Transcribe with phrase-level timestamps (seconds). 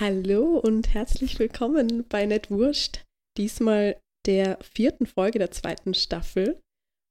[0.00, 3.04] Hallo und herzlich willkommen bei Net Wurscht.
[3.36, 6.58] Diesmal der vierten Folge der zweiten Staffel.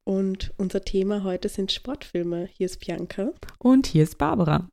[0.07, 2.49] Und unser Thema heute sind Sportfilme.
[2.51, 3.31] Hier ist Bianca.
[3.59, 4.67] Und hier ist Barbara.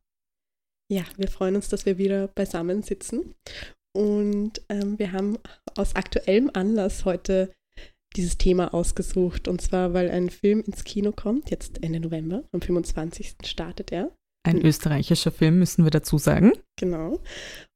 [0.91, 3.35] Ja, wir freuen uns, dass wir wieder beisammen sitzen.
[3.95, 5.37] Und ähm, wir haben
[5.75, 7.53] aus aktuellem Anlass heute
[8.15, 9.47] dieses Thema ausgesucht.
[9.47, 13.35] Und zwar, weil ein Film ins Kino kommt, jetzt Ende November, am 25.
[13.45, 14.11] startet er.
[14.47, 16.53] Ein österreichischer Film, müssen wir dazu sagen.
[16.79, 17.19] Genau.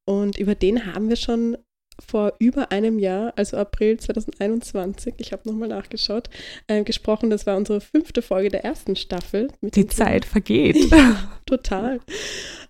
[0.07, 1.57] Und über den haben wir schon
[1.99, 6.29] vor über einem Jahr, also April 2021, ich habe nochmal nachgeschaut,
[6.67, 7.29] äh, gesprochen.
[7.29, 9.49] Das war unsere fünfte Folge der ersten Staffel.
[9.61, 10.31] Die Zeit Thema.
[10.31, 10.91] vergeht.
[10.91, 11.99] ja, total.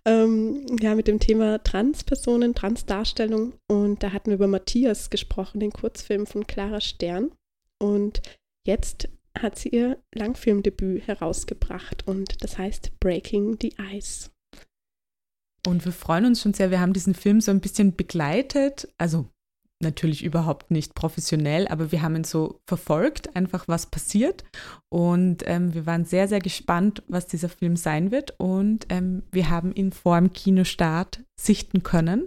[0.05, 3.53] Ähm, ja, mit dem Thema Transpersonen, Transdarstellung.
[3.67, 7.31] Und da hatten wir über Matthias gesprochen, den Kurzfilm von Clara Stern.
[7.79, 8.21] Und
[8.67, 14.29] jetzt hat sie ihr Langfilmdebüt herausgebracht und das heißt Breaking the Ice.
[15.65, 16.71] Und wir freuen uns schon sehr.
[16.71, 18.87] Wir haben diesen Film so ein bisschen begleitet.
[18.97, 19.27] Also
[19.81, 24.43] natürlich überhaupt nicht professionell, aber wir haben ihn so verfolgt, einfach was passiert.
[24.89, 28.39] Und ähm, wir waren sehr, sehr gespannt, was dieser Film sein wird.
[28.39, 32.25] Und ähm, wir haben ihn vor dem Kinostart sichten können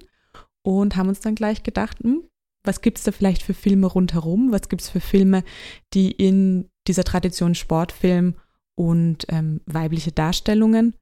[0.62, 2.24] und haben uns dann gleich gedacht, hm,
[2.64, 4.50] was gibt es da vielleicht für Filme rundherum?
[4.50, 5.44] Was gibt es für Filme,
[5.92, 8.34] die in dieser Tradition Sportfilm
[8.74, 10.94] und ähm, weibliche Darstellungen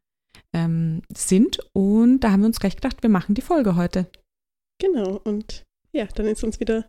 [0.55, 1.59] ähm, sind.
[1.73, 4.11] Und da haben wir uns gleich gedacht, wir machen die Folge heute.
[4.81, 6.89] Genau, und ja, dann ist uns wieder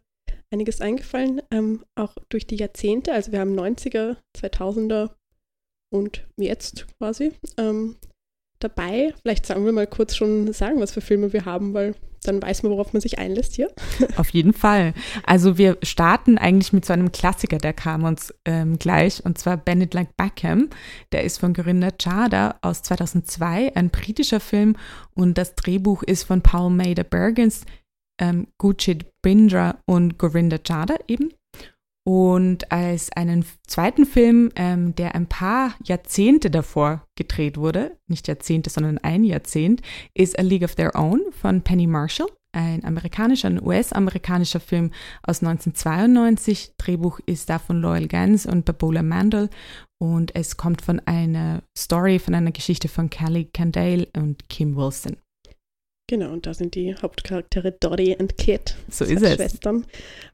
[0.51, 3.13] einiges eingefallen, ähm, auch durch die Jahrzehnte.
[3.13, 5.11] Also wir haben 90er, 2000er
[5.91, 7.33] und jetzt quasi.
[7.57, 7.97] Ähm,
[8.63, 9.13] dabei.
[9.21, 12.63] Vielleicht sagen wir mal kurz schon sagen, was für Filme wir haben, weil dann weiß
[12.63, 13.69] man, worauf man sich einlässt hier.
[14.17, 14.93] Auf jeden Fall.
[15.25, 19.57] Also wir starten eigentlich mit so einem Klassiker, der kam uns ähm, gleich, und zwar
[19.57, 20.69] Bennett Like Beckham.
[21.11, 24.75] Der ist von Corinna Chada aus 2002, ein britischer Film
[25.13, 27.65] und das Drehbuch ist von Paul Maida Bergens,
[28.19, 31.31] ähm, Gurjit Bindra und Gorinda Chada eben.
[32.05, 38.69] Und als einen zweiten Film, ähm, der ein paar Jahrzehnte davor gedreht wurde, nicht Jahrzehnte,
[38.69, 39.81] sondern ein Jahrzehnt,
[40.13, 44.91] ist A League of Their Own von Penny Marshall, ein amerikanischer, ein US-amerikanischer Film
[45.23, 46.73] aus 1992.
[46.77, 49.49] Drehbuch ist da von Loyal Gans und Babola Mandel
[49.97, 55.15] und es kommt von einer Story, von einer Geschichte von Kelly Candale und Kim Wilson.
[56.09, 58.75] Genau, und da sind die Hauptcharaktere Dottie und Kit.
[58.89, 59.35] So ist es.
[59.35, 59.85] Schwestern.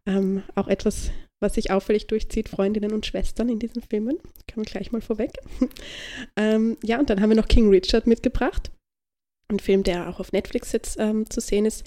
[0.08, 4.18] Ähm, auch etwas was sich auffällig durchzieht, Freundinnen und Schwestern in diesen Filmen.
[4.48, 5.32] Können wir gleich mal vorweg.
[6.36, 8.72] ähm, ja, und dann haben wir noch King Richard mitgebracht.
[9.52, 11.84] Ein Film, der auch auf Netflix jetzt ähm, zu sehen ist,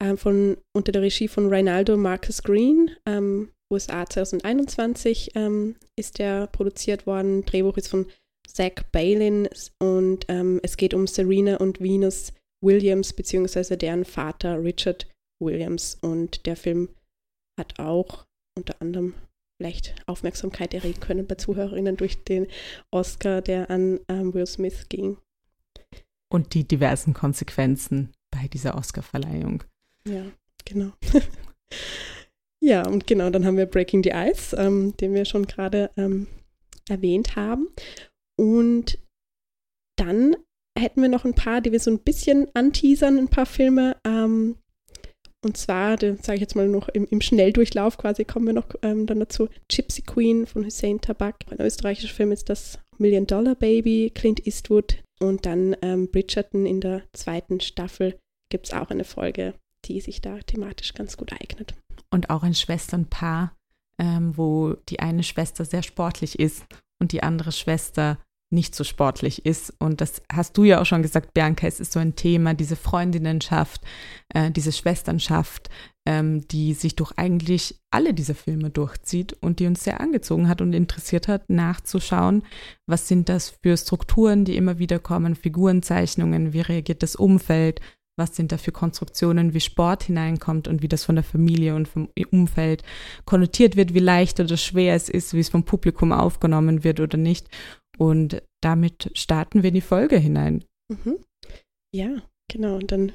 [0.00, 6.46] ähm, von, unter der Regie von Reinaldo Marcus Green, ähm, USA 2021 ähm, ist der
[6.46, 7.44] produziert worden.
[7.44, 8.06] Drehbuch ist von
[8.46, 9.48] Zach Balin
[9.78, 12.32] und ähm, es geht um Serena und Venus
[12.62, 15.06] Williams, beziehungsweise deren Vater Richard
[15.42, 15.98] Williams.
[16.00, 16.90] Und der Film
[17.58, 18.26] hat auch
[18.56, 19.14] unter anderem
[19.58, 22.46] vielleicht Aufmerksamkeit erregen können bei Zuhörerinnen durch den
[22.90, 25.18] Oscar, der an ähm, Will Smith ging.
[26.28, 29.62] Und die diversen Konsequenzen bei dieser Oscarverleihung.
[30.06, 30.24] Ja,
[30.64, 30.92] genau.
[32.60, 36.26] ja, und genau, dann haben wir Breaking the Ice, ähm, den wir schon gerade ähm,
[36.88, 37.68] erwähnt haben.
[38.36, 38.98] Und
[39.96, 40.34] dann
[40.76, 43.96] hätten wir noch ein paar, die wir so ein bisschen anteasern, ein paar Filme.
[44.04, 44.56] Ähm,
[45.44, 49.06] und zwar, sage ich jetzt mal noch im, im, Schnelldurchlauf quasi, kommen wir noch ähm,
[49.06, 49.48] dann dazu.
[49.68, 51.36] Gypsy Queen von Hussein Tabak.
[51.50, 55.02] Ein österreichischer Film ist das Million Dollar Baby, Clint Eastwood.
[55.20, 58.18] Und dann ähm, Bridgerton in der zweiten Staffel
[58.50, 59.54] gibt es auch eine Folge,
[59.84, 61.74] die sich da thematisch ganz gut eignet.
[62.10, 63.56] Und auch ein Schwesternpaar,
[63.98, 66.64] ähm, wo die eine Schwester sehr sportlich ist
[67.00, 68.18] und die andere Schwester
[68.52, 69.72] nicht so sportlich ist.
[69.78, 72.76] Und das hast du ja auch schon gesagt, Bianca, es ist so ein Thema, diese
[72.76, 73.80] Freundinnenschaft,
[74.28, 75.70] äh, diese Schwesternschaft,
[76.06, 80.60] ähm, die sich durch eigentlich alle diese Filme durchzieht und die uns sehr angezogen hat
[80.60, 82.42] und interessiert hat, nachzuschauen,
[82.86, 87.80] was sind das für Strukturen, die immer wieder kommen, Figurenzeichnungen, wie reagiert das Umfeld,
[88.16, 91.88] was sind da für Konstruktionen, wie Sport hineinkommt und wie das von der Familie und
[91.88, 92.82] vom Umfeld
[93.24, 97.16] konnotiert wird, wie leicht oder schwer es ist, wie es vom Publikum aufgenommen wird oder
[97.16, 97.48] nicht.
[98.02, 100.64] Und damit starten wir in die Folge hinein.
[100.88, 101.18] Mhm.
[101.94, 102.74] Ja, genau.
[102.74, 103.12] Und dann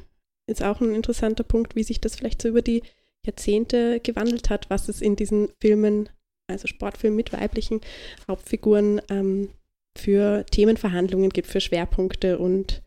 [0.50, 2.84] ist auch ein interessanter Punkt, wie sich das vielleicht so über die
[3.26, 6.08] Jahrzehnte gewandelt hat, was es in diesen Filmen,
[6.50, 7.82] also Sportfilmen mit weiblichen
[8.30, 9.50] Hauptfiguren, ähm,
[9.98, 12.40] für Themenverhandlungen gibt, für Schwerpunkte.
[12.40, 12.82] Und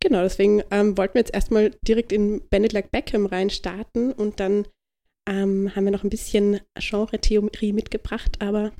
[0.00, 4.40] genau, deswegen ähm, wollten wir jetzt erstmal direkt in Bennett Like Beckham rein starten und
[4.40, 4.66] dann
[5.28, 8.72] ähm, haben wir noch ein bisschen Genre-Theorie mitgebracht, aber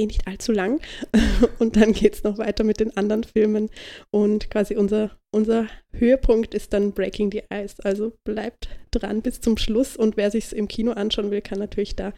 [0.00, 0.80] eh nicht allzu lang.
[1.58, 3.70] Und dann geht es noch weiter mit den anderen Filmen.
[4.10, 7.76] Und quasi unser, unser Höhepunkt ist dann Breaking the Ice.
[7.84, 9.96] Also bleibt dran bis zum Schluss.
[9.96, 12.12] Und wer sich es im Kino anschauen will, kann natürlich da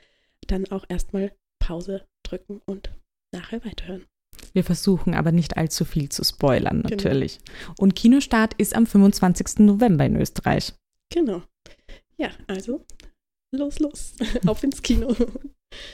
[0.46, 2.94] dann auch erstmal Pause drücken und
[3.34, 4.06] nachher weiterhören.
[4.52, 6.90] Wir versuchen aber nicht allzu viel zu spoilern, genau.
[6.90, 7.38] natürlich.
[7.38, 7.74] Genau.
[7.78, 9.60] Und Kinostart ist am 25.
[9.60, 10.72] November in Österreich.
[11.10, 11.42] Genau.
[12.16, 12.84] Ja, also
[13.54, 14.14] los, los,
[14.46, 15.14] auf ins Kino.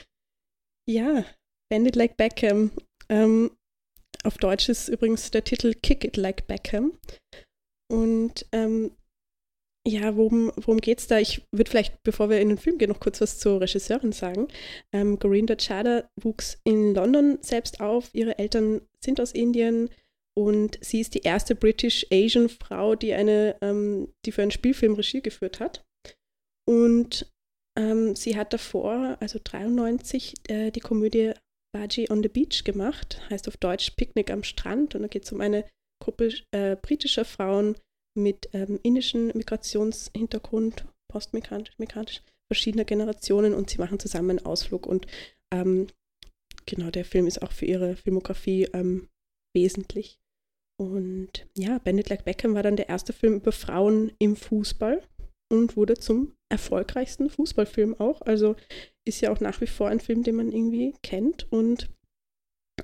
[0.89, 1.25] ja,
[1.71, 2.71] Bend It Like Beckham.
[3.09, 3.51] Ähm,
[4.25, 6.99] auf Deutsch ist übrigens der Titel Kick It Like Beckham.
[7.91, 8.93] Und ähm,
[9.87, 11.19] ja, worum, worum geht es da?
[11.19, 14.49] Ich würde vielleicht, bevor wir in den Film gehen, noch kurz was zur Regisseurin sagen.
[14.93, 18.11] Ähm, Gorinda Chada wuchs in London selbst auf.
[18.13, 19.89] Ihre Eltern sind aus Indien
[20.37, 25.87] und sie ist die erste British-Asian-Frau, die, ähm, die für einen Spielfilm Regie geführt hat.
[26.69, 27.33] Und
[27.79, 31.33] ähm, sie hat davor, also 93, äh, die Komödie
[31.73, 34.95] Baji on the Beach gemacht, heißt auf Deutsch Picknick am Strand.
[34.95, 35.65] Und da geht es um eine
[36.03, 37.77] Gruppe äh, britischer Frauen,
[38.19, 42.23] mit ähm, indischem Migrationshintergrund, postmigrantisch, migrantisch,
[42.53, 45.07] verschiedener Generationen und sie machen zusammen einen Ausflug und
[45.51, 45.87] ähm,
[46.67, 49.09] genau, der Film ist auch für ihre Filmografie ähm,
[49.55, 50.19] wesentlich.
[50.81, 55.03] Und ja, Bandit Like Beckham war dann der erste Film über Frauen im Fußball
[55.49, 58.23] und wurde zum erfolgreichsten Fußballfilm auch.
[58.23, 58.57] Also
[59.05, 61.51] ist ja auch nach wie vor ein Film, den man irgendwie kennt.
[61.51, 61.89] Und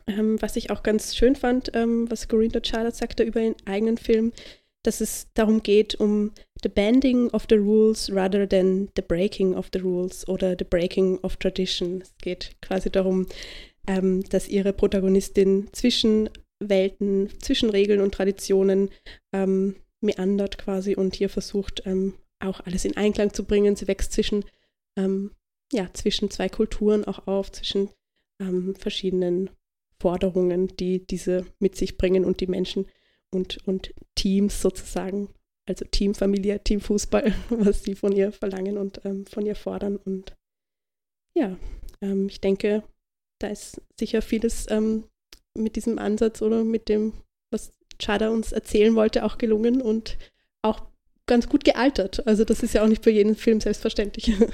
[0.06, 3.99] ähm, was ich auch ganz schön fand, ähm, was Gorinda Charlotte sagte über ihren eigenen
[3.99, 4.32] Film,
[4.84, 6.32] dass es darum geht, um
[6.62, 11.19] the bending of the rules rather than the breaking of the rules oder the breaking
[11.22, 12.02] of tradition.
[12.02, 13.26] Es geht quasi darum,
[13.87, 16.28] ähm, dass ihre Protagonistin zwischen
[16.62, 18.90] Welten, zwischen Regeln und Traditionen
[19.32, 22.14] ähm, meandert quasi und hier versucht, ähm,
[22.44, 23.76] auch alles in Einklang zu bringen.
[23.76, 24.44] Sie wächst zwischen,
[24.96, 25.32] ähm,
[25.73, 27.91] ja, zwischen zwei Kulturen auch auf, zwischen
[28.41, 29.50] ähm, verschiedenen
[30.00, 32.87] Forderungen, die diese mit sich bringen und die Menschen
[33.32, 35.29] und, und Teams sozusagen,
[35.67, 39.96] also Teamfamilie, Teamfußball, was sie von ihr verlangen und ähm, von ihr fordern.
[39.96, 40.37] Und
[41.35, 41.56] ja,
[42.00, 42.82] ähm, ich denke,
[43.41, 45.05] da ist sicher vieles ähm,
[45.56, 47.12] mit diesem Ansatz oder mit dem,
[47.50, 50.19] was Chada uns erzählen wollte, auch gelungen und
[51.26, 52.26] ganz gut gealtert.
[52.26, 54.32] Also das ist ja auch nicht für jeden Film selbstverständlich.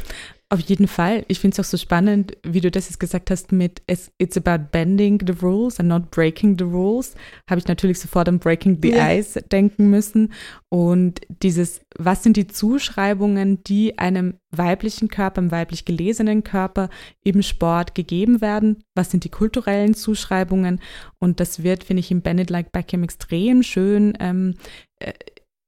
[0.52, 1.25] Auf jeden Fall.
[1.28, 4.64] Ich finde es auch so spannend, wie du das jetzt gesagt hast mit It's about
[4.72, 7.14] bending the rules and not breaking the rules.
[7.49, 9.12] Habe ich natürlich sofort an Breaking the ja.
[9.12, 10.32] Ice denken müssen.
[10.69, 16.90] Und dieses, was sind die Zuschreibungen, die einem weiblichen Körper, einem weiblich gelesenen Körper
[17.23, 18.82] im Sport gegeben werden?
[18.96, 20.81] Was sind die kulturellen Zuschreibungen?
[21.20, 24.56] Und das wird, finde ich, im Bennett Like Beckham extrem schön ähm,
[24.99, 25.12] äh,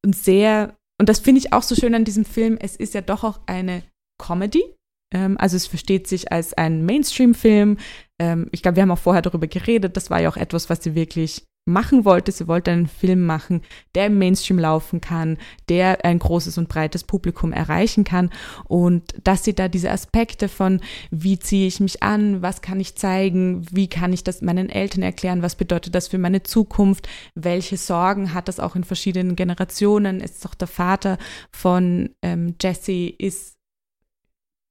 [0.04, 2.56] und sehr und das finde ich auch so schön an diesem Film.
[2.60, 3.82] Es ist ja doch auch eine
[4.18, 4.62] Comedy.
[5.12, 7.78] Ähm, also es versteht sich als ein Mainstream-Film.
[8.18, 9.96] Ähm, ich glaube, wir haben auch vorher darüber geredet.
[9.96, 12.32] Das war ja auch etwas, was sie wirklich machen wollte.
[12.32, 13.62] Sie wollte einen Film machen,
[13.94, 15.38] der im Mainstream laufen kann,
[15.68, 18.30] der ein großes und breites Publikum erreichen kann
[18.64, 20.80] und dass sie da diese Aspekte von,
[21.10, 25.02] wie ziehe ich mich an, was kann ich zeigen, wie kann ich das meinen Eltern
[25.02, 30.20] erklären, was bedeutet das für meine Zukunft, welche Sorgen hat das auch in verschiedenen Generationen,
[30.20, 31.16] ist doch der Vater
[31.52, 33.56] von ähm, Jesse ist,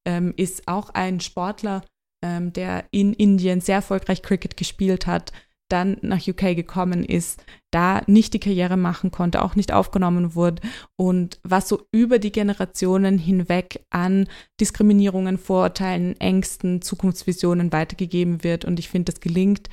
[0.05, 1.83] ähm, ist auch ein Sportler,
[2.21, 5.31] ähm, der in Indien sehr erfolgreich Cricket gespielt hat,
[5.71, 10.61] dann nach UK gekommen ist, da nicht die Karriere machen konnte, auch nicht aufgenommen wurde
[10.97, 14.27] und was so über die Generationen hinweg an
[14.59, 18.65] Diskriminierungen, Vorurteilen, Ängsten, Zukunftsvisionen weitergegeben wird.
[18.65, 19.69] Und ich finde, das gelingt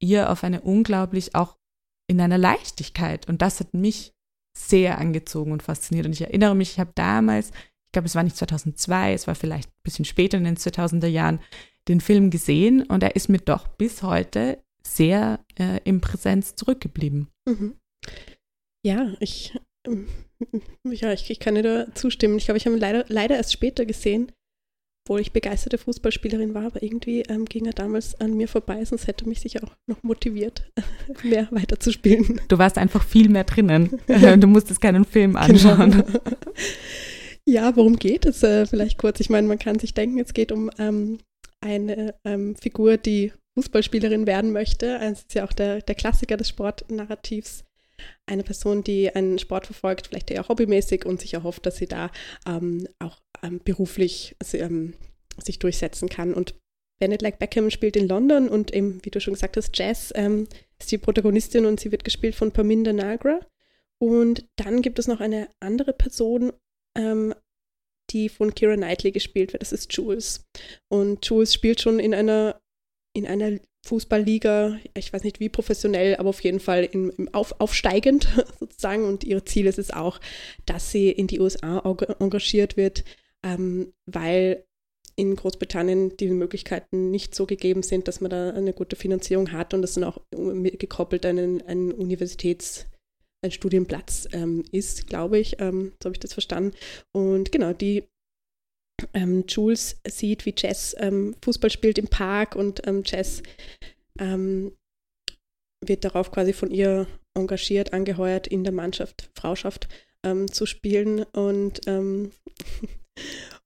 [0.00, 1.56] ihr auf eine unglaublich auch
[2.08, 3.28] in einer Leichtigkeit.
[3.28, 4.12] Und das hat mich
[4.56, 6.06] sehr angezogen und fasziniert.
[6.06, 9.34] Und ich erinnere mich, ich habe damals, ich glaube, es war nicht 2002, es war
[9.34, 11.40] vielleicht ein bisschen später in den 2000er Jahren,
[11.88, 17.28] den Film gesehen und er ist mir doch bis heute sehr äh, im Präsenz zurückgeblieben.
[17.48, 17.76] Mhm.
[18.84, 20.08] Ja, ich, ähm,
[20.84, 22.36] ja, ich, ich kann dir da zustimmen.
[22.38, 24.32] Ich glaube, ich habe ihn leider, leider erst später gesehen,
[25.04, 29.06] obwohl ich begeisterte Fußballspielerin war, aber irgendwie ähm, ging er damals an mir vorbei, sonst
[29.06, 30.70] hätte mich sicher auch noch motiviert,
[31.22, 32.40] mehr weiterzuspielen.
[32.48, 34.00] Du warst einfach viel mehr drinnen.
[34.06, 35.44] du musstest keinen Film genau.
[35.44, 35.90] anschauen.
[35.90, 36.20] Genau.
[37.48, 39.18] Ja, worum geht es äh, vielleicht kurz?
[39.18, 41.18] Ich meine, man kann sich denken, es geht um ähm,
[41.60, 44.98] eine ähm, Figur, die Fußballspielerin werden möchte.
[45.02, 47.64] Es ist ja auch der, der Klassiker des Sportnarrativs.
[48.26, 52.10] Eine Person, die einen Sport verfolgt, vielleicht eher hobbymäßig und sich erhofft, dass sie da
[52.46, 54.94] ähm, auch ähm, beruflich also, ähm,
[55.42, 56.34] sich durchsetzen kann.
[56.34, 56.54] Und
[56.98, 60.46] Bennett Like Beckham spielt in London und eben, wie du schon gesagt hast, Jazz ähm,
[60.78, 63.40] ist die Protagonistin und sie wird gespielt von Paminda Nagra.
[63.98, 66.52] Und dann gibt es noch eine andere Person,
[66.96, 67.34] ähm,
[68.10, 69.62] die von Kira Knightley gespielt wird.
[69.62, 70.44] Das ist Jules.
[70.88, 72.61] Und Jules spielt schon in einer
[73.14, 77.60] in einer Fußballliga, ich weiß nicht wie professionell, aber auf jeden Fall im, im auf,
[77.60, 78.28] aufsteigend
[78.60, 79.04] sozusagen.
[79.04, 80.20] Und ihr Ziel ist es auch,
[80.66, 81.78] dass sie in die USA
[82.18, 83.04] engagiert wird,
[83.42, 84.64] ähm, weil
[85.16, 89.74] in Großbritannien die Möglichkeiten nicht so gegeben sind, dass man da eine gute Finanzierung hat
[89.74, 92.86] und das dann auch gekoppelt an einen Universitäts-
[93.44, 95.60] ein Studienplatz ähm, ist, glaube ich.
[95.60, 96.76] Ähm, so habe ich das verstanden.
[97.12, 98.04] Und genau, die
[99.14, 103.42] ähm, Jules sieht, wie Jess ähm, Fußball spielt im Park und ähm, Jess
[104.18, 104.76] ähm,
[105.84, 109.88] wird darauf quasi von ihr engagiert, angeheuert, in der Mannschaft, Frauschaft
[110.52, 111.24] zu spielen.
[111.32, 111.80] Und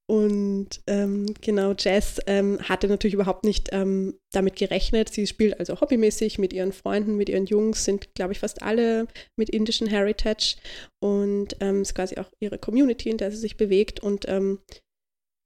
[0.09, 5.09] Und ähm, genau, Jess ähm, hatte natürlich überhaupt nicht ähm, damit gerechnet.
[5.09, 9.09] Sie spielt also hobbymäßig mit ihren Freunden, mit ihren Jungs, sind, glaube ich, fast alle
[9.37, 10.57] mit indischen Heritage
[11.01, 13.99] und ähm, ist quasi auch ihre Community, in der sie sich bewegt.
[13.99, 14.61] Und ähm,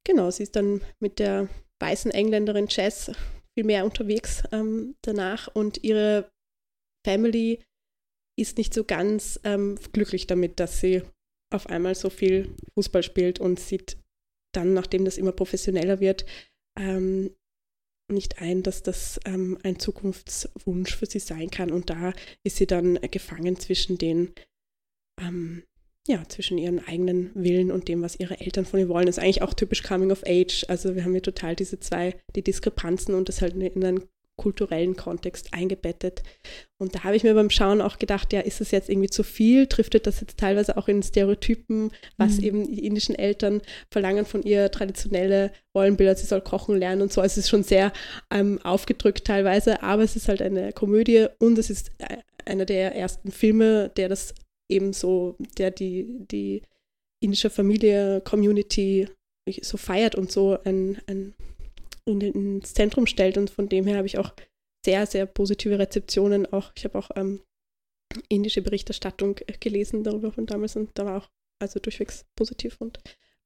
[0.07, 1.49] genau, sie ist dann mit der
[1.81, 3.13] weißen Engländerin Jess
[3.55, 6.31] viel mehr unterwegs ähm, danach und ihre
[7.07, 7.63] Family
[8.39, 9.41] ist nicht so ganz
[9.93, 11.03] glücklich damit, dass sie
[11.53, 13.99] auf einmal so viel Fußball spielt und sieht
[14.55, 16.25] dann, nachdem das immer professioneller wird,
[16.79, 17.35] ähm,
[18.11, 21.71] nicht ein, dass das ähm, ein Zukunftswunsch für sie sein kann.
[21.71, 22.13] Und da
[22.45, 24.35] ist sie dann gefangen zwischen den,
[25.21, 25.65] ähm,
[26.09, 29.07] ja, zwischen ihren eigenen Willen und dem, was ihre Eltern von ihr wollen.
[29.07, 30.65] Das ist eigentlich auch typisch Coming of Age.
[30.69, 34.09] Also wir haben hier total diese zwei, die Diskrepanzen und das halt in einen
[34.41, 36.23] kulturellen Kontext eingebettet.
[36.79, 39.23] Und da habe ich mir beim Schauen auch gedacht, ja, ist es jetzt irgendwie zu
[39.23, 39.67] viel?
[39.67, 42.45] Driftet das jetzt teilweise auch in Stereotypen, was mhm.
[42.45, 47.21] eben die indischen Eltern verlangen von ihr, traditionelle Rollenbilder, sie soll kochen lernen und so.
[47.21, 47.93] Also es ist schon sehr
[48.31, 52.17] ähm, aufgedrückt teilweise, aber es ist halt eine Komödie und es ist äh,
[52.47, 54.35] einer der ersten Filme, der das
[54.71, 56.63] eben so, der die, die
[57.21, 59.09] indische Familie, Community
[59.63, 61.35] so feiert und so ein, ein
[62.05, 63.37] in ins Zentrum stellt.
[63.37, 64.33] Und von dem her habe ich auch
[64.85, 66.51] sehr, sehr positive Rezeptionen.
[66.53, 67.43] Auch ich habe auch ähm,
[68.29, 72.99] indische Berichterstattung äh, gelesen darüber von damals und da war auch also durchwegs positiv und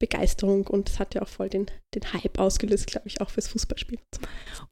[0.05, 3.49] Begeisterung und es hat ja auch voll den, den Hype ausgelöst, glaube ich, auch fürs
[3.49, 3.99] Fußballspiel.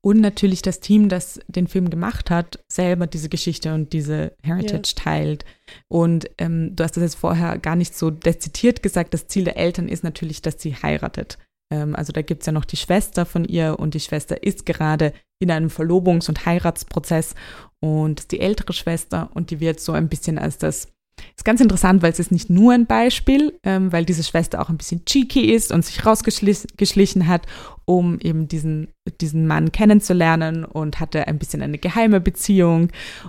[0.03, 4.95] Und natürlich das Team, das den Film gemacht hat, selber diese Geschichte und diese Heritage
[4.97, 5.03] ja.
[5.03, 5.45] teilt.
[5.89, 9.57] Und ähm, du hast das jetzt vorher gar nicht so dezidiert gesagt, das Ziel der
[9.57, 11.39] Eltern ist natürlich, dass sie heiratet.
[11.73, 14.67] Ähm, also da gibt es ja noch die Schwester von ihr und die Schwester ist
[14.67, 17.35] gerade in einem Verlobungs- und Heiratsprozess
[17.81, 20.89] und die ältere Schwester und die wird so ein bisschen als das
[21.37, 24.69] ist ganz interessant, weil es ist nicht nur ein Beispiel, ähm, weil diese Schwester auch
[24.69, 27.47] ein bisschen cheeky ist und sich rausgeschlichen hat
[27.85, 28.89] um eben diesen,
[29.21, 32.89] diesen Mann kennenzulernen und hatte ein bisschen eine geheime Beziehung.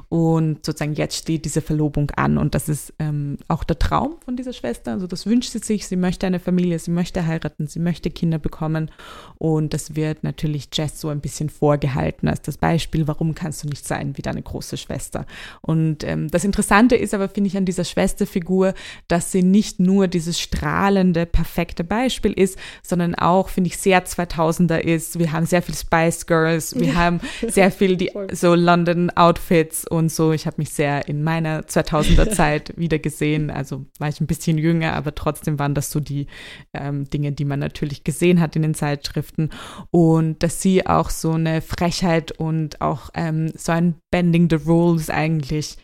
[0.09, 2.37] Und sozusagen jetzt steht diese Verlobung an.
[2.37, 4.91] Und das ist ähm, auch der Traum von dieser Schwester.
[4.91, 5.87] Also das wünscht sie sich.
[5.87, 8.91] Sie möchte eine Familie, sie möchte heiraten, sie möchte Kinder bekommen.
[9.39, 13.67] Und das wird natürlich Jess so ein bisschen vorgehalten als das Beispiel, warum kannst du
[13.67, 15.25] nicht sein wie deine große Schwester.
[15.61, 18.75] Und ähm, das Interessante ist aber, finde ich, an dieser Schwesterfigur,
[19.07, 24.42] dass sie nicht nur dieses strahlende, perfekte Beispiel ist, sondern auch, finde ich, sehr 2000
[24.43, 25.19] 2000er ist.
[25.19, 26.95] Wir haben sehr viel Spice Girls, wir ja.
[26.95, 30.31] haben sehr viel die so London Outfits und so.
[30.31, 33.49] Ich habe mich sehr in meiner 2000er Zeit wieder gesehen.
[33.49, 36.27] Also war ich ein bisschen jünger, aber trotzdem waren das so die
[36.73, 39.49] ähm, Dinge, die man natürlich gesehen hat in den Zeitschriften.
[39.91, 45.09] Und dass sie auch so eine Frechheit und auch ähm, so ein Bending the Rules
[45.09, 45.77] eigentlich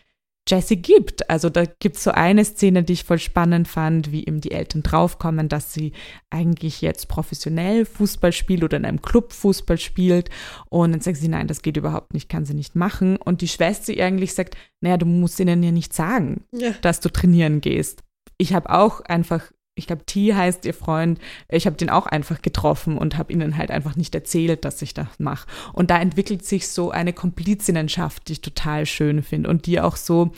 [0.48, 1.28] Jessie gibt.
[1.30, 4.52] Also da gibt es so eine Szene, die ich voll spannend fand, wie eben die
[4.52, 5.92] Eltern draufkommen, dass sie
[6.30, 10.30] eigentlich jetzt professionell Fußball spielt oder in einem Club Fußball spielt.
[10.68, 13.16] Und dann sagt sie, nein, das geht überhaupt nicht, kann sie nicht machen.
[13.16, 16.72] Und die Schwester eigentlich sagt, naja, du musst ihnen ja nicht sagen, ja.
[16.82, 18.02] dass du trainieren gehst.
[18.38, 22.42] Ich habe auch einfach ich glaube, T heißt ihr Freund, ich habe den auch einfach
[22.42, 25.48] getroffen und habe ihnen halt einfach nicht erzählt, dass ich das mache.
[25.72, 29.96] Und da entwickelt sich so eine Komplizinnenschaft, die ich total schön finde und die auch
[29.96, 30.32] so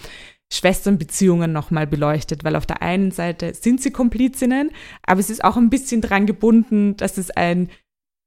[0.53, 4.71] Schwesternbeziehungen nochmal beleuchtet, weil auf der einen Seite sind sie Komplizinnen,
[5.03, 7.71] aber es ist auch ein bisschen dran gebunden, dass es ein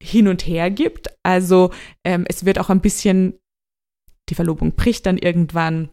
[0.01, 1.09] Hin und Her gibt.
[1.21, 1.71] Also
[2.03, 3.35] ähm, es wird auch ein bisschen,
[4.29, 5.89] die Verlobung bricht dann irgendwann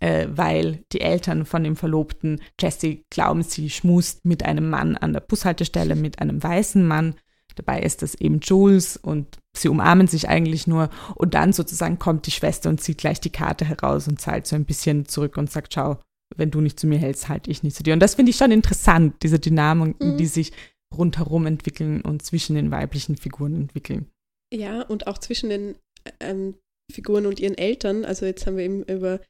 [0.00, 5.12] äh, weil die Eltern von dem Verlobten Jesse glauben, sie schmust mit einem Mann an
[5.12, 7.14] der Bushaltestelle, mit einem weißen Mann.
[7.54, 10.90] Dabei ist das eben Jules und sie umarmen sich eigentlich nur.
[11.14, 14.56] Und dann sozusagen kommt die Schwester und zieht gleich die Karte heraus und zahlt so
[14.56, 15.98] ein bisschen zurück und sagt, schau,
[16.36, 17.94] wenn du nicht zu mir hältst, halte ich nicht zu dir.
[17.94, 20.16] Und das finde ich schon interessant, diese Dynamiken, mhm.
[20.18, 20.52] die sich
[20.94, 24.10] rundherum entwickeln und zwischen den weiblichen Figuren entwickeln.
[24.52, 25.76] Ja, und auch zwischen den
[26.20, 26.54] ähm,
[26.92, 28.04] Figuren und ihren Eltern.
[28.04, 29.20] Also jetzt haben wir eben über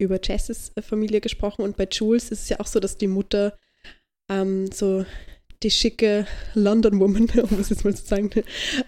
[0.00, 3.56] über Jesses Familie gesprochen und bei Jules ist es ja auch so, dass die Mutter
[4.30, 5.04] ähm, so
[5.62, 8.30] die schicke London Woman, um es jetzt mal zu sagen,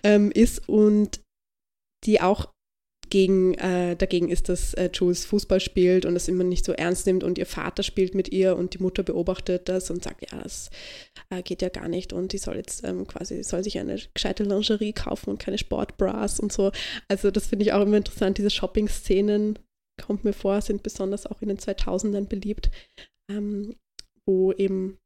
[0.03, 1.21] ähm, ist und
[2.05, 2.53] die auch
[3.13, 7.07] gegen, äh, dagegen ist, dass äh, Jules Fußball spielt und das immer nicht so ernst
[7.07, 10.41] nimmt und ihr Vater spielt mit ihr und die Mutter beobachtet das und sagt, ja,
[10.43, 10.71] das
[11.29, 14.45] äh, geht ja gar nicht und die soll jetzt ähm, quasi, soll sich eine gescheite
[14.45, 16.73] Lingerie kaufen und keine Sportbras und so.
[17.07, 19.59] Also das finde ich auch immer interessant, diese Shopping-Szenen,
[20.03, 22.71] kommt mir vor, sind besonders auch in den 2000ern beliebt,
[23.31, 23.77] ähm,
[24.27, 24.99] wo eben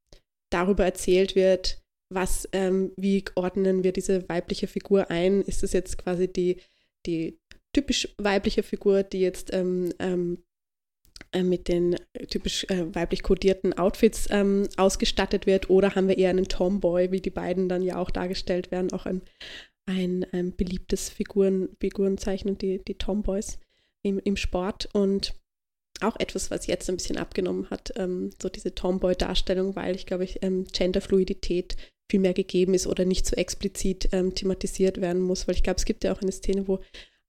[0.51, 5.43] darüber erzählt wird, was, ähm, wie ordnen wir diese weibliche Figur ein?
[5.43, 6.61] Ist es jetzt quasi die,
[7.05, 7.39] die
[7.73, 10.43] typisch weibliche Figur, die jetzt ähm, ähm,
[11.33, 11.97] äh, mit den
[12.31, 17.21] typisch äh, weiblich kodierten Outfits ähm, ausgestattet wird oder haben wir eher einen Tomboy, wie
[17.21, 19.23] die beiden dann ja auch dargestellt werden, auch ein,
[19.87, 23.59] ein, ein beliebtes Figuren, Figurenzeichen, die, die Tomboys
[24.07, 25.35] im, im Sport und
[26.01, 30.25] auch etwas, was jetzt ein bisschen abgenommen hat, ähm, so diese Tomboy-Darstellung, weil ich glaube,
[30.25, 31.77] ich, ähm, Genderfluidität
[32.11, 35.79] viel mehr gegeben ist oder nicht so explizit ähm, thematisiert werden muss, weil ich glaube,
[35.79, 36.81] es gibt ja auch eine Szene, wo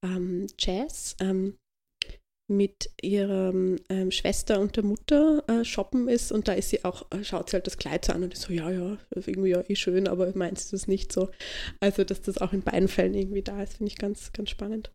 [0.04, 1.58] ähm, Jazz ähm,
[2.50, 3.54] mit ihrer
[3.90, 7.50] ähm, Schwester und der Mutter äh, shoppen ist und da ist sie auch, äh, schaut
[7.50, 10.32] sie halt das Kleid an und ist so, ja, ja, irgendwie ja eh schön, aber
[10.36, 11.30] meinst du das nicht so?
[11.80, 14.92] Also, dass das auch in beiden Fällen irgendwie da ist, finde ich ganz, ganz spannend.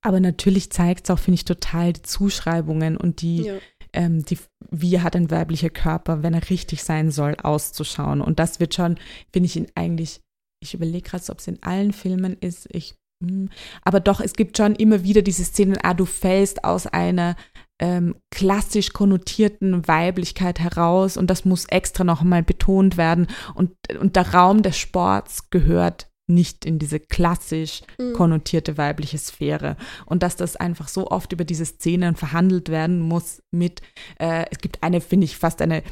[0.00, 3.54] Aber natürlich zeigt es auch, finde ich, total die Zuschreibungen und die, ja.
[3.92, 4.38] ähm, die,
[4.70, 8.20] wie hat ein weiblicher Körper, wenn er richtig sein soll, auszuschauen.
[8.20, 8.98] Und das wird schon,
[9.32, 10.20] finde ich, in eigentlich,
[10.62, 13.48] ich überlege gerade, ob es in allen Filmen ist, ich hm.
[13.84, 17.36] Aber doch, es gibt schon immer wieder diese Szenen, ah, du fällst aus einer
[17.80, 23.28] ähm, klassisch konnotierten Weiblichkeit heraus und das muss extra nochmal betont werden.
[23.54, 28.12] Und, und der Raum des Sports gehört nicht in diese klassisch mhm.
[28.14, 29.76] konnotierte weibliche Sphäre.
[30.06, 33.82] Und dass das einfach so oft über diese Szenen verhandelt werden muss mit,
[34.18, 35.82] äh, es gibt eine, finde ich, fast eine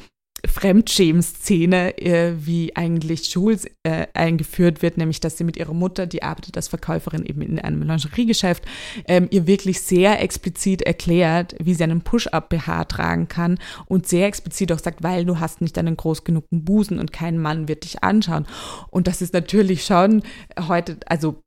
[0.46, 6.22] Fremdschämen-Szene, äh, wie eigentlich Jules äh, eingeführt wird, nämlich dass sie mit ihrer Mutter, die
[6.22, 8.64] arbeitet als Verkäuferin eben in einem Lingeriegeschäft,
[9.06, 14.72] ähm, ihr wirklich sehr explizit erklärt, wie sie einen Push-Up-BH tragen kann und sehr explizit
[14.72, 18.02] auch sagt, weil du hast nicht einen groß genugen Busen und kein Mann wird dich
[18.02, 18.46] anschauen.
[18.90, 20.22] Und das ist natürlich schon
[20.68, 21.42] heute, also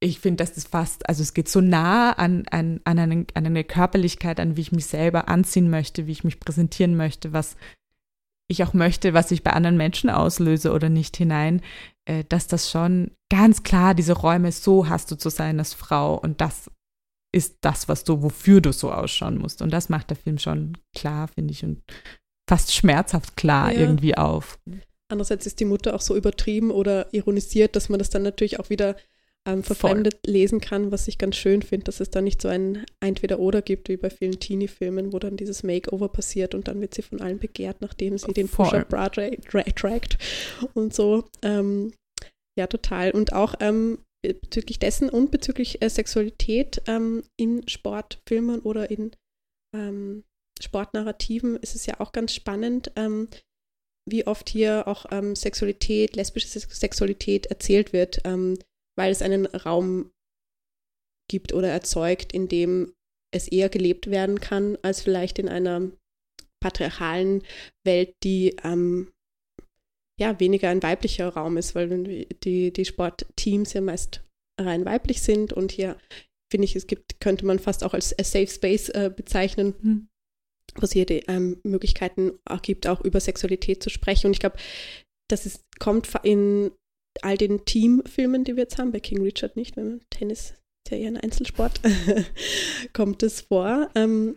[0.00, 3.46] ich finde, das ist fast, also es geht so nah an, an, an, eine, an
[3.46, 7.56] eine Körperlichkeit, an wie ich mich selber anziehen möchte, wie ich mich präsentieren möchte, was
[8.52, 11.62] ich auch möchte, was ich bei anderen Menschen auslöse oder nicht hinein,
[12.04, 16.16] äh, dass das schon ganz klar diese Räume, so hast du zu sein als Frau
[16.16, 16.70] und das
[17.34, 19.62] ist das, was du, wofür du so ausschauen musst.
[19.62, 21.82] Und das macht der Film schon klar, finde ich, und
[22.48, 23.80] fast schmerzhaft klar ja.
[23.80, 24.58] irgendwie auf.
[25.08, 28.70] Andererseits ist die Mutter auch so übertrieben oder ironisiert, dass man das dann natürlich auch
[28.70, 28.96] wieder
[29.46, 30.32] ähm, verfremdet Voll.
[30.32, 33.88] lesen kann, was ich ganz schön finde, dass es da nicht so ein Entweder-Oder gibt,
[33.88, 37.38] wie bei vielen Teenie-Filmen, wo dann dieses Makeover passiert und dann wird sie von allen
[37.38, 40.18] begehrt, nachdem sie den Push-Up-Bra tra tra trackt
[40.74, 41.24] und so.
[41.42, 41.92] Ähm,
[42.56, 43.10] ja, total.
[43.10, 49.10] Und auch ähm, bezüglich dessen und bezüglich äh, Sexualität ähm, in Sportfilmen oder in
[49.74, 50.22] ähm,
[50.60, 53.28] Sportnarrativen ist es ja auch ganz spannend, ähm,
[54.08, 58.20] wie oft hier auch Sexualität, lesbische Sexualität erzählt wird.
[58.96, 60.12] Weil es einen Raum
[61.30, 62.94] gibt oder erzeugt, in dem
[63.34, 65.90] es eher gelebt werden kann, als vielleicht in einer
[66.60, 67.42] patriarchalen
[67.84, 69.12] Welt, die ähm,
[70.20, 74.22] ja weniger ein weiblicher Raum ist, weil die, die Sportteams ja meist
[74.60, 75.96] rein weiblich sind und hier
[76.52, 80.08] finde ich, es gibt, könnte man fast auch als a Safe Space äh, bezeichnen, mhm.
[80.74, 84.26] wo es hier die ähm, Möglichkeiten auch gibt, auch über Sexualität zu sprechen.
[84.26, 84.58] Und ich glaube,
[85.30, 86.70] das ist, kommt in
[87.22, 90.96] all den Teamfilmen, die wir jetzt haben, bei King Richard nicht, weil Tennis ist ja
[90.98, 91.80] eher ein Einzelsport,
[92.92, 93.90] kommt es vor.
[93.94, 94.36] Ähm,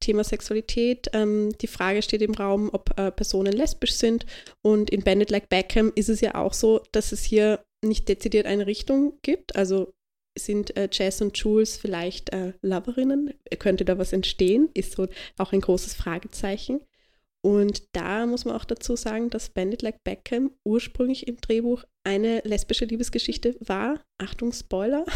[0.00, 1.08] Thema Sexualität.
[1.12, 4.26] Ähm, die Frage steht im Raum, ob äh, Personen lesbisch sind.
[4.62, 8.46] Und in Bandit Like Beckham ist es ja auch so, dass es hier nicht dezidiert
[8.46, 9.56] eine Richtung gibt.
[9.56, 9.94] Also
[10.38, 13.34] sind äh, Jess und Jules vielleicht äh, Loverinnen?
[13.58, 14.68] Könnte da was entstehen?
[14.74, 15.08] Ist so
[15.38, 16.80] auch ein großes Fragezeichen.
[17.46, 22.40] Und da muss man auch dazu sagen, dass Bandit Like Beckham ursprünglich im Drehbuch eine
[22.40, 24.00] lesbische Liebesgeschichte war.
[24.20, 25.06] Achtung, Spoiler.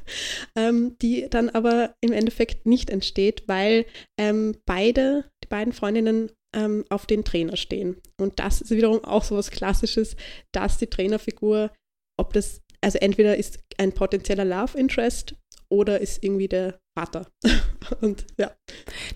[0.56, 3.84] ähm, die dann aber im Endeffekt nicht entsteht, weil
[4.18, 8.00] ähm, beide, die beiden Freundinnen ähm, auf den Trainer stehen.
[8.18, 10.16] Und das ist wiederum auch so was Klassisches,
[10.52, 11.70] dass die Trainerfigur,
[12.18, 15.34] ob das, also entweder ist ein potenzieller Love Interest
[15.68, 17.30] oder ist irgendwie der Vater.
[18.00, 18.52] Und ja.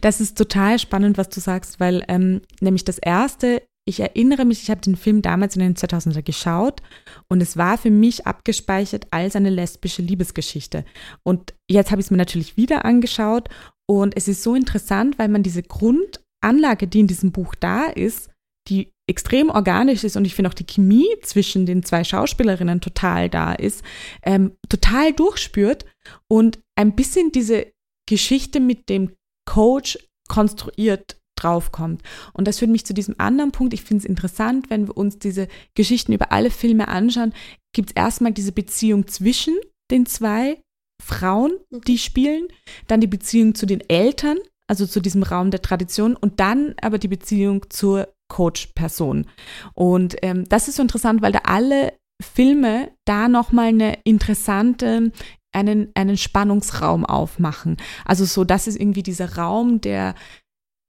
[0.00, 4.62] Das ist total spannend, was du sagst, weil ähm, nämlich das erste, ich erinnere mich,
[4.62, 6.82] ich habe den Film damals in den 2000er geschaut
[7.28, 10.84] und es war für mich abgespeichert als eine lesbische Liebesgeschichte.
[11.22, 13.48] Und jetzt habe ich es mir natürlich wieder angeschaut
[13.86, 18.30] und es ist so interessant, weil man diese Grundanlage, die in diesem Buch da ist,
[18.68, 23.30] die extrem organisch ist und ich finde auch die Chemie zwischen den zwei Schauspielerinnen total
[23.30, 23.82] da ist,
[24.22, 25.86] ähm, total durchspürt
[26.30, 27.66] und ein bisschen diese
[28.08, 29.12] Geschichte mit dem
[29.46, 32.02] Coach konstruiert draufkommt.
[32.32, 33.72] Und das führt mich zu diesem anderen Punkt.
[33.72, 37.32] Ich finde es interessant, wenn wir uns diese Geschichten über alle Filme anschauen,
[37.72, 39.54] gibt es erstmal diese Beziehung zwischen
[39.90, 40.60] den zwei
[41.02, 41.80] Frauen, mhm.
[41.82, 42.48] die spielen,
[42.88, 46.98] dann die Beziehung zu den Eltern, also zu diesem Raum der Tradition und dann aber
[46.98, 49.26] die Beziehung zur Coach-Person.
[49.74, 55.12] Und ähm, das ist so interessant, weil da alle Filme da nochmal eine interessante,
[55.58, 57.76] einen, einen Spannungsraum aufmachen.
[58.04, 60.14] Also so, das ist irgendwie dieser Raum, der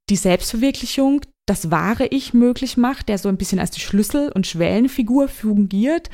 [0.10, 4.48] die Selbstverwirklichung, das wahre Ich möglich macht, der so ein bisschen als die Schlüssel- und
[4.48, 6.10] Schwellenfigur fungiert,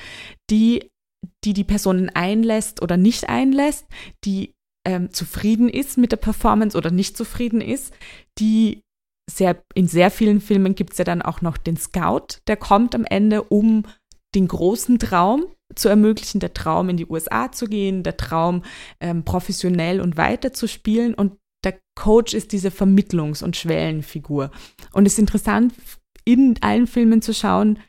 [0.49, 0.89] die,
[1.43, 3.85] die die Personen einlässt oder nicht einlässt,
[4.23, 4.53] die
[4.87, 7.93] ähm, zufrieden ist mit der Performance oder nicht zufrieden ist,
[8.37, 8.81] die
[9.29, 12.93] sehr, in sehr vielen Filmen gibt es ja dann auch noch den Scout, der kommt
[12.93, 13.83] am Ende, um
[14.35, 18.63] den großen Traum zu ermöglichen, der Traum in die USA zu gehen, der Traum
[18.99, 21.13] ähm, professionell und weiter zu spielen.
[21.13, 24.51] Und der Coach ist diese Vermittlungs- und Schwellenfigur.
[24.93, 25.73] Und es ist interessant,
[26.23, 27.79] in allen Filmen zu schauen,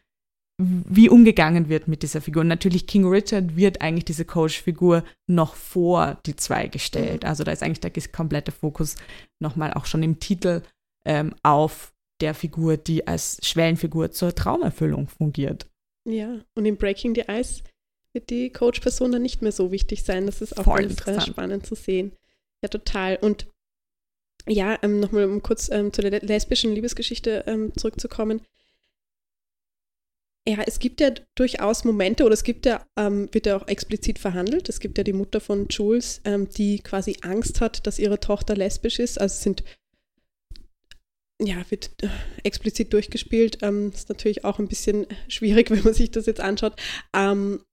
[0.58, 2.40] wie umgegangen wird mit dieser Figur.
[2.40, 7.24] Und natürlich King Richard wird eigentlich diese Coach-Figur noch vor die zwei gestellt.
[7.24, 7.28] Mhm.
[7.28, 8.96] Also da ist eigentlich der komplette Fokus
[9.38, 10.62] nochmal auch schon im Titel
[11.06, 15.66] ähm, auf der Figur, die als Schwellenfigur zur Traumerfüllung fungiert.
[16.06, 17.62] Ja, und in Breaking the Ice
[18.12, 20.26] wird die Coach-Person dann nicht mehr so wichtig sein.
[20.26, 22.12] Das ist auch Voll ganz spannend zu sehen.
[22.62, 23.16] Ja, total.
[23.16, 23.46] Und
[24.48, 28.40] ja, ähm, nochmal um kurz ähm, zu der lesbischen Liebesgeschichte ähm, zurückzukommen.
[30.48, 34.20] Ja, es gibt ja durchaus Momente oder es gibt ja, ähm, wird ja auch explizit
[34.20, 34.68] verhandelt.
[34.68, 38.54] Es gibt ja die Mutter von Jules, ähm, die quasi Angst hat, dass ihre Tochter
[38.54, 39.20] lesbisch ist.
[39.20, 39.64] Also es sind,
[41.40, 42.08] ja, wird äh,
[42.44, 43.58] explizit durchgespielt.
[43.62, 46.80] Ähm, ist natürlich auch ein bisschen schwierig, wenn man sich das jetzt anschaut.
[47.14, 47.64] Ähm,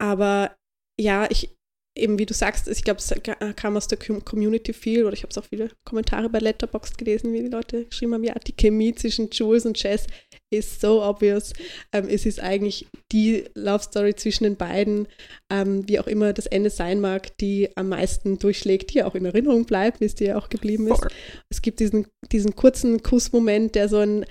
[0.00, 0.56] aber
[1.00, 1.55] ja, ich,
[1.96, 3.12] eben wie du sagst, ich glaube, es
[3.56, 7.32] kam aus der Community viel, oder ich habe es auch viele Kommentare bei Letterboxd gelesen,
[7.32, 10.06] wie die Leute geschrieben haben, ja, die Chemie zwischen Jules und Jess
[10.50, 11.52] ist so obvious.
[11.92, 15.08] Ähm, es ist eigentlich die Love Story zwischen den beiden,
[15.50, 19.24] ähm, wie auch immer das Ende sein mag, die am meisten durchschlägt, die auch in
[19.24, 21.06] Erinnerung bleibt, wie es dir auch geblieben ist.
[21.48, 24.26] Es gibt diesen, diesen kurzen Kussmoment, der so ein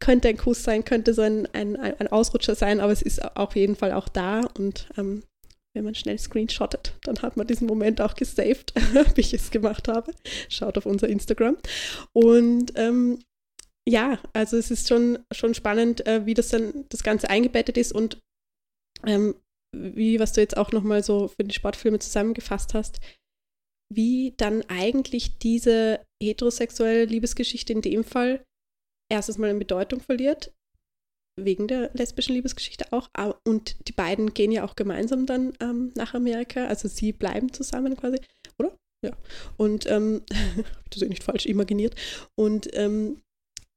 [0.00, 3.54] könnte ein Kuss sein, könnte so ein, ein, ein Ausrutscher sein, aber es ist auf
[3.54, 5.22] jeden Fall auch da und ähm,
[5.74, 8.72] wenn man schnell screenshottet, dann hat man diesen Moment auch gesaved,
[9.14, 10.14] wie ich es gemacht habe.
[10.48, 11.56] Schaut auf unser Instagram.
[12.12, 13.18] Und ähm,
[13.86, 17.92] ja, also es ist schon, schon spannend, äh, wie das dann das Ganze eingebettet ist
[17.92, 18.22] und
[19.04, 19.34] ähm,
[19.76, 23.00] wie, was du jetzt auch nochmal so für die Sportfilme zusammengefasst hast,
[23.92, 28.44] wie dann eigentlich diese heterosexuelle Liebesgeschichte in dem Fall
[29.10, 30.54] erstes Mal in Bedeutung verliert,
[31.36, 33.08] wegen der lesbischen Liebesgeschichte auch.
[33.44, 36.66] Und die beiden gehen ja auch gemeinsam dann ähm, nach Amerika.
[36.66, 38.18] Also sie bleiben zusammen quasi,
[38.58, 38.76] oder?
[39.04, 39.12] Ja.
[39.56, 41.94] Und ähm, habe ich das eh nicht falsch imaginiert.
[42.36, 43.20] Und ähm,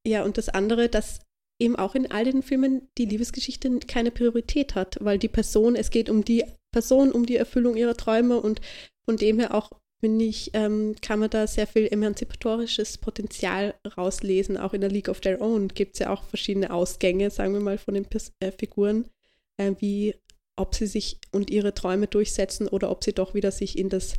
[0.06, 1.20] ja, und das andere, dass
[1.60, 5.90] eben auch in all den Filmen die Liebesgeschichte keine Priorität hat, weil die Person, es
[5.90, 8.62] geht um die Person, um die Erfüllung ihrer Träume und
[9.06, 14.58] von dem her auch finde ich, ähm, kann man da sehr viel emanzipatorisches Potenzial rauslesen.
[14.58, 17.62] Auch in der League of Their Own gibt es ja auch verschiedene Ausgänge, sagen wir
[17.62, 19.10] mal, von den Pers äh, Figuren,
[19.58, 20.16] äh, wie
[20.56, 24.16] ob sie sich und ihre Träume durchsetzen oder ob sie doch wieder sich in das,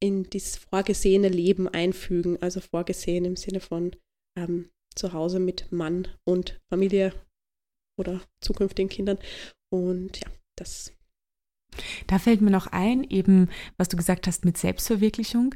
[0.00, 2.40] in das vorgesehene Leben einfügen.
[2.42, 3.94] Also vorgesehen im Sinne von
[4.36, 7.12] ähm, zu Hause mit Mann und Familie
[7.98, 9.18] oder zukünftigen Kindern.
[9.70, 10.95] Und ja, das
[12.06, 15.54] da fällt mir noch ein, eben, was du gesagt hast mit Selbstverwirklichung.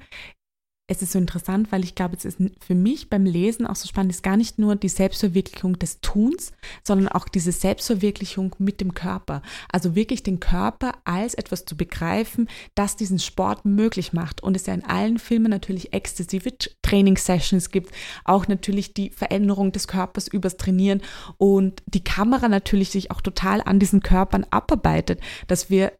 [0.90, 3.86] Es ist so interessant, weil ich glaube, es ist für mich beim Lesen auch so
[3.86, 6.50] spannend, ist gar nicht nur die Selbstverwirklichung des Tuns,
[6.82, 9.42] sondern auch diese Selbstverwirklichung mit dem Körper.
[9.70, 14.42] Also wirklich den Körper als etwas zu begreifen, das diesen Sport möglich macht.
[14.42, 19.86] Und es ja in allen Filmen natürlich exzessive Training-Sessions gibt, auch natürlich die Veränderung des
[19.86, 21.02] Körpers übers Trainieren
[21.36, 25.92] und die Kamera natürlich sich auch total an diesen Körpern abarbeitet, dass wir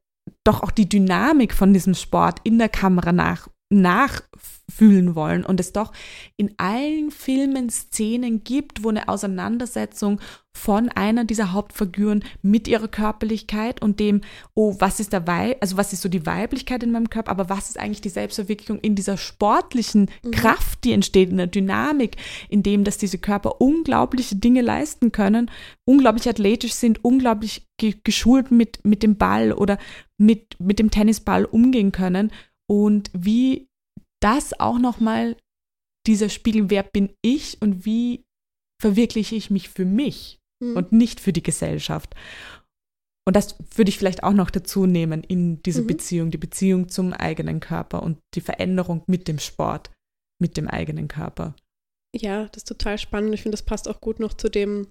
[0.44, 5.72] doch auch die Dynamik von diesem Sport in der Kamera nach, nachfühlen wollen und es
[5.72, 5.92] doch
[6.36, 10.20] in allen Filmen Szenen gibt, wo eine Auseinandersetzung
[10.52, 14.22] von einer dieser Hauptfiguren mit ihrer Körperlichkeit und dem,
[14.54, 17.48] oh, was ist der Weib, also was ist so die Weiblichkeit in meinem Körper, aber
[17.48, 20.32] was ist eigentlich die Selbstverwirklichung in dieser sportlichen mhm.
[20.32, 22.16] Kraft, die entsteht, in der Dynamik,
[22.48, 25.50] in dem, dass diese Körper unglaubliche Dinge leisten können,
[25.84, 29.78] unglaublich athletisch sind, unglaublich ge geschult mit, mit dem Ball oder
[30.18, 32.32] mit, mit dem Tennisball umgehen können
[32.70, 33.66] und wie
[34.22, 35.36] das auch nochmal
[36.06, 38.24] dieser Spiegel, wer bin ich und wie
[38.80, 40.76] verwirkliche ich mich für mich Mhm.
[40.76, 42.14] und nicht für die Gesellschaft.
[43.26, 45.86] Und das würde ich vielleicht auch noch dazu nehmen in diese Mhm.
[45.86, 49.90] Beziehung, die Beziehung zum eigenen Körper und die Veränderung mit dem Sport,
[50.40, 51.54] mit dem eigenen Körper.
[52.14, 53.34] Ja, das ist total spannend.
[53.34, 54.88] Ich finde, das passt auch gut noch zu dem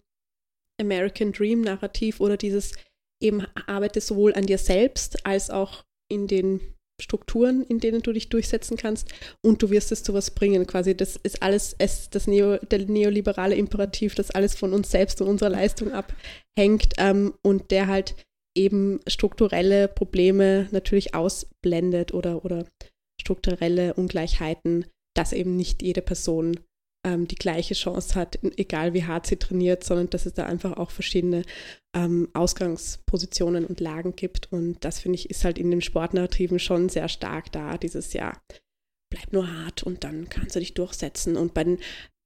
[0.80, 2.74] American Dream Narrativ oder dieses
[3.22, 6.62] eben arbeite sowohl an dir selbst als auch in den
[7.00, 10.68] Strukturen, in denen du dich durchsetzen kannst und du wirst es zu was bringen.
[10.68, 15.22] Quasi, das ist alles, es, das Neo, der neoliberale Imperativ, das alles von uns selbst
[15.22, 18.16] und unserer Leistung abhängt ähm, und der halt
[18.56, 22.66] eben strukturelle Probleme natürlich ausblendet oder, oder
[23.20, 24.86] strukturelle Ungleichheiten,
[25.16, 26.60] dass eben nicht jede Person
[27.10, 30.78] ähm, die gleiche Chance hat, egal wie hart sie trainiert, sondern dass es da einfach
[30.78, 31.44] auch verschiedene
[31.96, 34.52] ähm, Ausgangspositionen und Lagen gibt.
[34.52, 38.42] Und das finde ich ist halt in den Sportnarrativen schon sehr stark da, dieses Jahr.
[39.12, 41.36] Bleib nur hart und dann kannst du dich durchsetzen.
[41.36, 41.80] Und bei den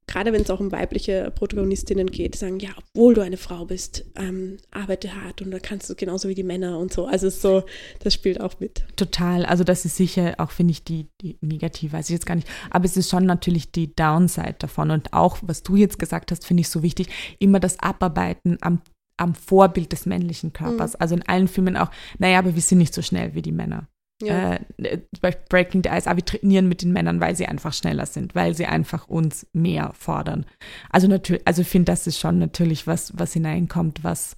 [0.07, 4.05] gerade wenn es auch um weibliche Protagonistinnen geht, sagen, ja, obwohl du eine Frau bist,
[4.15, 7.05] ähm, arbeite hart und dann kannst du genauso wie die Männer und so.
[7.05, 7.63] Also so,
[7.99, 8.83] das spielt auch mit.
[8.95, 9.45] Total.
[9.45, 12.47] Also das ist sicher auch, finde ich, die, die negativ, weiß ich jetzt gar nicht.
[12.69, 14.91] Aber es ist schon natürlich die Downside davon.
[14.91, 17.07] Und auch, was du jetzt gesagt hast, finde ich so wichtig,
[17.39, 18.81] immer das Abarbeiten am,
[19.17, 20.93] am Vorbild des männlichen Körpers.
[20.93, 20.97] Mhm.
[20.99, 23.87] Also in allen Filmen auch, naja, aber wir sind nicht so schnell wie die Männer.
[24.21, 24.59] Ja.
[24.77, 28.05] Äh, bei Breaking the Ice, aber wir trainieren mit den Männern, weil sie einfach schneller
[28.05, 30.45] sind, weil sie einfach uns mehr fordern.
[30.89, 34.37] Also natürlich, also ich finde, das ist schon natürlich was, was hineinkommt, was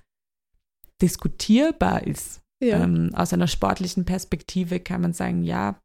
[1.01, 2.41] diskutierbar ist.
[2.61, 2.83] ja.
[2.83, 5.79] Ähm, aus einer sportlichen Perspektive kann man sagen, ja,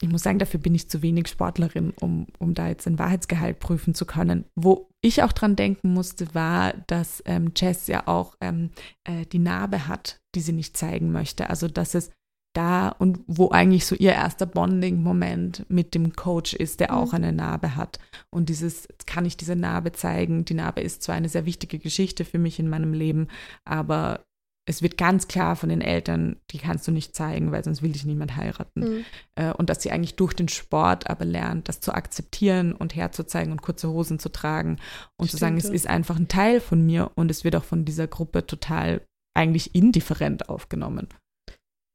[0.00, 3.60] ich muss sagen, dafür bin ich zu wenig Sportlerin, um, um da jetzt den Wahrheitsgehalt
[3.60, 4.44] prüfen zu können.
[4.54, 8.70] Wo ich auch dran denken musste, war, dass ähm, Jess ja auch ähm,
[9.04, 11.48] äh, die Narbe hat, die sie nicht zeigen möchte.
[11.48, 12.10] Also, dass es
[12.56, 16.96] da und wo eigentlich so ihr erster Bonding-Moment mit dem Coach ist, der Mhm.
[16.96, 17.98] auch eine Narbe hat.
[18.30, 20.44] Und dieses, kann ich diese Narbe zeigen.
[20.44, 23.28] Die Narbe ist zwar eine sehr wichtige Geschichte für mich in meinem Leben,
[23.64, 24.25] aber
[24.68, 27.92] es wird ganz klar von den Eltern, die kannst du nicht zeigen, weil sonst will
[27.92, 28.80] dich niemand heiraten.
[28.80, 29.04] Mhm.
[29.36, 33.52] Äh, und dass sie eigentlich durch den Sport aber lernt, das zu akzeptieren und herzuzeigen
[33.52, 34.78] und kurze Hosen zu tragen
[35.16, 37.64] und zu sagen, Stimmt, es ist einfach ein Teil von mir und es wird auch
[37.64, 39.02] von dieser Gruppe total
[39.34, 41.08] eigentlich indifferent aufgenommen.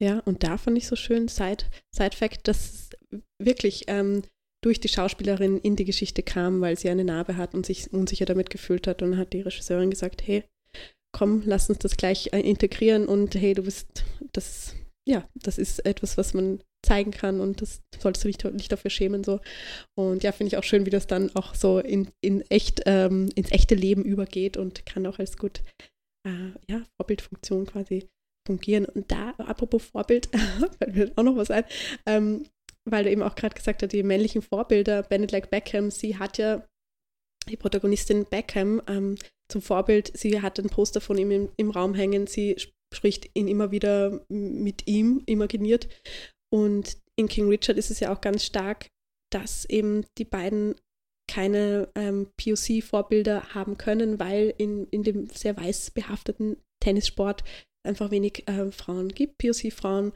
[0.01, 2.89] Ja, und da fand ich so schön, Side, Side Fact, dass es
[3.37, 4.23] wirklich ähm,
[4.63, 8.25] durch die Schauspielerin in die Geschichte kam, weil sie eine Narbe hat und sich unsicher
[8.25, 9.01] damit gefühlt hat.
[9.01, 10.43] Und dann hat die Regisseurin gesagt, hey,
[11.11, 14.75] komm, lass uns das gleich äh, integrieren und hey, du bist, das,
[15.07, 18.89] ja, das ist etwas, was man zeigen kann und das solltest du dich nicht dafür
[18.89, 19.23] schämen.
[19.23, 19.39] So.
[19.95, 23.29] Und ja, finde ich auch schön, wie das dann auch so in, in echt, ähm,
[23.35, 25.61] ins echte Leben übergeht und kann auch als gut
[26.25, 28.09] äh, ja, Vorbildfunktion quasi
[28.47, 28.85] fungieren.
[28.85, 30.29] Und da, apropos Vorbild,
[30.79, 31.65] fällt mir auch noch was ein,
[32.05, 32.45] ähm,
[32.89, 36.65] weil du eben auch gerade gesagt hast, die männlichen Vorbilder, like Beckham, sie hat ja
[37.49, 39.15] die Protagonistin Beckham ähm,
[39.51, 43.29] zum Vorbild, sie hat ein Poster von ihm im, im Raum hängen, sie sp- spricht
[43.35, 45.87] ihn immer wieder mit ihm imaginiert.
[46.53, 48.87] Und in King Richard ist es ja auch ganz stark,
[49.31, 50.75] dass eben die beiden
[51.29, 57.45] keine ähm, POC-Vorbilder haben können, weil in, in dem sehr weiß behafteten Tennissport
[57.87, 60.11] einfach wenig äh, Frauen gibt, POC-Frauen,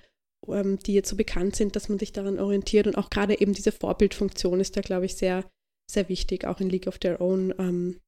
[0.49, 2.87] ähm, die jetzt so bekannt sind, dass man sich daran orientiert.
[2.87, 5.49] Und auch gerade eben diese Vorbildfunktion ist da, glaube ich, sehr,
[5.89, 6.45] sehr wichtig.
[6.45, 8.01] Auch in League of Their Own ähm,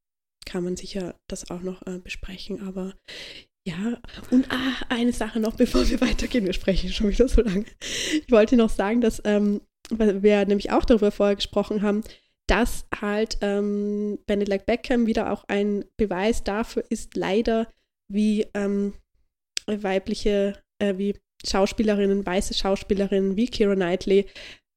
[0.47, 2.65] kann man sicher das auch noch äh, besprechen.
[2.67, 2.93] Aber
[3.67, 3.99] ja,
[4.31, 7.65] und ah, eine Sache noch, bevor wir weitergehen, wir sprechen schon wieder so lange.
[8.25, 12.03] Ich wollte noch sagen, dass ähm, wir nämlich auch darüber vorher gesprochen haben,
[12.47, 17.67] dass halt ähm, like Beckham wieder auch ein Beweis dafür ist, leider,
[18.09, 18.93] wie ähm,
[19.67, 24.27] weibliche, äh, wie Schauspielerinnen, weiße Schauspielerinnen wie Keira Knightley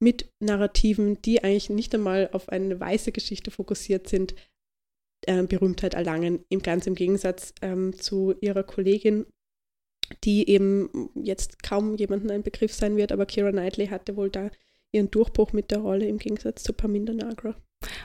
[0.02, 4.34] mit Narrativen, die eigentlich nicht einmal auf eine weiße Geschichte fokussiert sind,
[5.26, 6.44] äh, Berühmtheit erlangen.
[6.48, 9.26] Im ganz im Gegensatz ähm, zu ihrer Kollegin,
[10.24, 14.50] die eben jetzt kaum jemandem ein Begriff sein wird, aber Keira Knightley hatte wohl da
[14.92, 17.54] ihren Durchbruch mit der Rolle im Gegensatz zu Paminda Nagra.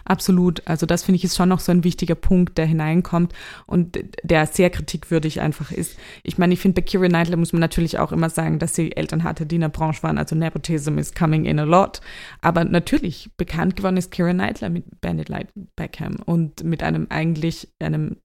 [0.05, 0.61] Absolut.
[0.65, 3.33] Also das finde ich ist schon noch so ein wichtiger Punkt, der hineinkommt
[3.65, 5.97] und der sehr kritikwürdig einfach ist.
[6.23, 8.95] Ich meine, ich finde, bei Keira Knightley muss man natürlich auch immer sagen, dass sie
[8.95, 10.17] Eltern hatte, die in der Branche waren.
[10.17, 12.01] Also Nepotism is coming in a lot.
[12.41, 17.67] Aber natürlich, bekannt geworden ist Keira Knightley mit Bandit Light Beckham und mit einem eigentlich,
[17.79, 18.17] einem,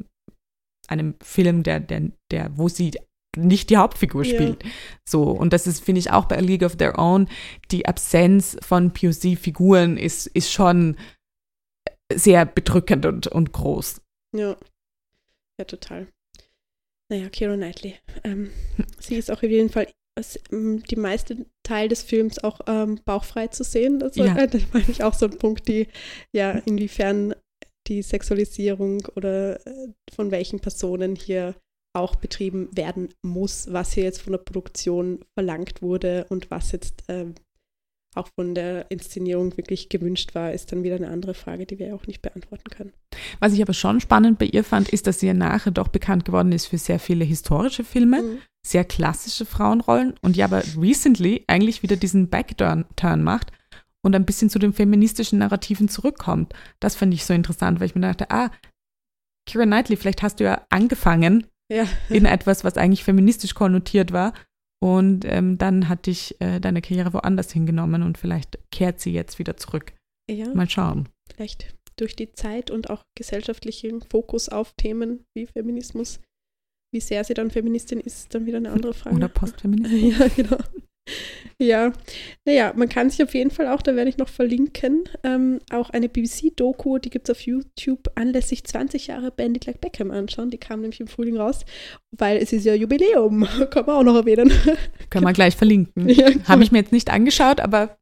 [0.87, 2.93] einem Film, der, der, der, wo sie
[3.37, 4.65] nicht die Hauptfigur spielt.
[5.09, 7.29] So, und das ist, finde ich, auch bei A League of Their Own,
[7.71, 10.97] die Absenz von POC-Figuren ist, ist schon
[12.15, 14.01] sehr bedrückend und, und groß.
[14.37, 14.57] Ja.
[15.59, 16.09] Ja, total.
[17.11, 17.97] Naja, Keira Knightley.
[18.25, 18.51] Ähm,
[18.99, 19.89] sie ist auch auf jeden Fall
[20.53, 23.99] ähm, die meiste Teil des Films auch ähm, bauchfrei zu sehen.
[23.99, 24.37] Das, Ja.
[24.37, 25.89] äh, das meine ich auch so ein Punkt, die,
[26.33, 27.35] ja, inwiefern
[27.87, 31.55] die Sexualisierung oder äh, von welchen Personen hier
[31.93, 37.03] auch betrieben werden muss, was hier jetzt von der Produktion verlangt wurde und was jetzt
[37.09, 37.35] ähm,
[38.15, 41.95] auch von der Inszenierung wirklich gewünscht war, ist dann wieder eine andere Frage, die wir
[41.95, 42.93] auch nicht beantworten können.
[43.39, 46.25] Was ich aber schon spannend bei ihr fand, ist, dass sie ja nachher doch bekannt
[46.25, 48.39] geworden ist für sehr viele historische Filme, mhm.
[48.67, 52.87] sehr klassische Frauenrollen und ja aber recently eigentlich wieder diesen Backturn
[53.23, 53.53] macht
[54.03, 56.53] und ein bisschen zu den feministischen Narrativen zurückkommt.
[56.81, 58.51] Das fand ich so interessant, weil ich mir dachte, ah,
[59.47, 61.85] Kira Knightley, vielleicht hast du ja angefangen ja.
[62.09, 64.33] in etwas, was eigentlich feministisch konnotiert war
[64.83, 69.39] und ähm, dann hat dich äh, deine Karriere woanders hingenommen und vielleicht kehrt sie jetzt
[69.39, 69.93] wieder zurück.
[70.31, 70.53] Ja.
[70.55, 71.09] Mal schauen.
[71.35, 76.21] Vielleicht durch die Zeit und auch gesellschaftlichen Fokus auf Themen wie Feminismus.
[76.93, 79.17] Wie sehr sie dann Feministin ist, dann wieder eine andere Frage.
[79.17, 80.13] Oder Postfeministin.
[80.19, 80.59] Ja, genau.
[81.63, 81.93] Ja,
[82.47, 85.91] naja, man kann sich auf jeden Fall auch, da werde ich noch verlinken, ähm, auch
[85.91, 90.49] eine BBC-Doku, die gibt es auf YouTube, anlässlich 20 Jahre Bandit Like Beckham anschauen.
[90.49, 91.67] Die kam nämlich im Frühling raus,
[92.13, 94.51] weil es ist ja Jubiläum, kann man auch noch erwähnen.
[95.11, 96.09] Können wir gleich verlinken.
[96.09, 96.31] Ja.
[96.49, 97.99] Habe ich mir jetzt nicht angeschaut, aber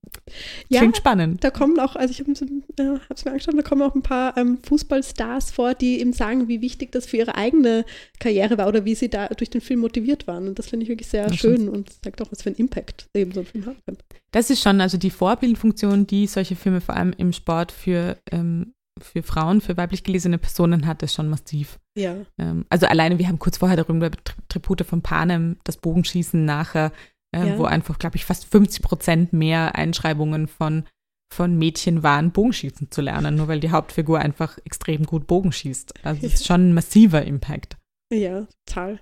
[0.68, 1.42] klingt ja, spannend.
[1.42, 4.36] Da kommen auch, also ich habe es äh, mir angeschaut, da kommen auch ein paar
[4.36, 7.84] ähm, Fußballstars vor, die eben sagen, wie wichtig das für ihre eigene
[8.20, 10.46] Karriere war oder wie sie da durch den Film motiviert waren.
[10.46, 12.87] Und das finde ich wirklich sehr das schön und sagt auch, was für einen Impact
[13.14, 13.96] eben so ein Film haben kann.
[14.30, 18.74] Das ist schon also die Vorbildfunktion, die solche Filme vor allem im Sport für, ähm,
[19.00, 21.78] für Frauen, für weiblich gelesene Personen hat, ist schon massiv.
[21.96, 22.16] Ja.
[22.38, 24.10] Ähm, also alleine, wir haben kurz vorher darüber
[24.48, 26.92] Tribute von Panem, das Bogenschießen nachher,
[27.34, 27.58] äh, ja.
[27.58, 30.84] wo einfach, glaube ich, fast 50 Prozent mehr Einschreibungen von
[31.30, 36.04] von Mädchen waren, Bogenschießen zu lernen, nur weil die Hauptfigur einfach extrem gut Bogenschießt.
[36.04, 37.76] Also es ist schon ein massiver Impact.
[38.12, 39.00] Ja, total.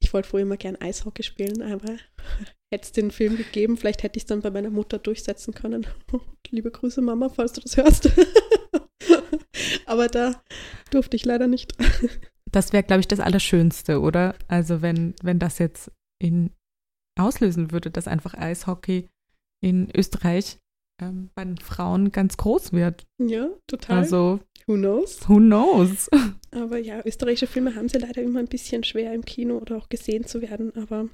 [0.00, 1.96] Ich wollte früher immer gern Eishockey spielen, aber
[2.72, 5.86] hätte es den Film gegeben, vielleicht hätte ich es dann bei meiner Mutter durchsetzen können.
[6.50, 8.10] Liebe Grüße, Mama, falls du das hörst.
[9.86, 10.42] aber da
[10.90, 11.74] durfte ich leider nicht.
[12.52, 14.36] Das wäre, glaube ich, das Allerschönste, oder?
[14.46, 15.90] Also wenn, wenn das jetzt
[16.22, 16.52] in
[17.18, 19.08] auslösen würde, dass einfach Eishockey
[19.60, 20.58] in Österreich
[21.02, 23.04] ähm, bei den Frauen ganz groß wird.
[23.18, 23.98] Ja, total.
[23.98, 25.28] Also, who knows?
[25.28, 26.08] Who knows?
[26.52, 29.88] Aber ja, österreichische Filme haben sie leider immer ein bisschen schwer im Kino oder auch
[29.88, 31.08] gesehen zu werden, aber.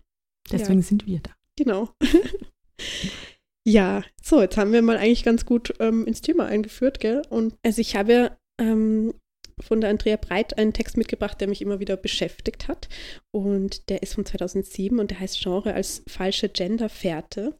[0.51, 0.87] Deswegen ja.
[0.87, 1.31] sind wir da.
[1.59, 1.91] Genau.
[3.67, 7.23] ja, so, jetzt haben wir mal eigentlich ganz gut ähm, ins Thema eingeführt, gell?
[7.29, 9.15] Und also ich habe ähm,
[9.61, 12.89] von der Andrea Breit einen Text mitgebracht, der mich immer wieder beschäftigt hat.
[13.31, 17.59] Und der ist von 2007 und der heißt Genre als falsche Genderfährte.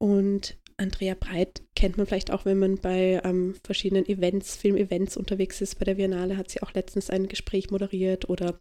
[0.00, 5.60] Und Andrea Breit kennt man vielleicht auch, wenn man bei ähm, verschiedenen Events, Filmevents unterwegs
[5.60, 5.78] ist.
[5.78, 8.58] Bei der Biennale hat sie auch letztens ein Gespräch moderiert oder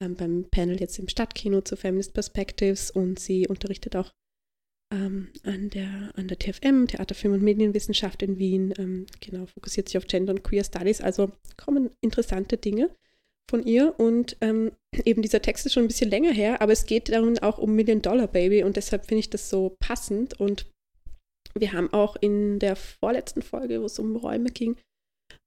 [0.00, 4.12] ähm, beim Panel jetzt im Stadtkino zu Feminist Perspectives und sie unterrichtet auch
[4.92, 8.74] ähm, an, der, an der TFM, Theater, Film und Medienwissenschaft in Wien.
[8.78, 11.00] Ähm, genau, fokussiert sich auf Gender und Queer Studies.
[11.00, 12.90] Also kommen interessante Dinge
[13.48, 14.72] von ihr und ähm,
[15.04, 17.74] eben dieser Text ist schon ein bisschen länger her, aber es geht darum auch um
[17.74, 20.70] Million Dollar Baby und deshalb finde ich das so passend und
[21.54, 24.76] wir haben auch in der vorletzten Folge, wo es um Räume ging,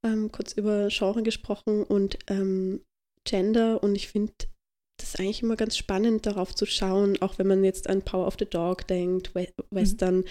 [0.05, 2.81] ähm, kurz über Genre gesprochen und ähm,
[3.23, 3.83] Gender.
[3.83, 4.33] Und ich finde
[4.97, 8.37] das eigentlich immer ganz spannend, darauf zu schauen, auch wenn man jetzt an Power of
[8.39, 10.25] the Dog denkt, We Western, mhm.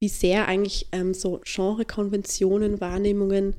[0.00, 3.56] wie sehr eigentlich ähm, so Genrekonventionen, Wahrnehmungen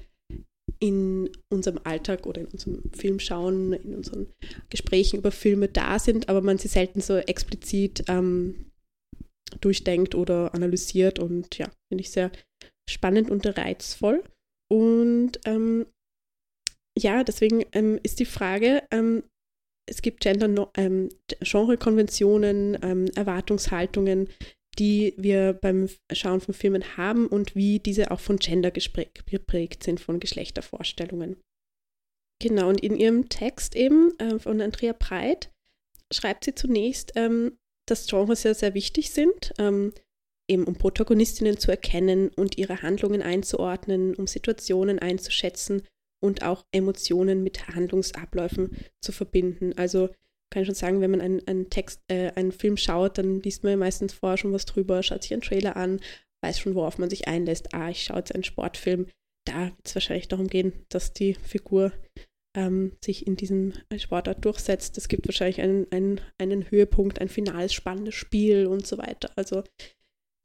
[0.80, 4.28] in unserem Alltag oder in unserem Filmschauen, in unseren
[4.70, 8.72] Gesprächen über Filme da sind, aber man sie selten so explizit ähm,
[9.62, 12.32] durchdenkt oder analysiert und ja, finde ich sehr
[12.90, 14.24] spannend und reizvoll.
[14.72, 15.86] Und ähm,
[16.98, 19.24] ja, deswegen ähm, ist die Frage, ähm,
[19.88, 21.10] es gibt Gender, ähm,
[21.42, 24.30] Genrekonventionen, ähm, Erwartungshaltungen,
[24.80, 30.00] die wir beim Schauen von Filmen haben und wie diese auch von Gender geprägt sind,
[30.00, 31.38] von Geschlechtervorstellungen.
[32.42, 35.52] Genau, und in ihrem Text eben äh, von Andrea Breit
[36.12, 39.94] schreibt sie zunächst, ähm, dass Genres sehr, sehr wichtig sind, ähm,
[40.48, 45.84] eben um Protagonistinnen zu erkennen und ihre Handlungen einzuordnen, um Situationen einzuschätzen
[46.22, 49.74] und auch Emotionen mit Handlungsabläufen zu verbinden.
[49.78, 50.10] Also
[50.52, 53.64] kann ich schon sagen, wenn man einen, einen Text, äh, einen Film schaut, dann liest
[53.64, 56.00] man ja meistens vorher schon was drüber, schaut sich einen Trailer an,
[56.42, 57.74] weiß schon, worauf man sich einlässt.
[57.74, 59.08] Ah, ich schaue jetzt einen Sportfilm.
[59.46, 61.92] Da wird es wahrscheinlich darum gehen, dass die Figur
[62.56, 64.98] ähm, sich in diesem Sportart durchsetzt.
[64.98, 69.32] Es gibt wahrscheinlich einen, einen, einen Höhepunkt, ein finales spannendes Spiel und so weiter.
[69.36, 69.64] Also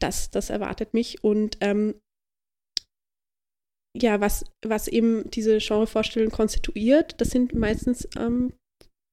[0.00, 1.22] das, das erwartet mich.
[1.22, 1.94] Und ähm,
[3.96, 8.52] ja, was, was eben diese Genrevorstellung konstituiert, das sind meistens ähm,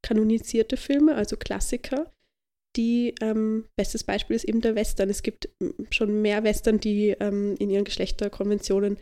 [0.04, 2.12] kanonisierte Filme, also Klassiker.
[2.76, 5.10] Die, ähm, bestes Beispiel ist eben der Western.
[5.10, 5.50] Es gibt
[5.90, 9.00] schon mehr Western, die ähm, in ihren Geschlechterkonventionen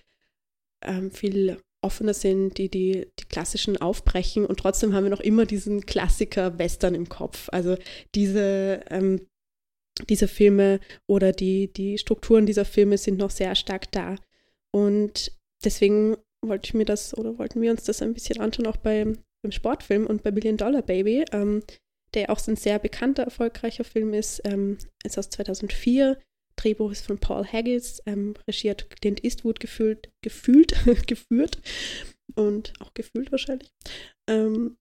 [0.82, 5.46] ähm, viel offener sind, die, die die klassischen aufbrechen und trotzdem haben wir noch immer
[5.46, 7.48] diesen Klassiker Western im Kopf.
[7.52, 7.78] Also
[8.16, 9.28] diese, ähm,
[10.10, 14.16] diese Filme oder die, die Strukturen dieser Filme sind noch sehr stark da.
[14.74, 15.32] Und
[15.64, 19.20] deswegen wollte ich mir das oder wollten wir uns das ein bisschen anschauen, auch beim,
[19.42, 21.64] beim Sportfilm und bei Billion Dollar Baby, ähm,
[22.14, 26.18] der auch ein sehr bekannter, erfolgreicher Film ist, ähm, ist aus 2004.
[26.56, 30.74] Drehbuch ist von Paul Haggis, ähm, regiert Clint Eastwood gefühlt, gefühlt,
[31.08, 31.60] geführt
[32.36, 33.72] und auch gefühlt wahrscheinlich.
[34.28, 34.78] Ähm,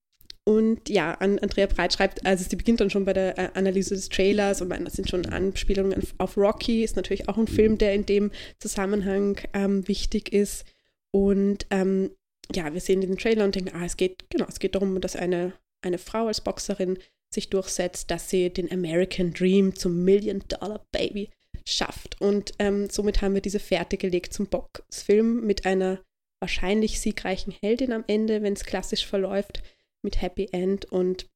[0.47, 4.11] und ja, Andrea Breit schreibt, also sie beginnt dann schon bei der äh, Analyse des
[4.11, 8.05] Trailers und das sind schon Anspielungen auf Rocky, ist natürlich auch ein Film, der in
[8.05, 10.66] dem Zusammenhang ähm, wichtig ist.
[11.12, 12.11] Und ähm,
[12.55, 15.16] ja, wir sehen den Trailer und denken, ah, es geht, genau, es geht darum, dass
[15.16, 16.99] eine, eine Frau als Boxerin
[17.33, 21.31] sich durchsetzt, dass sie den American Dream zum Million Dollar Baby
[21.66, 22.20] schafft.
[22.20, 26.00] Und ähm, somit haben wir diese Fährte gelegt zum Boxfilm mit einer
[26.40, 29.62] wahrscheinlich siegreichen Heldin am Ende, wenn es klassisch verläuft,
[30.02, 30.84] mit Happy End.
[30.86, 31.26] Und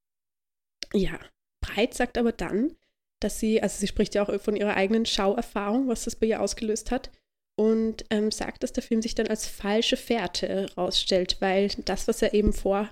[0.93, 1.19] ja,
[1.61, 2.77] Breit sagt aber dann,
[3.21, 6.41] dass sie, also sie spricht ja auch von ihrer eigenen Schauerfahrung, was das bei ihr
[6.41, 7.11] ausgelöst hat,
[7.57, 12.23] und ähm, sagt, dass der Film sich dann als falsche Fährte herausstellt, weil das, was
[12.23, 12.89] er eben vor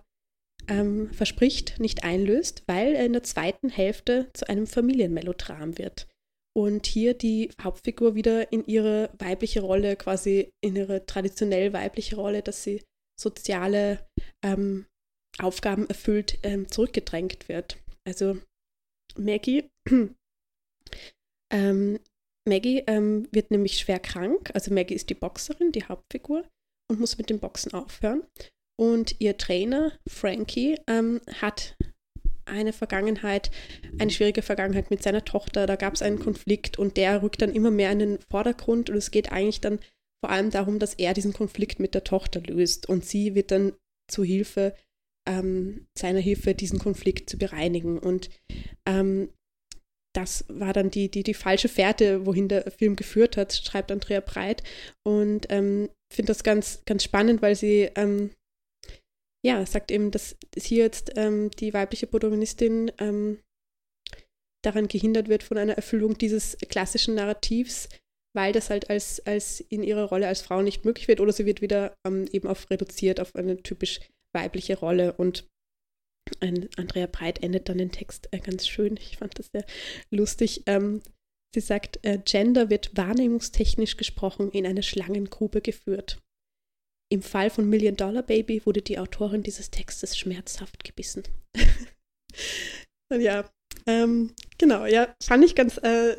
[0.69, 6.09] ähm, verspricht, nicht einlöst, weil er in der zweiten Hälfte zu einem Familienmelodram wird
[6.57, 12.43] und hier die Hauptfigur wieder in ihre weibliche Rolle, quasi in ihre traditionell weibliche Rolle,
[12.43, 12.83] dass sie
[13.21, 14.09] soziale
[14.43, 14.87] ähm,
[15.39, 17.77] Aufgaben erfüllt, ähm, zurückgedrängt wird.
[18.07, 18.39] Also
[19.19, 19.71] Maggie,
[21.53, 21.99] ähm,
[22.49, 24.51] Maggie ähm, wird nämlich schwer krank.
[24.55, 26.49] Also Maggie ist die Boxerin, die Hauptfigur,
[26.91, 28.23] und muss mit dem Boxen aufhören.
[28.81, 31.77] Und ihr Trainer, Frankie, ähm, hat
[32.47, 33.51] eine Vergangenheit,
[33.99, 35.67] eine schwierige Vergangenheit mit seiner Tochter.
[35.67, 38.97] Da gab es einen Konflikt und der rückt dann immer mehr in den Vordergrund und
[38.97, 39.79] es geht eigentlich dann
[40.25, 43.75] vor allem darum, dass er diesen Konflikt mit der Tochter löst und sie wird dann
[44.11, 44.75] zu Hilfe,
[45.29, 47.99] ähm, seiner Hilfe, diesen Konflikt zu bereinigen.
[47.99, 48.31] Und
[48.87, 49.29] ähm,
[50.15, 54.21] das war dann die, die, die falsche Fährte, wohin der Film geführt hat, schreibt Andrea
[54.21, 54.63] Breit.
[55.05, 58.31] Und ähm, finde das ganz, ganz spannend, weil sie ähm,
[59.47, 63.39] ja, sagt eben, dass hier jetzt ähm, die weibliche Protagonistin ähm,
[64.65, 67.89] daran gehindert wird von einer Erfüllung dieses klassischen Narrativs,
[68.35, 71.47] weil das halt als, als in ihrer Rolle als Frau nicht möglich wird oder sie
[71.47, 74.01] wird wieder ähm, eben auf reduziert auf eine typisch
[74.35, 75.47] weibliche Rolle und
[76.41, 78.97] ein Andrea Breit endet dann den Text äh, ganz schön.
[78.97, 79.65] Ich fand das sehr
[80.11, 80.65] lustig.
[80.67, 81.03] Ähm,
[81.55, 86.21] sie sagt, äh, Gender wird wahrnehmungstechnisch gesprochen in eine Schlangengrube geführt.
[87.09, 91.23] Im Fall von Million Dollar Baby wurde die Autorin dieses Textes schmerzhaft gebissen.
[93.13, 93.49] ja,
[93.87, 96.17] ähm, genau, ja, fand ich ganz äh,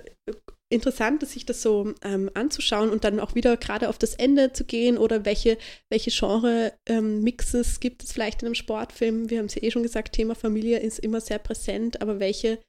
[0.69, 4.65] interessant, sich das so ähm, anzuschauen und dann auch wieder gerade auf das Ende zu
[4.65, 5.57] gehen oder welche,
[5.89, 9.29] welche Genre-Mixes ähm, gibt es vielleicht in einem Sportfilm.
[9.29, 12.59] Wir haben es ja eh schon gesagt, Thema Familie ist immer sehr präsent, aber welche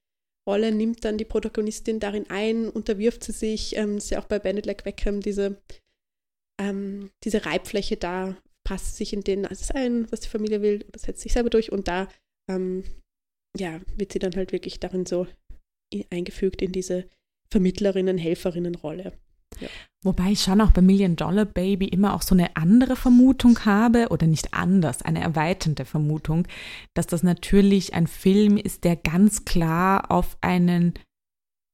[0.48, 4.38] Rolle nimmt dann die Protagonistin darin ein, unterwirft sie sich, ähm, ist ja auch bei
[4.38, 5.60] Benedict Beckham diese
[6.58, 10.98] ähm, diese Reibfläche da passt sich in den alles ein, was die Familie will, oder
[10.98, 12.08] setzt sich selber durch und da
[12.50, 12.84] ähm,
[13.56, 15.26] ja, wird sie dann halt wirklich darin so
[16.10, 17.08] eingefügt in diese
[17.50, 19.12] Vermittlerinnen, Helferinnen-Rolle.
[19.60, 19.68] Ja.
[20.04, 24.08] Wobei ich schon auch bei Million Dollar Baby immer auch so eine andere Vermutung habe,
[24.10, 26.46] oder nicht anders, eine erweiternde Vermutung,
[26.94, 30.94] dass das natürlich ein Film ist, der ganz klar auf einen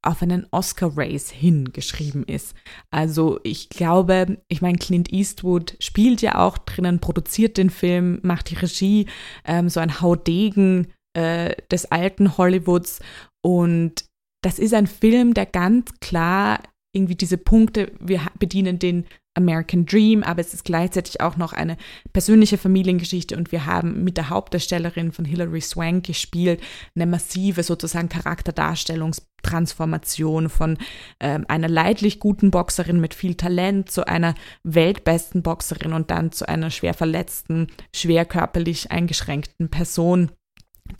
[0.05, 2.55] auf einen Oscar-Race hingeschrieben ist.
[2.90, 8.50] Also ich glaube, ich meine, Clint Eastwood spielt ja auch drinnen, produziert den Film, macht
[8.50, 9.07] die Regie,
[9.44, 13.00] ähm, so ein Haudegen äh, des alten Hollywoods.
[13.42, 14.05] Und
[14.42, 16.61] das ist ein Film, der ganz klar
[16.94, 19.05] irgendwie diese Punkte, wir bedienen den
[19.35, 21.76] American Dream, aber es ist gleichzeitig auch noch eine
[22.12, 26.61] persönliche Familiengeschichte und wir haben mit der Hauptdarstellerin von Hilary Swank gespielt
[26.95, 30.78] eine massive sozusagen Charakterdarstellungstransformation von
[31.18, 36.49] äh, einer leidlich guten Boxerin mit viel Talent zu einer weltbesten Boxerin und dann zu
[36.49, 40.30] einer schwer verletzten, schwer körperlich eingeschränkten Person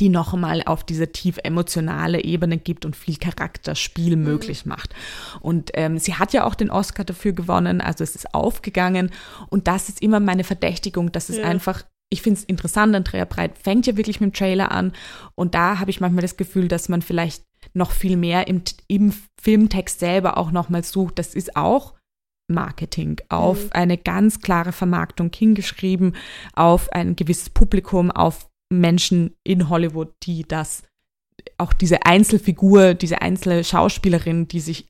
[0.01, 4.25] die noch einmal auf diese tief emotionale Ebene gibt und viel Charakterspiel mhm.
[4.25, 4.95] möglich macht.
[5.41, 9.11] Und ähm, sie hat ja auch den Oscar dafür gewonnen, also es ist aufgegangen.
[9.51, 11.45] Und das ist immer meine Verdächtigung, dass es ja.
[11.45, 14.93] einfach ich finde es interessant, Andrea Breit fängt ja wirklich mit dem Trailer an
[15.35, 19.13] und da habe ich manchmal das Gefühl, dass man vielleicht noch viel mehr im, im
[19.41, 21.19] Filmtext selber auch nochmal sucht.
[21.19, 21.95] Das ist auch
[22.47, 23.71] Marketing auf mhm.
[23.73, 26.15] eine ganz klare Vermarktung hingeschrieben,
[26.55, 30.83] auf ein gewisses Publikum, auf Menschen in Hollywood, die das,
[31.59, 34.89] auch diese Einzelfigur, diese einzelne Schauspielerin, die sich,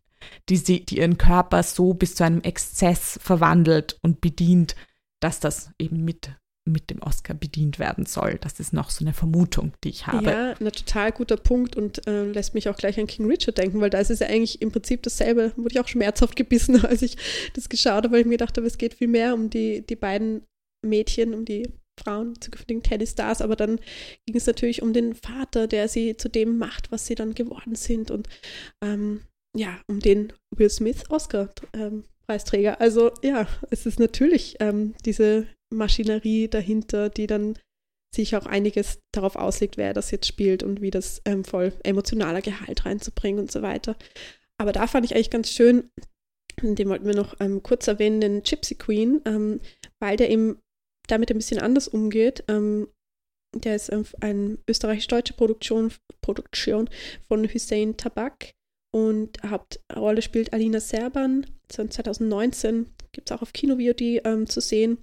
[0.48, 4.74] die, die ihren Körper so bis zu einem Exzess verwandelt und bedient,
[5.20, 6.30] dass das eben mit
[6.66, 8.38] mit dem Oscar bedient werden soll.
[8.40, 10.30] Das ist noch so eine Vermutung, die ich habe.
[10.30, 13.80] Ja, ein total guter Punkt und äh, lässt mich auch gleich an King Richard denken,
[13.80, 15.52] weil da ist es ja eigentlich im Prinzip dasselbe.
[15.56, 17.16] Wurde ich auch schmerzhaft gebissen, als ich
[17.52, 19.96] das geschaut habe, weil ich mir gedacht habe, es geht viel mehr um die, die
[19.96, 20.46] beiden
[20.82, 21.68] Mädchen, um die
[22.00, 23.78] Frauen, zukünftigen Tennisstars, aber dann
[24.26, 27.74] ging es natürlich um den Vater, der sie zu dem macht, was sie dann geworden
[27.74, 28.28] sind und
[28.82, 29.22] ähm,
[29.56, 32.04] ja, um den Will Smith Oscar ähm.
[32.26, 37.58] Also ja, es ist natürlich ähm, diese Maschinerie dahinter, die dann
[38.14, 42.40] sich auch einiges darauf auslegt, wer das jetzt spielt und wie das ähm, voll emotionaler
[42.40, 43.96] Gehalt reinzubringen und so weiter.
[44.58, 45.90] Aber da fand ich eigentlich ganz schön,
[46.62, 49.60] den wollten wir noch ähm, kurz erwähnen, den Gypsy Queen, ähm,
[50.00, 50.60] weil der eben
[51.06, 52.44] damit ein bisschen anders umgeht.
[52.48, 52.88] Ähm,
[53.54, 56.88] der ist ähm, eine österreichisch-deutsche Produktion, Produktion
[57.28, 58.52] von Hussein Tabak
[58.94, 61.46] und Hauptrolle spielt Alina Serban.
[61.68, 64.98] 2019 gibt es auch auf Kino-VOD ähm, zu sehen.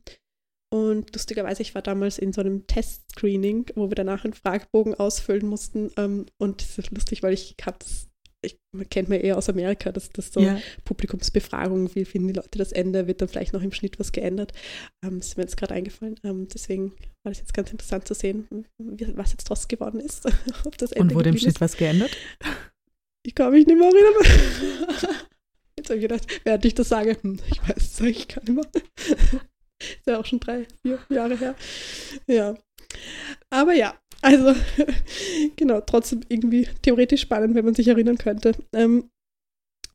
[0.74, 5.46] Und lustigerweise, ich war damals in so einem Test-Screening, wo wir danach einen Fragebogen ausfüllen
[5.46, 5.92] mussten.
[5.98, 7.80] Ähm, und das ist lustig, weil ich habe
[8.44, 10.60] ich, man kennt mir eher aus Amerika, dass das so ja.
[10.84, 14.52] Publikumsbefragung, wie finden die Leute das Ende, wird dann vielleicht noch im Schnitt was geändert.
[15.04, 16.20] Ähm, das ist mir jetzt gerade eingefallen.
[16.24, 16.92] Ähm, deswegen
[17.24, 18.48] war das jetzt ganz interessant zu sehen,
[18.80, 20.26] was jetzt draus geworden ist.
[20.66, 21.62] Ob das Ende Und wurde im Schnitt ist.
[21.62, 22.18] was geändert?
[23.24, 25.16] Ich kann mich nicht mehr erinnern.
[25.78, 28.54] Jetzt habe ich gedacht, während ich das sage, hm, ich weiß es eigentlich gar nicht
[28.54, 28.66] mehr.
[29.80, 31.56] Ist ja auch schon drei, vier Jahre her.
[32.28, 32.56] Ja.
[33.50, 34.54] Aber ja, also
[35.56, 38.54] genau, trotzdem irgendwie theoretisch spannend, wenn man sich erinnern könnte.
[38.74, 39.10] Ähm,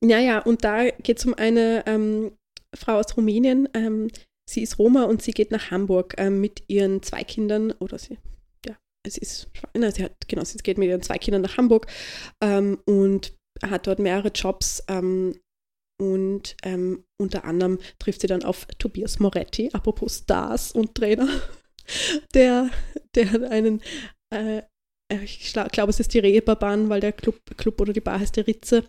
[0.01, 2.33] naja, und da geht es um eine ähm,
[2.75, 3.69] Frau aus Rumänien.
[3.75, 4.09] Ähm,
[4.49, 8.19] sie ist Roma und sie geht nach Hamburg ähm, mit ihren zwei Kindern oder sie
[9.11, 11.87] sie ist schwanger, sie hat, genau, sie geht mit ihren zwei Kindern nach Hamburg
[12.43, 15.39] ähm, und hat dort mehrere Jobs ähm,
[16.01, 21.29] und ähm, unter anderem trifft sie dann auf Tobias Moretti, apropos Stars und Trainer,
[22.35, 22.71] der,
[23.15, 23.81] der einen
[24.31, 24.63] äh,
[25.13, 28.37] äh, ich glaube, es ist die Reeperbahn, weil der Club, Club oder die Bar heißt
[28.37, 28.85] die Ritze,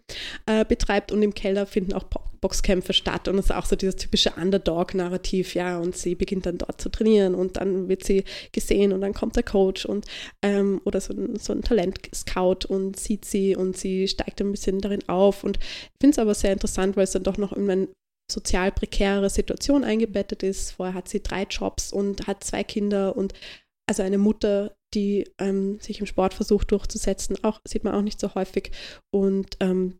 [0.46, 2.06] äh, betreibt und im Keller finden auch
[2.42, 6.60] Boxkämpfe statt und es ist auch so dieses typische Underdog-Narrativ, ja, und sie beginnt dann
[6.60, 10.06] dort zu trainieren und dann wird sie gesehen und dann kommt der Coach und
[10.44, 14.82] ähm, oder so ein, so ein Talent-Scout und sieht sie und sie steigt ein bisschen
[14.82, 17.70] darin auf und ich finde es aber sehr interessant, weil es dann doch noch in
[17.70, 17.88] eine
[18.32, 20.72] sozial prekäre Situation eingebettet ist.
[20.72, 23.34] Vorher hat sie drei Jobs und hat zwei Kinder und
[23.90, 28.20] also eine Mutter, die ähm, sich im Sport versucht durchzusetzen, auch sieht man auch nicht
[28.20, 28.72] so häufig.
[29.12, 30.00] Und ähm,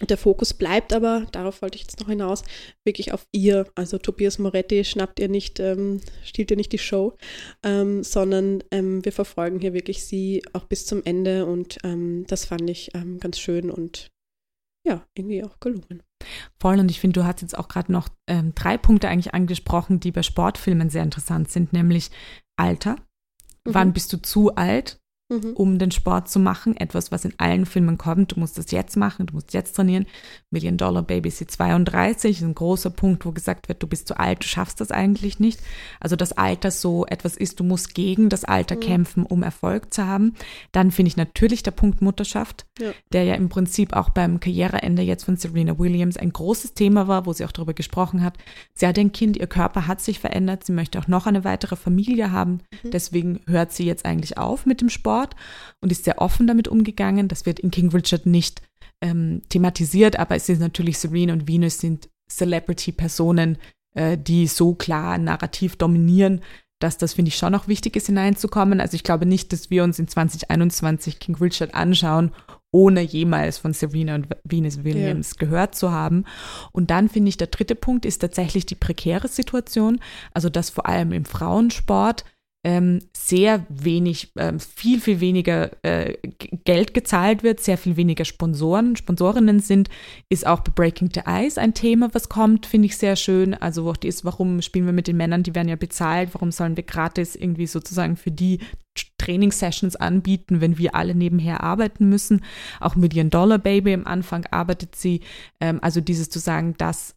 [0.00, 2.44] der Fokus bleibt aber, darauf wollte ich jetzt noch hinaus,
[2.84, 3.66] wirklich auf ihr.
[3.74, 7.16] Also Tobias Moretti schnappt ihr nicht, ähm, stiehlt ihr nicht die Show,
[7.64, 12.44] ähm, sondern ähm, wir verfolgen hier wirklich sie auch bis zum Ende und ähm, das
[12.44, 14.10] fand ich ähm, ganz schön und
[14.86, 16.02] ja, irgendwie auch gelungen.
[16.60, 20.00] Voll, und ich finde, du hast jetzt auch gerade noch ähm, drei Punkte eigentlich angesprochen,
[20.00, 22.10] die bei Sportfilmen sehr interessant sind, nämlich
[22.56, 22.96] Alter,
[23.68, 23.74] Mhm.
[23.74, 25.52] Wann bist du zu alt, mhm.
[25.54, 26.76] um den Sport zu machen?
[26.76, 28.32] Etwas, was in allen Filmen kommt.
[28.32, 30.06] Du musst das jetzt machen, du musst jetzt trainieren.
[30.50, 34.18] Million Dollar Baby ist 32, ist ein großer Punkt, wo gesagt wird, du bist zu
[34.18, 35.60] alt, du schaffst das eigentlich nicht.
[36.00, 38.80] Also das Alter so etwas ist, du musst gegen das Alter mhm.
[38.80, 40.34] kämpfen, um Erfolg zu haben.
[40.72, 42.92] Dann finde ich natürlich der Punkt Mutterschaft, ja.
[43.12, 47.26] der ja im Prinzip auch beim Karriereende jetzt von Serena Williams ein großes Thema war,
[47.26, 48.38] wo sie auch darüber gesprochen hat.
[48.74, 51.76] Sie hat ein Kind, ihr Körper hat sich verändert, sie möchte auch noch eine weitere
[51.76, 52.60] Familie haben.
[52.82, 52.90] Mhm.
[52.90, 55.17] Deswegen hört sie jetzt eigentlich auf mit dem Sport
[55.80, 57.28] und ist sehr offen damit umgegangen.
[57.28, 58.62] Das wird in King Richard nicht
[59.00, 63.58] ähm, thematisiert, aber es ist natürlich Serena und Venus sind Celebrity-Personen,
[63.94, 66.40] äh, die so klar narrativ dominieren,
[66.78, 68.80] dass das, finde ich, schon noch wichtig ist, hineinzukommen.
[68.80, 72.32] Also ich glaube nicht, dass wir uns in 2021 King Richard anschauen,
[72.70, 75.46] ohne jemals von Serena und Venus Williams ja.
[75.46, 76.24] gehört zu haben.
[76.72, 80.00] Und dann finde ich, der dritte Punkt ist tatsächlich die prekäre Situation.
[80.32, 82.24] Also dass vor allem im Frauensport
[82.68, 86.18] ähm, sehr wenig, ähm, viel, viel weniger äh,
[86.66, 89.88] Geld gezahlt wird, sehr viel weniger Sponsoren, Sponsorinnen sind,
[90.28, 93.54] ist auch bei Breaking the Ice ein Thema, was kommt, finde ich sehr schön.
[93.54, 96.34] Also wo auch die ist, warum spielen wir mit den Männern, die werden ja bezahlt,
[96.34, 98.58] warum sollen wir gratis irgendwie sozusagen für die
[99.16, 102.44] Trainingssessions anbieten, wenn wir alle nebenher arbeiten müssen.
[102.80, 105.22] Auch Million Dollar Baby am Anfang arbeitet sie.
[105.58, 107.14] Ähm, also dieses zu sagen, dass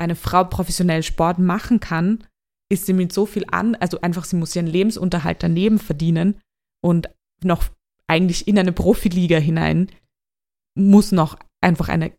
[0.00, 2.24] eine Frau professionell Sport machen kann,
[2.70, 6.40] ist sie mit so viel an, also einfach, sie muss ihren Lebensunterhalt daneben verdienen
[6.84, 7.08] und
[7.42, 7.64] noch
[8.06, 9.90] eigentlich in eine Profiliga hinein
[10.74, 12.12] muss noch einfach eine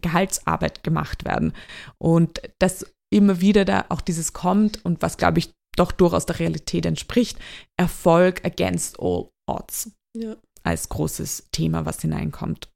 [0.00, 1.52] Gehaltsarbeit gemacht werden.
[1.98, 6.38] Und das immer wieder da auch dieses kommt und was, glaube ich, doch durchaus der
[6.38, 7.38] Realität entspricht,
[7.76, 10.36] Erfolg against all odds ja.
[10.62, 12.68] als großes Thema, was hineinkommt.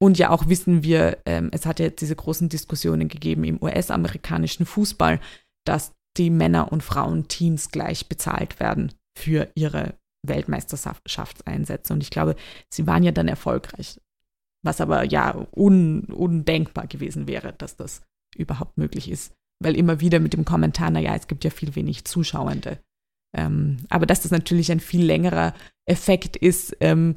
[0.00, 4.66] Und ja auch wissen wir, ähm, es hat ja diese großen Diskussionen gegeben im US-amerikanischen
[4.66, 5.20] Fußball,
[5.64, 9.94] dass die Männer- und Frauenteams gleich bezahlt werden für ihre
[10.26, 11.92] Weltmeisterschaftseinsätze.
[11.92, 12.36] Und ich glaube,
[12.70, 14.00] sie waren ja dann erfolgreich.
[14.64, 18.02] Was aber ja un, undenkbar gewesen wäre, dass das
[18.36, 19.34] überhaupt möglich ist.
[19.60, 22.78] Weil immer wieder mit dem Kommentar, naja, es gibt ja viel wenig Zuschauende.
[23.34, 25.54] Ähm, aber dass das natürlich ein viel längerer
[25.86, 27.14] Effekt ist, ähm,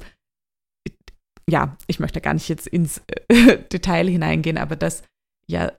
[1.48, 5.04] ja, ich möchte gar nicht jetzt ins äh, Detail hineingehen, aber dass
[5.46, 5.72] ja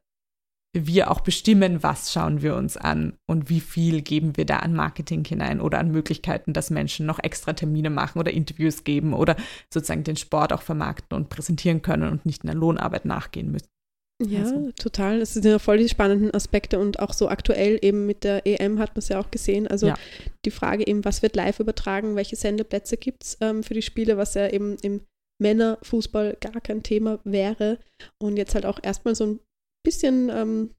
[0.74, 4.74] wir auch bestimmen, was schauen wir uns an und wie viel geben wir da an
[4.74, 9.36] Marketing hinein oder an Möglichkeiten, dass Menschen noch extra Termine machen oder Interviews geben oder
[9.74, 13.68] sozusagen den Sport auch vermarkten und präsentieren können und nicht in der Lohnarbeit nachgehen müssen.
[14.24, 14.72] Ja, also.
[14.72, 15.20] total.
[15.20, 18.80] Das sind ja voll die spannenden Aspekte und auch so aktuell eben mit der EM
[18.80, 19.68] hat man es ja auch gesehen.
[19.68, 19.96] Also ja.
[20.44, 24.18] die Frage eben, was wird live übertragen, welche Sendeplätze gibt es ähm, für die Spiele,
[24.18, 25.02] was ja eben im
[25.40, 27.78] Männerfußball gar kein Thema wäre
[28.20, 29.40] und jetzt halt auch erstmal so ein
[29.88, 30.72] bisschen ähm,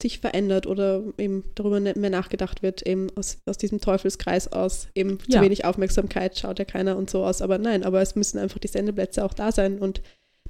[0.00, 4.88] sich verändert oder eben darüber nicht mehr nachgedacht wird, eben aus, aus diesem Teufelskreis aus,
[4.94, 5.38] eben ja.
[5.38, 7.42] zu wenig Aufmerksamkeit schaut ja keiner und so aus.
[7.42, 10.02] Aber nein, aber es müssen einfach die Sendeplätze auch da sein und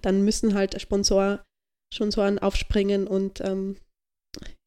[0.03, 1.45] dann müssen halt Sponsor,
[1.95, 3.77] Sponsoren aufspringen und ähm,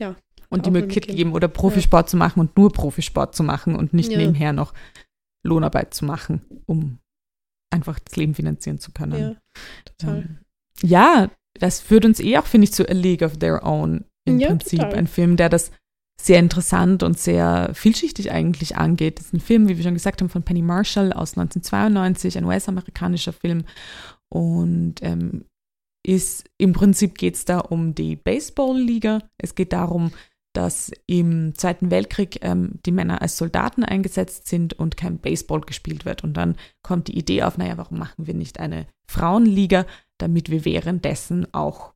[0.02, 0.16] ja.
[0.50, 2.12] Und die Möglichkeit geben, oder Profisport ja.
[2.12, 4.18] zu machen und nur Profisport zu machen und nicht ja.
[4.18, 4.74] nebenher noch
[5.44, 6.98] Lohnarbeit zu machen, um
[7.70, 9.20] einfach das Leben finanzieren zu können.
[9.20, 9.36] Ja,
[9.86, 10.18] total.
[10.18, 10.40] Ähm,
[10.82, 14.40] ja, das führt uns eh auch, finde ich, zu A League of Their Own im
[14.40, 14.80] ja, Prinzip.
[14.80, 14.96] Total.
[14.96, 15.72] Ein Film, der das
[16.22, 19.20] sehr interessant und sehr vielschichtig eigentlich angeht.
[19.20, 22.46] Das ist ein Film, wie wir schon gesagt haben, von Penny Marshall aus 1992, ein
[22.46, 23.64] US-amerikanischer Film.
[24.30, 25.46] Und ähm,
[26.06, 29.22] ist im Prinzip geht es da um die Baseball-Liga.
[29.38, 30.12] Es geht darum,
[30.54, 36.06] dass im Zweiten Weltkrieg ähm, die Männer als Soldaten eingesetzt sind und kein Baseball gespielt
[36.06, 36.24] wird.
[36.24, 39.86] Und dann kommt die Idee auf, naja, warum machen wir nicht eine Frauenliga,
[40.18, 41.94] damit wir währenddessen auch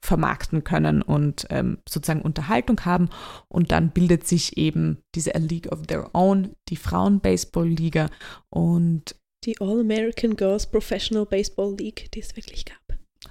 [0.00, 3.08] vermarkten können und ähm, sozusagen Unterhaltung haben.
[3.48, 8.08] Und dann bildet sich eben diese A League of Their Own, die Frauen-Baseball-Liga
[8.50, 12.85] und die All-American Girls Professional Baseball League, die es wirklich gab.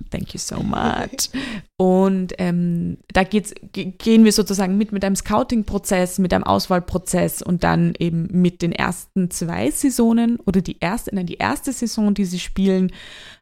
[0.10, 1.30] Thank you so much.
[1.78, 7.64] Und ähm, da geht's, gehen wir sozusagen mit mit einem Scouting-Prozess, mit einem Auswahlprozess und
[7.64, 12.26] dann eben mit den ersten zwei Saisonen oder die erste, nein, die erste Saison, die
[12.26, 12.91] sie spielen,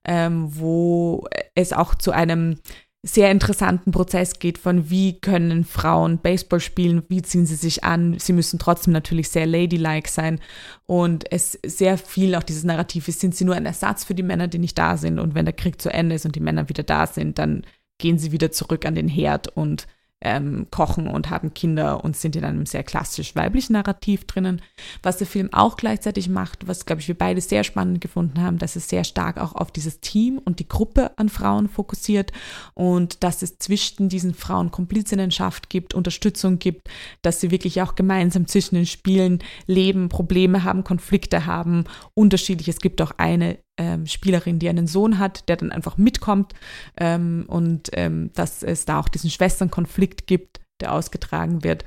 [0.06, 2.58] ähm, wo es auch zu einem
[3.06, 8.18] sehr interessanten Prozess geht von wie können Frauen Baseball spielen, wie ziehen sie sich an,
[8.18, 10.40] sie müssen trotzdem natürlich sehr ladylike sein.
[10.86, 14.24] Und es sehr viel auch dieses Narrativ ist, sind sie nur ein Ersatz für die
[14.24, 15.20] Männer, die nicht da sind?
[15.20, 17.64] Und wenn der Krieg zu Ende ist und die Männer wieder da sind, dann
[17.98, 19.86] gehen sie wieder zurück an den Herd und
[20.24, 24.62] ähm, kochen und haben Kinder und sind in einem sehr klassisch weiblichen Narrativ drinnen.
[25.04, 28.58] Was der Film auch gleichzeitig macht, was, glaube ich, wir beide sehr spannend gefunden haben,
[28.58, 32.32] dass es sehr stark auch auf dieses Team und die Gruppe an Frauen fokussiert
[32.74, 36.90] und dass es zwischen diesen Frauen Komplizinnenschaft gibt, Unterstützung gibt,
[37.22, 42.70] dass sie wirklich auch gemeinsam zwischen den Spielen leben, Probleme haben, Konflikte haben, unterschiedlich.
[42.70, 46.54] Es gibt auch eine ähm, Spielerin, die einen Sohn hat, der dann einfach mitkommt
[46.98, 51.86] ähm, und ähm, dass es da auch diesen Schwesternkonflikt gibt, der ausgetragen wird.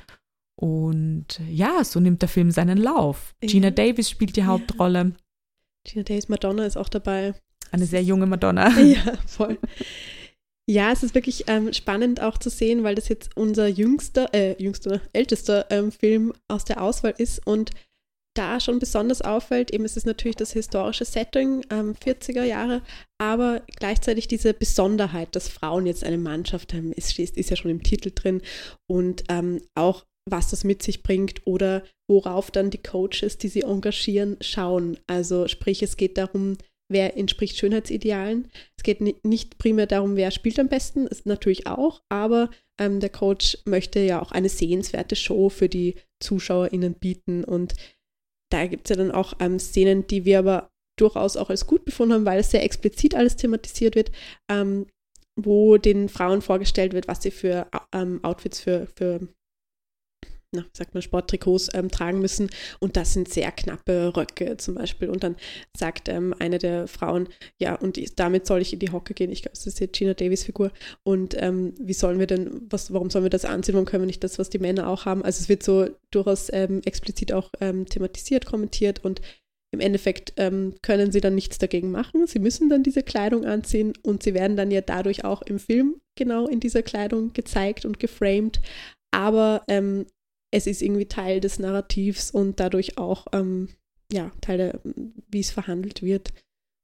[0.59, 3.35] Und ja, so nimmt der Film seinen Lauf.
[3.43, 3.49] Ja.
[3.49, 5.13] Gina Davis spielt die Hauptrolle.
[5.85, 7.35] Gina Davis, Madonna ist auch dabei.
[7.71, 8.71] Eine sehr junge Madonna.
[8.79, 9.59] Ja, voll.
[10.69, 14.61] Ja, es ist wirklich ähm, spannend auch zu sehen, weil das jetzt unser jüngster, äh,
[14.61, 17.71] jüngster, ältester ähm, Film aus der Auswahl ist und
[18.37, 22.83] da schon besonders auffällt, eben es ist natürlich das historische Setting, ähm, 40er Jahre,
[23.19, 27.83] aber gleichzeitig diese Besonderheit, dass Frauen jetzt eine Mannschaft haben, ist, ist ja schon im
[27.83, 28.43] Titel drin
[28.91, 33.63] und ähm, auch was das mit sich bringt oder worauf dann die Coaches, die sie
[33.63, 34.99] engagieren, schauen.
[35.07, 36.57] Also sprich, es geht darum,
[36.89, 38.51] wer entspricht Schönheitsidealen.
[38.77, 43.11] Es geht nicht primär darum, wer spielt am besten, ist natürlich auch, aber ähm, der
[43.11, 47.75] Coach möchte ja auch eine sehenswerte Show für die ZuschauerInnen bieten und
[48.51, 51.85] da gibt es ja dann auch ähm, Szenen, die wir aber durchaus auch als gut
[51.85, 54.13] befunden haben, weil es sehr explizit alles thematisiert wird,
[54.49, 54.87] ähm,
[55.39, 59.29] wo den Frauen vorgestellt wird, was sie für ähm, Outfits für, für
[60.53, 62.51] na, sagt man, Sporttrikots ähm, tragen müssen.
[62.79, 65.09] Und das sind sehr knappe Röcke zum Beispiel.
[65.09, 65.37] Und dann
[65.77, 67.29] sagt ähm, eine der Frauen,
[67.59, 69.33] ja, und damit soll ich in die Hocke gehen.
[69.33, 70.71] Ich glaube, das ist die Gina Davis Figur.
[71.03, 73.75] Und ähm, wie sollen wir denn, was, warum sollen wir das anziehen?
[73.75, 75.25] Warum können wir nicht das, was die Männer auch haben?
[75.25, 79.21] Also es wird so durchaus ähm, explizit auch ähm, thematisiert, kommentiert und
[79.73, 82.27] im Endeffekt ähm, können sie dann nichts dagegen machen.
[82.27, 86.01] Sie müssen dann diese Kleidung anziehen und sie werden dann ja dadurch auch im Film
[86.17, 88.61] genau in dieser Kleidung gezeigt und geframed.
[89.11, 90.07] Aber ähm,
[90.51, 93.69] es ist irgendwie Teil des Narrativs und dadurch auch ähm,
[94.13, 94.81] ja, Teil der,
[95.29, 96.33] wie es verhandelt wird.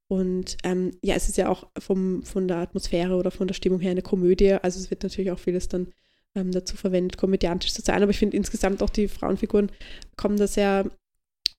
[0.08, 3.80] Und ähm, ja, es ist ja auch vom, von der Atmosphäre oder von der Stimmung
[3.80, 4.52] her eine Komödie.
[4.52, 5.92] Also es wird natürlich auch vieles dann
[6.34, 8.02] ähm, dazu verwendet, komödiantisch zu sein.
[8.02, 9.70] Aber ich finde insgesamt auch die Frauenfiguren
[10.16, 10.90] kommen da sehr,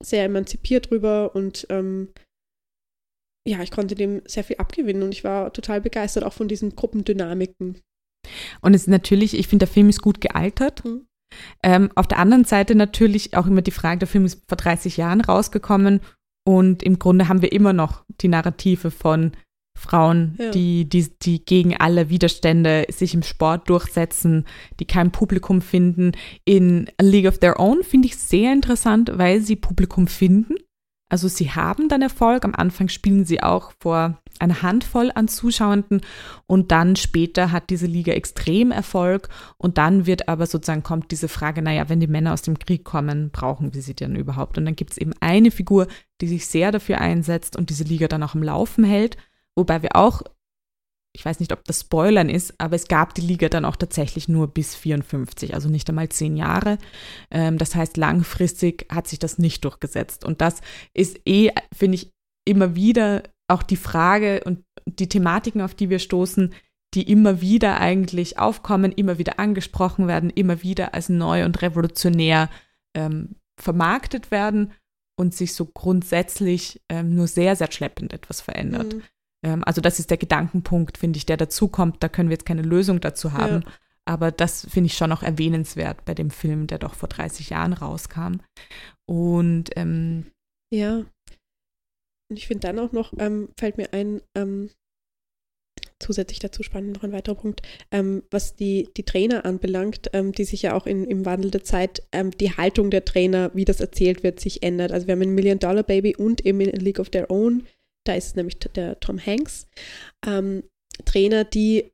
[0.03, 2.09] sehr emanzipiert rüber und ähm,
[3.45, 6.75] ja, ich konnte dem sehr viel abgewinnen und ich war total begeistert auch von diesen
[6.75, 7.81] Gruppendynamiken.
[8.61, 10.85] Und es ist natürlich, ich finde, der Film ist gut gealtert.
[10.85, 11.07] Mhm.
[11.63, 14.97] Ähm, auf der anderen Seite natürlich auch immer die Frage, der Film ist vor 30
[14.97, 16.01] Jahren rausgekommen
[16.45, 19.31] und im Grunde haben wir immer noch die Narrative von
[19.75, 20.51] Frauen, ja.
[20.51, 24.45] die, die, die gegen alle Widerstände sich im Sport durchsetzen,
[24.79, 26.11] die kein Publikum finden.
[26.45, 30.55] In A League of Their Own finde ich sehr interessant, weil sie Publikum finden.
[31.09, 32.45] Also sie haben dann Erfolg.
[32.45, 36.01] Am Anfang spielen sie auch vor einer Handvoll an Zuschauenden
[36.45, 41.29] und dann später hat diese Liga extrem Erfolg und dann wird aber sozusagen kommt diese
[41.29, 44.57] Frage, naja, wenn die Männer aus dem Krieg kommen, brauchen wir sie denn überhaupt?
[44.57, 45.87] Und dann gibt es eben eine Figur,
[46.21, 49.17] die sich sehr dafür einsetzt und diese Liga dann auch im Laufen hält,
[49.55, 50.21] wobei wir auch
[51.15, 54.27] ich weiß nicht, ob das Spoilern ist, aber es gab die Liga dann auch tatsächlich
[54.27, 56.79] nur bis 54, also nicht einmal zehn Jahre.
[57.29, 60.25] Ähm, das heißt, langfristig hat sich das nicht durchgesetzt.
[60.25, 60.61] Und das
[60.95, 62.11] ist eh, finde ich,
[62.45, 66.53] immer wieder auch die Frage und die Thematiken, auf die wir stoßen,
[66.93, 72.49] die immer wieder eigentlich aufkommen, immer wieder angesprochen werden, immer wieder als neu und revolutionär
[72.95, 74.73] ähm, vermarktet werden
[75.15, 78.93] und sich so grundsätzlich ähm, nur sehr, sehr schleppend etwas verändert.
[78.93, 79.01] Mhm.
[79.43, 82.01] Ähm, also das ist der Gedankenpunkt, finde ich, der dazukommt.
[82.01, 83.63] Da können wir jetzt keine Lösung dazu haben.
[83.65, 83.71] Ja.
[84.05, 87.73] Aber das finde ich schon noch erwähnenswert bei dem Film, der doch vor 30 Jahren
[87.73, 88.37] rauskam.
[89.05, 90.31] Und ähm,
[90.71, 91.03] ja.
[92.33, 94.69] Und ich finde dann auch noch, ähm, fällt mir ein, ähm,
[95.99, 97.61] zusätzlich dazu spannend noch ein weiterer Punkt,
[97.91, 101.63] ähm, was die, die Trainer anbelangt, ähm, die sich ja auch in, im Wandel der
[101.63, 104.91] Zeit, ähm, die Haltung der Trainer, wie das erzählt wird, sich ändert.
[104.91, 107.63] Also wir haben in Million Dollar Baby und eben in A League of Their Own
[108.03, 109.67] da ist nämlich der Tom Hanks,
[110.25, 110.63] ähm,
[111.05, 111.91] Trainer, die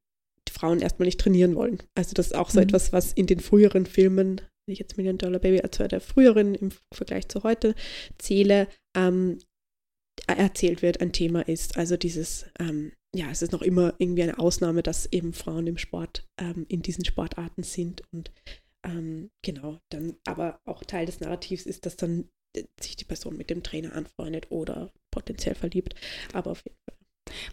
[0.49, 1.79] Frauen erstmal nicht trainieren wollen.
[1.95, 2.63] Also das ist auch so mhm.
[2.63, 6.55] etwas, was in den früheren Filmen, wenn ich jetzt Million Dollar Baby als der früheren
[6.55, 7.75] im Vergleich zu heute
[8.17, 9.37] zähle, ähm,
[10.33, 11.77] erzählt wird, ein Thema ist.
[11.77, 15.77] Also dieses, ähm, ja, es ist noch immer irgendwie eine Ausnahme, dass eben Frauen im
[15.77, 18.31] Sport ähm, in diesen Sportarten sind und
[18.83, 22.29] ähm, genau, dann aber auch Teil des Narrativs ist, dass dann
[22.79, 25.95] sich die Person mit dem Trainer anfreundet oder potenziell verliebt.
[26.33, 26.95] Aber auf jeden Fall.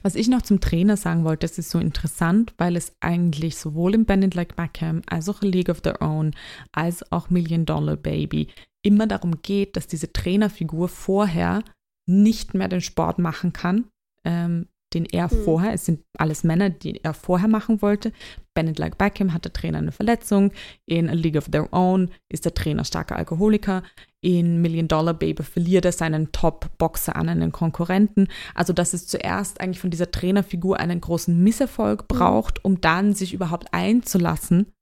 [0.03, 3.95] Was ich noch zum Trainer sagen wollte, das ist so interessant, weil es eigentlich sowohl
[3.95, 6.35] im Band Like Beckham als auch in League of Their Own
[6.72, 8.49] als auch Million Dollar Baby
[8.83, 11.62] immer darum geht, dass diese Trainerfigur vorher
[12.07, 13.86] nicht mehr den Sport machen kann,
[14.24, 15.44] ähm, den er mhm.
[15.44, 18.12] vorher, es sind alles Männer, die er vorher machen wollte.
[18.54, 20.52] Bennett Like Beckham hat der Trainer eine Verletzung.
[20.86, 23.82] In A League of Their Own ist der Trainer starker Alkoholiker.
[24.20, 28.28] In Million Dollar Baby verliert er seinen Top-Boxer an einen Konkurrenten.
[28.54, 32.07] Also, dass es zuerst eigentlich von dieser Trainerfigur einen großen Misserfolg mhm.
[32.16, 34.72] braucht, um dann sich überhaupt einzulassen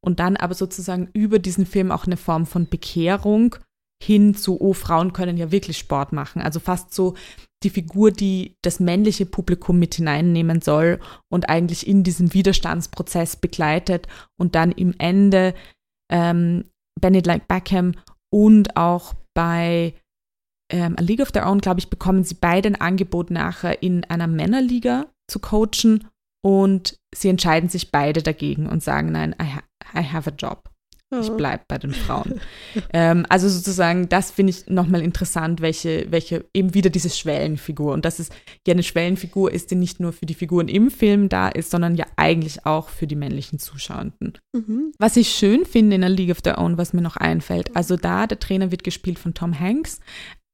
[0.00, 3.56] und dann aber sozusagen über diesen Film auch eine Form von Bekehrung
[4.02, 6.40] hin zu, oh, Frauen können ja wirklich Sport machen.
[6.40, 7.14] Also fast so
[7.62, 10.98] die Figur, die das männliche Publikum mit hineinnehmen soll
[11.30, 15.54] und eigentlich in diesem Widerstandsprozess begleitet und dann im Ende
[16.10, 16.64] ähm,
[17.00, 17.94] Bennett Like Beckham
[18.32, 19.94] und auch bei
[20.72, 24.04] ähm, A League of Their Own, glaube ich, bekommen sie beide ein Angebot nachher in
[24.04, 26.08] einer Männerliga zu coachen
[26.42, 29.62] und sie entscheiden sich beide dagegen und sagen, nein, I, ha
[29.94, 30.69] I have a job.
[31.12, 31.36] Ich oh.
[31.36, 32.40] bleibe bei den Frauen.
[32.92, 37.92] ähm, also sozusagen, das finde ich nochmal interessant, welche, welche eben wieder diese Schwellenfigur.
[37.92, 38.28] Und dass es
[38.66, 41.96] ja eine Schwellenfigur ist, die nicht nur für die Figuren im Film da ist, sondern
[41.96, 44.38] ja eigentlich auch für die männlichen Zuschauenden.
[44.52, 44.92] Mhm.
[44.98, 47.96] Was ich schön finde in A League of Their Own, was mir noch einfällt, also
[47.96, 49.98] da, der Trainer wird gespielt von Tom Hanks,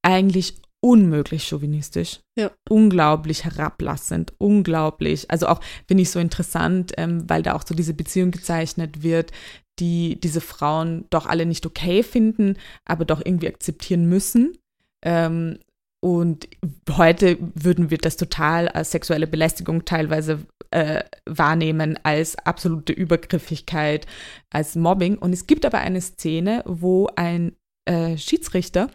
[0.02, 2.50] eigentlich unmöglich chauvinistisch, ja.
[2.68, 5.30] unglaublich herablassend, unglaublich.
[5.30, 9.32] Also auch finde ich so interessant, ähm, weil da auch so diese Beziehung gezeichnet wird,
[9.78, 14.56] die diese Frauen doch alle nicht okay finden, aber doch irgendwie akzeptieren müssen.
[15.02, 15.58] Ähm,
[16.00, 16.48] und
[16.90, 24.06] heute würden wir das total als sexuelle Belästigung teilweise äh, wahrnehmen, als absolute Übergriffigkeit,
[24.50, 25.18] als Mobbing.
[25.18, 27.56] Und es gibt aber eine Szene, wo ein
[27.86, 28.90] äh, Schiedsrichter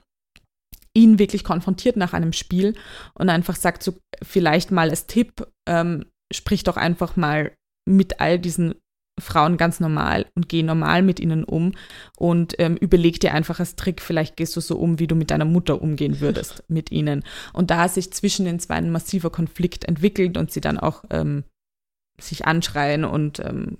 [0.94, 2.76] ihn wirklich konfrontiert nach einem Spiel
[3.14, 7.54] und einfach sagt, so vielleicht mal als Tipp, ähm, sprich doch einfach mal
[7.86, 8.76] mit all diesen
[9.20, 11.74] Frauen ganz normal und geh normal mit ihnen um
[12.18, 15.32] und ähm, überleg dir einfach als Trick, vielleicht gehst du so um, wie du mit
[15.32, 17.24] deiner Mutter umgehen würdest mit ihnen.
[17.54, 21.44] Und da sich zwischen den zwei ein massiver Konflikt entwickelt und sie dann auch ähm,
[22.20, 23.78] sich anschreien und ähm,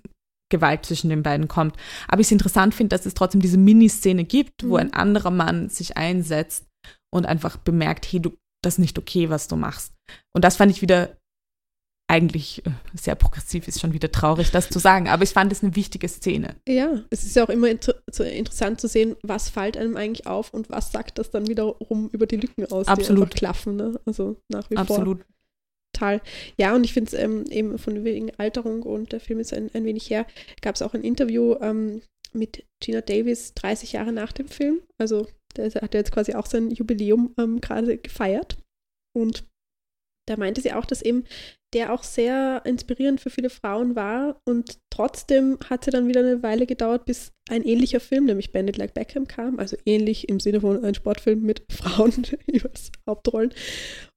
[0.50, 1.76] Gewalt zwischen den beiden kommt.
[2.08, 4.70] Aber ich es interessant finde, dass es trotzdem diese Miniszene gibt, mhm.
[4.70, 6.68] wo ein anderer Mann sich einsetzt
[7.12, 9.94] und einfach bemerkt, hey, du, das ist nicht okay, was du machst.
[10.34, 11.18] Und das fand ich wieder
[12.12, 15.08] eigentlich äh, sehr progressiv ist, schon wieder traurig, das zu sagen.
[15.08, 16.58] Aber ich fand es eine wichtige Szene.
[16.68, 20.54] Ja, es ist ja auch immer inter interessant zu sehen, was fällt einem eigentlich auf
[20.54, 23.34] und was sagt das dann wiederum über die Lücken aus, Absolut.
[23.34, 23.78] die klaffen.
[23.78, 24.00] Ne?
[24.06, 25.20] Also nach wie Absolut.
[25.20, 25.28] vor.
[25.94, 26.22] Total.
[26.58, 29.70] Ja, und ich finde es ähm, eben von wegen Alterung und der Film ist ein,
[29.74, 30.26] ein wenig her,
[30.62, 32.02] gab es auch ein Interview ähm,
[32.34, 34.82] mit Gina Davis 30 Jahre nach dem Film.
[34.98, 38.58] Also der hat jetzt quasi auch sein Jubiläum ähm, gerade gefeiert.
[39.14, 39.44] Und
[40.32, 41.26] da meinte sie auch, dass eben
[41.74, 46.44] der auch sehr inspirierend für viele Frauen war und trotzdem hat es dann wieder eine
[46.44, 50.62] Weile gedauert, bis ein ähnlicher Film, nämlich Bandit Like Beckham kam, also ähnlich im Sinne
[50.62, 52.14] von einem Sportfilm mit Frauen
[52.48, 53.54] übers Hauptrollen.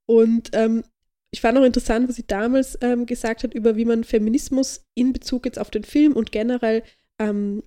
[0.07, 0.85] Und ähm,
[1.33, 5.12] ich fand auch interessant, was sie damals ähm, gesagt hat über, wie man Feminismus in
[5.12, 6.85] Bezug jetzt auf den Film und generell
[7.21, 7.62] ähm,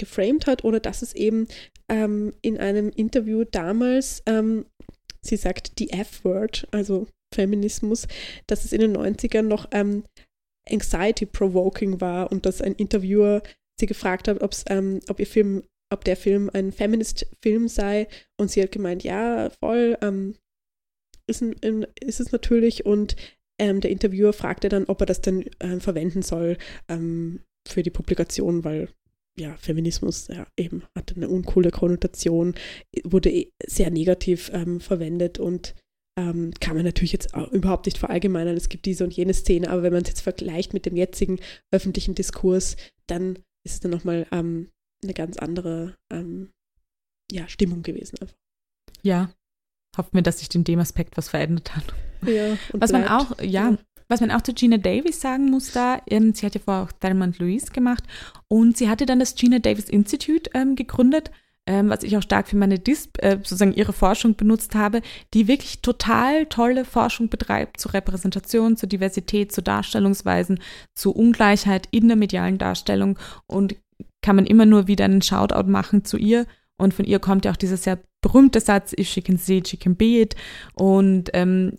[0.00, 1.48] geframed hat oder dass es eben
[1.88, 4.66] ähm, in einem Interview damals, ähm,
[5.20, 8.06] sie sagt die F-Word, also Feminismus,
[8.46, 10.04] dass es in den 90ern noch ähm,
[10.70, 13.42] anxiety-provoking war und dass ein Interviewer
[13.78, 18.08] sie gefragt hat, ob's, ähm, ob ihr Film, ob der Film ein Feminist-Film sei.
[18.36, 20.34] Und sie hat gemeint, ja, voll, ähm,
[21.26, 22.86] ist, ein, ist es natürlich.
[22.86, 23.16] Und
[23.58, 26.58] ähm, der Interviewer fragte dann, ob er das denn äh, verwenden soll
[26.88, 28.88] ähm, für die Publikation, weil
[29.38, 32.54] ja, Feminismus ja, eben hatte eine uncoole Konnotation,
[33.04, 35.38] wurde eh sehr negativ ähm, verwendet.
[35.38, 35.74] Und
[36.18, 38.56] ähm, kann man natürlich jetzt überhaupt nicht verallgemeinern.
[38.56, 41.38] Es gibt diese und jene Szene, aber wenn man es jetzt vergleicht mit dem jetzigen
[41.70, 44.68] öffentlichen Diskurs, dann ist es dann nochmal ähm,
[45.04, 46.50] eine ganz andere ähm,
[47.30, 48.18] ja, Stimmung gewesen.
[48.20, 48.36] Einfach.
[49.02, 49.30] Ja,
[49.96, 51.84] hoffen wir, dass sich in dem Aspekt was verändert hat.
[52.26, 56.02] Ja, was man auch, ja, ja, was man auch zu Gina Davis sagen muss da,
[56.08, 58.02] ähm, sie hat ja vorher auch Thelma und Louise gemacht
[58.48, 61.30] und sie hatte dann das Gina Davis Institute ähm, gegründet,
[61.68, 65.02] ähm, was ich auch stark für meine Disp, äh, sozusagen ihre Forschung benutzt habe,
[65.34, 70.60] die wirklich total tolle Forschung betreibt zur Repräsentation, zur Diversität, zu Darstellungsweisen,
[70.94, 73.76] zu Ungleichheit in der medialen Darstellung und
[74.22, 76.46] kann man immer nur wieder einen Shoutout machen zu ihr.
[76.78, 79.68] Und von ihr kommt ja auch dieser sehr berühmte Satz, if she can see it,
[79.68, 80.36] she can be it.
[80.74, 81.76] Und ähm,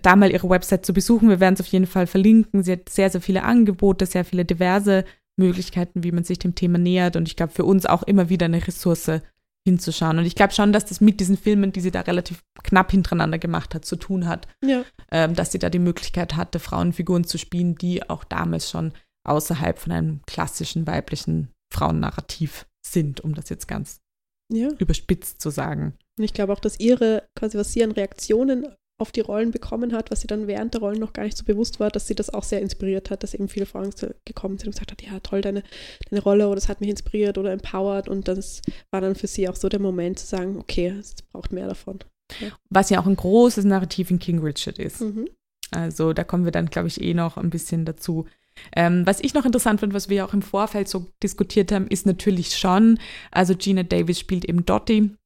[0.00, 2.62] da mal ihre Website zu besuchen, wir werden es auf jeden Fall verlinken.
[2.62, 5.04] Sie hat sehr, sehr viele Angebote, sehr viele diverse
[5.40, 7.16] Möglichkeiten, wie man sich dem Thema nähert.
[7.16, 9.20] Und ich glaube, für uns auch immer wieder eine Ressource
[9.66, 10.18] hinzuschauen.
[10.18, 13.38] Und ich glaube schon, dass das mit diesen Filmen, die sie da relativ knapp hintereinander
[13.38, 14.48] gemacht hat, zu tun hat.
[14.64, 14.84] Ja.
[15.10, 18.92] Ähm, dass sie da die Möglichkeit hatte, Frauenfiguren zu spielen, die auch damals schon
[19.26, 24.00] außerhalb von einem klassischen weiblichen Frauennarrativ sind, um das jetzt ganz
[24.50, 24.68] ja.
[24.78, 25.94] überspitzt zu sagen.
[26.18, 28.66] Und ich glaube auch, dass ihre, quasi was sie an Reaktionen
[29.00, 31.44] auf die Rollen bekommen hat, was sie dann während der Rollen noch gar nicht so
[31.44, 33.90] bewusst war, dass sie das auch sehr inspiriert hat, dass eben viele Frauen
[34.24, 35.62] gekommen sind und gesagt hat, ja, toll, deine,
[36.08, 39.48] deine Rolle oder das hat mich inspiriert oder empowered und das war dann für sie
[39.48, 42.00] auch so der Moment zu sagen, okay, es braucht mehr davon.
[42.40, 42.48] Ja.
[42.68, 45.00] Was ja auch ein großes Narrativ in King Richard ist.
[45.00, 45.28] Mhm.
[45.72, 48.26] Also da kommen wir dann, glaube ich, eh noch ein bisschen dazu.
[48.76, 52.06] Ähm, was ich noch interessant finde, was wir auch im Vorfeld so diskutiert haben, ist
[52.06, 52.98] natürlich schon,
[53.30, 55.16] also Gina Davis spielt eben Dottie.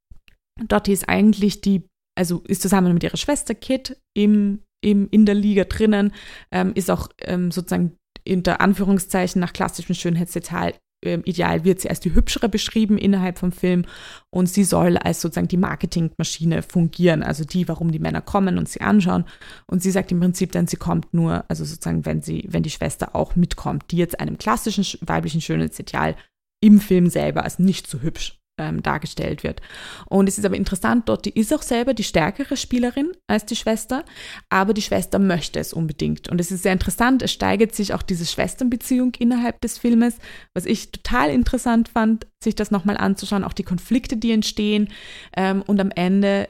[0.68, 5.34] Dottie ist eigentlich die also ist zusammen mit ihrer Schwester Kit im, im, in der
[5.34, 6.12] Liga drinnen,
[6.50, 7.96] ähm, ist auch ähm, sozusagen
[8.26, 13.52] unter Anführungszeichen nach klassischem Schönheitsideal ähm, Ideal wird sie als die hübschere beschrieben innerhalb vom
[13.52, 13.84] Film
[14.30, 18.68] und sie soll als sozusagen die Marketingmaschine fungieren, also die, warum die Männer kommen und
[18.68, 19.24] sie anschauen.
[19.66, 22.70] Und sie sagt im Prinzip dann, sie kommt nur, also sozusagen, wenn sie, wenn die
[22.70, 26.16] Schwester auch mitkommt, die jetzt einem klassischen weiblichen Schönheitsideal
[26.62, 29.60] im Film selber als nicht so hübsch ähm, dargestellt wird.
[30.06, 33.56] Und es ist aber interessant, dort die ist auch selber die stärkere Spielerin als die
[33.56, 34.04] Schwester,
[34.48, 36.28] aber die Schwester möchte es unbedingt.
[36.28, 40.16] Und es ist sehr interessant, es steigert sich auch diese Schwesternbeziehung innerhalb des Filmes,
[40.54, 44.88] was ich total interessant fand, sich das nochmal anzuschauen, auch die Konflikte, die entstehen.
[45.36, 46.48] Ähm, und am Ende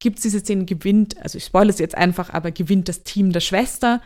[0.00, 3.32] gibt es diese Szene, gewinnt, also ich spoilere es jetzt einfach, aber gewinnt das Team
[3.32, 4.02] der Schwester.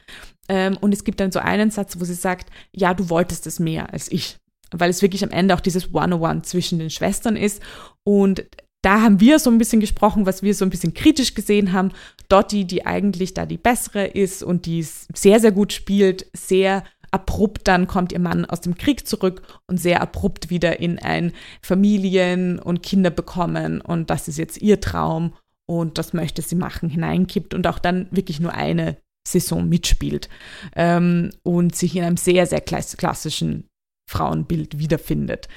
[0.49, 3.59] Ähm, und es gibt dann so einen Satz, wo sie sagt, ja, du wolltest es
[3.59, 4.39] mehr als ich
[4.73, 7.62] weil es wirklich am Ende auch dieses One-on-One zwischen den Schwestern ist.
[8.05, 8.45] Und
[8.83, 11.91] da haben wir so ein bisschen gesprochen, was wir so ein bisschen kritisch gesehen haben.
[12.29, 17.69] Dotti, die eigentlich da die bessere ist und die sehr, sehr gut spielt, sehr abrupt
[17.69, 22.59] dann kommt ihr Mann aus dem Krieg zurück und sehr abrupt wieder in ein Familien
[22.59, 25.35] und Kinder bekommen und das ist jetzt ihr Traum
[25.66, 28.97] und das möchte sie machen, hineinkippt und auch dann wirklich nur eine
[29.27, 30.29] Saison mitspielt
[30.77, 33.68] ähm, und sich in einem sehr, sehr klassischen
[34.09, 35.49] Frauenbild wiederfindet.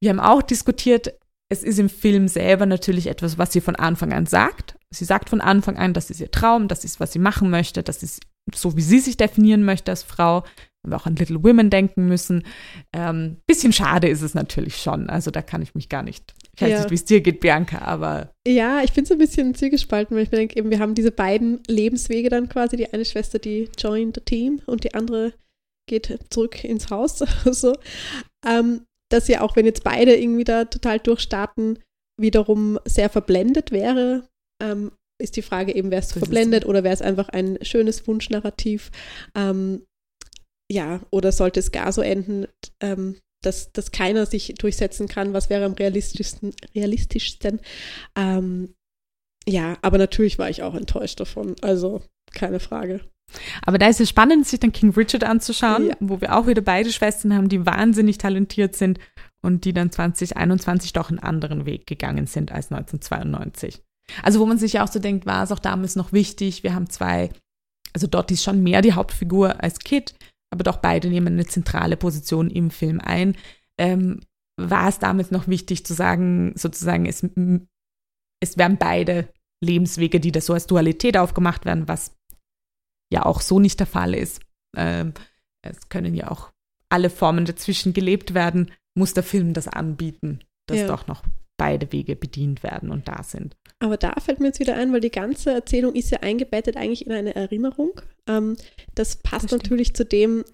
[0.00, 1.14] Wir haben auch diskutiert,
[1.48, 4.74] es ist im Film selber natürlich etwas, was sie von Anfang an sagt.
[4.90, 7.82] Sie sagt von Anfang an, das ist ihr Traum, das ist, was sie machen möchte,
[7.82, 8.22] das ist
[8.54, 10.44] so, wie sie sich definieren möchte als Frau.
[10.82, 12.42] Wenn wir auch an Little Women denken müssen.
[12.92, 15.08] Ähm, bisschen schade ist es natürlich schon.
[15.08, 16.78] Also da kann ich mich gar nicht Ich weiß ja.
[16.78, 18.32] nicht, wie es dir geht, Bianca, aber.
[18.48, 21.12] Ja, ich bin so ein bisschen zwiegespalten, weil ich mir denke, eben, wir haben diese
[21.12, 22.76] beiden Lebenswege dann quasi.
[22.76, 25.34] Die eine Schwester, die joined the team und die andere
[25.86, 27.18] geht zurück ins Haus.
[27.44, 27.74] so.
[28.46, 31.78] Ähm, dass ja auch, wenn jetzt beide irgendwie da total durchstarten,
[32.18, 34.28] wiederum sehr verblendet wäre.
[34.62, 38.90] Ähm, ist die Frage eben, wäre es verblendet oder wäre es einfach ein schönes Wunschnarrativ?
[39.34, 39.86] Ähm,
[40.70, 42.46] ja, oder sollte es gar so enden,
[42.80, 47.60] ähm, dass, dass keiner sich durchsetzen kann, was wäre am realistischsten, realistischsten.
[48.16, 48.74] Ähm,
[49.46, 51.56] ja, aber natürlich war ich auch enttäuscht davon.
[51.60, 52.02] Also
[52.32, 53.00] keine Frage.
[53.64, 55.96] Aber da ist es spannend, sich dann King Richard anzuschauen, ja.
[56.00, 58.98] wo wir auch wieder beide Schwestern haben, die wahnsinnig talentiert sind
[59.42, 63.82] und die dann 2021 doch einen anderen Weg gegangen sind als 1992.
[64.22, 66.74] Also wo man sich ja auch so denkt, war es auch damals noch wichtig, wir
[66.74, 67.30] haben zwei,
[67.92, 70.14] also dort ist schon mehr die Hauptfigur als Kid,
[70.50, 73.36] aber doch beide nehmen eine zentrale Position im Film ein.
[73.78, 74.20] Ähm,
[74.60, 77.26] war es damals noch wichtig zu sagen, sozusagen, es,
[78.40, 79.28] es werden beide
[79.62, 82.16] Lebenswege, die da so als Dualität aufgemacht werden, was
[83.12, 84.40] ja auch so nicht der Fall ist.
[84.76, 85.12] Ähm,
[85.62, 86.50] es können ja auch
[86.88, 90.86] alle Formen dazwischen gelebt werden, muss der Film das anbieten, dass ja.
[90.86, 91.22] doch noch
[91.56, 93.56] beide Wege bedient werden und da sind.
[93.78, 97.06] Aber da fällt mir jetzt wieder ein, weil die ganze Erzählung ist ja eingebettet eigentlich
[97.06, 98.00] in eine Erinnerung.
[98.26, 98.56] Ähm,
[98.94, 100.44] das passt das natürlich zu dem,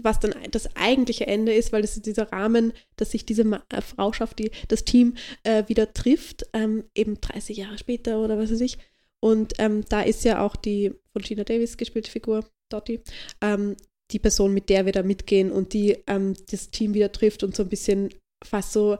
[0.00, 3.80] was dann das eigentliche Ende ist, weil das ist dieser Rahmen, dass sich diese äh,
[3.80, 8.52] Frau schafft, die das Team äh, wieder trifft, ähm, eben 30 Jahre später oder was
[8.52, 8.78] weiß ich.
[9.20, 13.00] Und ähm, da ist ja auch die von Gina Davis gespielte Figur, Dottie,
[13.40, 13.76] ähm,
[14.12, 17.54] die Person, mit der wir da mitgehen und die ähm, das Team wieder trifft und
[17.54, 18.10] so ein bisschen
[18.44, 18.98] fast so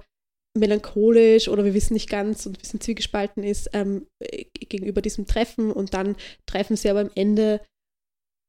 [0.58, 4.06] melancholisch oder wir wissen nicht ganz und ein bisschen zwiegespalten ist ähm,
[4.54, 5.70] gegenüber diesem Treffen.
[5.70, 6.16] Und dann
[6.46, 7.60] treffen sie aber am Ende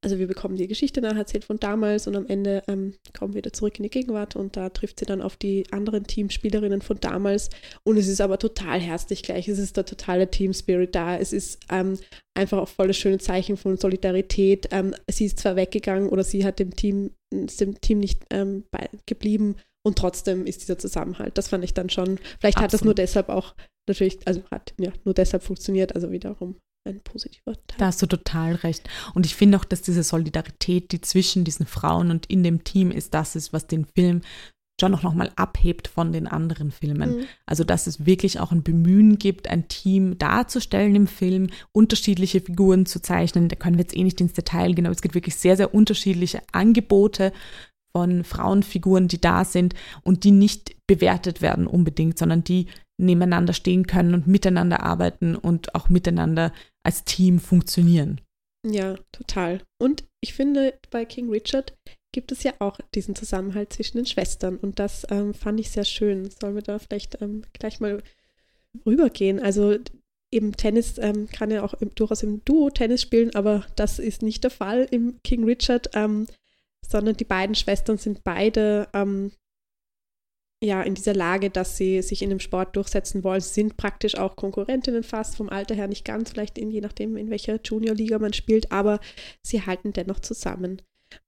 [0.01, 3.51] also wir bekommen die Geschichte nacherzählt von damals und am Ende ähm, kommen wir wieder
[3.51, 7.49] zurück in die Gegenwart und da trifft sie dann auf die anderen Teamspielerinnen von damals
[7.83, 9.49] und es ist aber total herzlich gleich.
[9.49, 11.17] Es ist der totale Team Spirit da.
[11.17, 11.97] Es ist ähm,
[12.33, 14.69] einfach auch voll das schöne Zeichen von Solidarität.
[14.71, 18.89] Ähm, sie ist zwar weggegangen oder sie hat dem Team, dem Team nicht ähm, bei,
[19.05, 21.37] geblieben und trotzdem ist dieser Zusammenhalt.
[21.37, 22.19] Das fand ich dann schon.
[22.39, 22.61] Vielleicht Absolut.
[22.63, 23.53] hat das nur deshalb auch
[23.87, 26.55] natürlich, also hat ja nur deshalb funktioniert, also wiederum
[26.85, 27.77] ein positiver Teil.
[27.77, 28.89] Da hast du total recht.
[29.13, 32.91] Und ich finde auch, dass diese Solidarität, die zwischen diesen Frauen und in dem Team
[32.91, 34.21] ist, das ist, was den Film
[34.79, 37.17] schon noch mal abhebt von den anderen Filmen.
[37.17, 37.23] Mhm.
[37.45, 42.85] Also, dass es wirklich auch ein Bemühen gibt, ein Team darzustellen im Film, unterschiedliche Figuren
[42.85, 43.49] zu zeichnen.
[43.49, 45.73] Da können wir jetzt eh nicht ins Detail gehen, aber es gibt wirklich sehr, sehr
[45.73, 47.33] unterschiedliche Angebote
[47.91, 49.73] von Frauenfiguren, die da sind
[50.03, 52.67] und die nicht bewertet werden unbedingt, sondern die
[52.97, 56.51] nebeneinander stehen können und miteinander arbeiten und auch miteinander
[56.83, 58.21] als Team funktionieren.
[58.65, 59.61] Ja, total.
[59.77, 61.77] Und ich finde, bei King Richard
[62.11, 65.85] gibt es ja auch diesen Zusammenhalt zwischen den Schwestern und das ähm, fand ich sehr
[65.85, 66.29] schön.
[66.29, 68.01] Sollen wir da vielleicht ähm, gleich mal
[68.85, 69.39] rübergehen?
[69.39, 69.77] Also
[70.31, 74.21] eben Tennis ähm, kann ja auch im, durchaus im Duo Tennis spielen, aber das ist
[74.21, 76.27] nicht der Fall im King Richard, ähm,
[76.85, 79.31] sondern die beiden Schwestern sind beide ähm,
[80.63, 83.41] ja in dieser Lage, dass sie sich in dem Sport durchsetzen wollen.
[83.41, 87.29] Sind praktisch auch Konkurrentinnen fast, vom Alter her nicht ganz, vielleicht in, je nachdem, in
[87.29, 88.99] welcher Junior-Liga man spielt, aber
[89.41, 90.81] sie halten dennoch zusammen.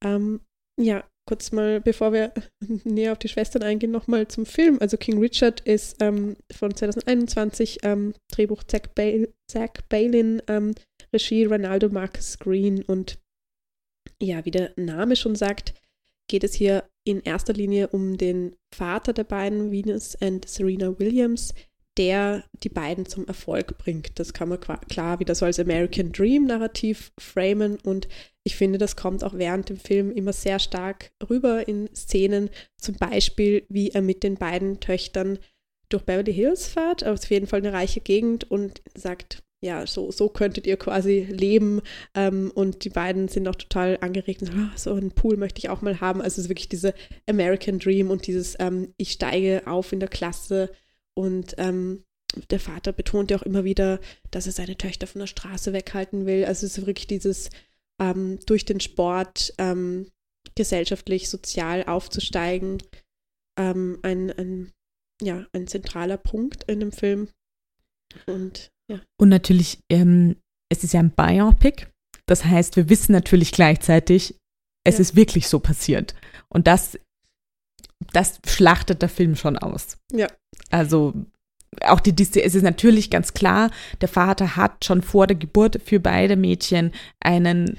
[0.04, 0.42] Ähm,
[0.80, 2.34] ja, kurz mal, bevor wir
[2.84, 4.78] näher auf die Schwestern eingehen, nochmal zum Film.
[4.82, 9.12] Also King Richard ist ähm, von 2021, ähm, Drehbuch Zach, ba
[9.50, 10.74] Zach Balin, ähm,
[11.14, 13.18] Regie Ronaldo Marcus Green und
[14.22, 15.74] ja, wie der Name schon sagt,
[16.30, 21.54] geht es hier in erster Linie um den Vater der beiden, Venus und Serena Williams,
[21.98, 24.18] der die beiden zum Erfolg bringt.
[24.20, 28.08] Das kann man klar wieder so als American Dream Narrativ framen und
[28.44, 32.96] ich finde, das kommt auch während dem Film immer sehr stark rüber in Szenen, zum
[32.96, 35.38] Beispiel wie er mit den beiden Töchtern
[35.90, 40.28] durch Beverly Hills fährt, auf jeden Fall eine reiche Gegend und sagt, ja, so, so
[40.28, 41.82] könntet ihr quasi leben.
[42.16, 44.42] Ähm, und die beiden sind auch total angeregt.
[44.44, 46.20] Oh, so einen Pool möchte ich auch mal haben.
[46.22, 46.96] Also es ist wirklich diese
[47.30, 50.72] American Dream und dieses, ähm, ich steige auf in der Klasse.
[51.14, 52.04] Und ähm,
[52.50, 54.00] der Vater betont ja auch immer wieder,
[54.32, 56.46] dass er seine Töchter von der Straße weghalten will.
[56.46, 57.50] Also es ist wirklich dieses
[58.02, 60.10] ähm, durch den Sport ähm,
[60.56, 62.82] gesellschaftlich, sozial aufzusteigen.
[63.60, 64.72] Ähm, ein, ein,
[65.22, 67.30] ja, ein zentraler Punkt in dem Film.
[68.26, 69.00] Und ja.
[69.18, 70.36] Und natürlich, ähm,
[70.70, 71.88] es ist ja ein Biopic.
[72.26, 74.36] Das heißt, wir wissen natürlich gleichzeitig,
[74.86, 75.02] es ja.
[75.02, 76.14] ist wirklich so passiert.
[76.50, 77.00] Und das,
[78.12, 79.98] das schlachtet der Film schon aus.
[80.12, 80.28] Ja.
[80.70, 81.14] Also
[81.82, 85.82] auch die, die, es ist natürlich ganz klar, der Vater hat schon vor der Geburt
[85.86, 86.92] für beide Mädchen
[87.22, 87.78] einen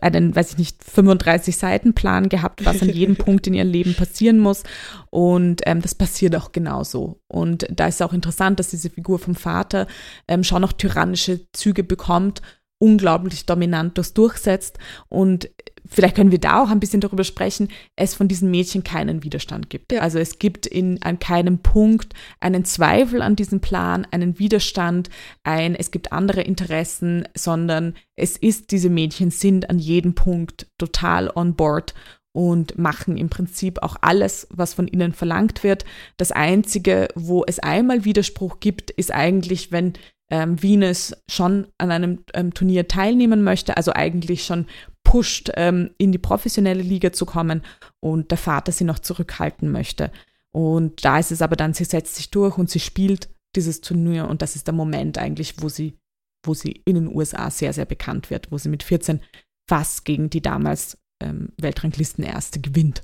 [0.00, 3.94] einen, weiß ich nicht, 35 Seiten Plan gehabt, was an jedem Punkt in ihrem Leben
[3.94, 4.62] passieren muss.
[5.10, 7.20] Und ähm, das passiert auch genauso.
[7.28, 9.86] Und da ist auch interessant, dass diese Figur vom Vater
[10.28, 12.40] ähm, schon noch tyrannische Züge bekommt,
[12.78, 14.78] unglaublich dominant das durchsetzt.
[15.08, 15.50] Und
[15.86, 19.70] vielleicht können wir da auch ein bisschen darüber sprechen, es von diesen Mädchen keinen Widerstand
[19.70, 19.92] gibt.
[19.92, 20.00] Ja.
[20.00, 25.10] Also es gibt in, an keinem Punkt einen Zweifel an diesem Plan, einen Widerstand,
[25.42, 31.30] ein, es gibt andere Interessen, sondern es ist, diese Mädchen sind an jedem Punkt total
[31.34, 31.94] on board
[32.34, 35.84] und machen im Prinzip auch alles, was von ihnen verlangt wird.
[36.16, 39.92] Das Einzige, wo es einmal Widerspruch gibt, ist eigentlich, wenn
[40.32, 44.66] ähm, Venus schon an einem ähm, Turnier teilnehmen möchte, also eigentlich schon
[45.04, 47.62] pusht, ähm, in die professionelle Liga zu kommen
[48.00, 50.10] und der Vater sie noch zurückhalten möchte.
[50.50, 54.26] Und da ist es aber dann, sie setzt sich durch und sie spielt dieses Turnier
[54.26, 55.98] und das ist der Moment eigentlich, wo sie,
[56.46, 59.20] wo sie in den USA sehr, sehr bekannt wird, wo sie mit 14
[59.68, 63.02] fast gegen die damals ähm, Weltranglistenerste gewinnt.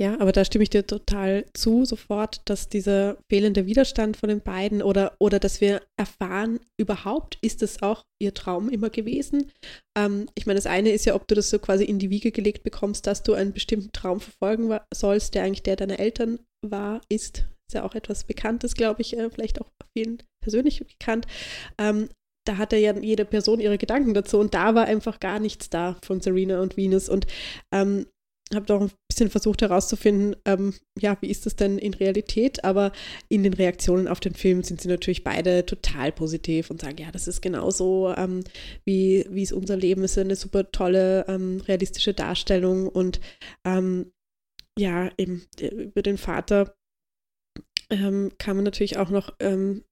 [0.00, 4.40] Ja, aber da stimme ich dir total zu, sofort, dass dieser fehlende Widerstand von den
[4.40, 9.52] beiden oder, oder dass wir erfahren, überhaupt ist es auch ihr Traum immer gewesen.
[9.98, 12.32] Ähm, ich meine, das eine ist ja, ob du das so quasi in die Wiege
[12.32, 17.02] gelegt bekommst, dass du einen bestimmten Traum verfolgen sollst, der eigentlich der deiner Eltern war,
[17.10, 17.46] ist.
[17.68, 21.26] Ist ja auch etwas Bekanntes, glaube ich, äh, vielleicht auch vielen persönlich bekannt.
[21.78, 22.08] Ähm,
[22.46, 25.98] da hatte ja jede Person ihre Gedanken dazu und da war einfach gar nichts da
[26.02, 27.26] von Serena und Venus und
[27.70, 28.06] ähm,
[28.54, 32.64] habe doch ein bisschen versucht herauszufinden, ähm, ja, wie ist das denn in Realität?
[32.64, 32.92] Aber
[33.28, 37.10] in den Reaktionen auf den Film sind sie natürlich beide total positiv und sagen, ja,
[37.12, 38.42] das ist genauso, ähm,
[38.84, 43.20] wie, wie es unser Leben ist, eine super tolle, ähm, realistische Darstellung und
[43.64, 44.12] ähm,
[44.78, 46.74] ja, eben äh, über den Vater
[47.90, 49.84] ähm, kann man natürlich auch noch ähm,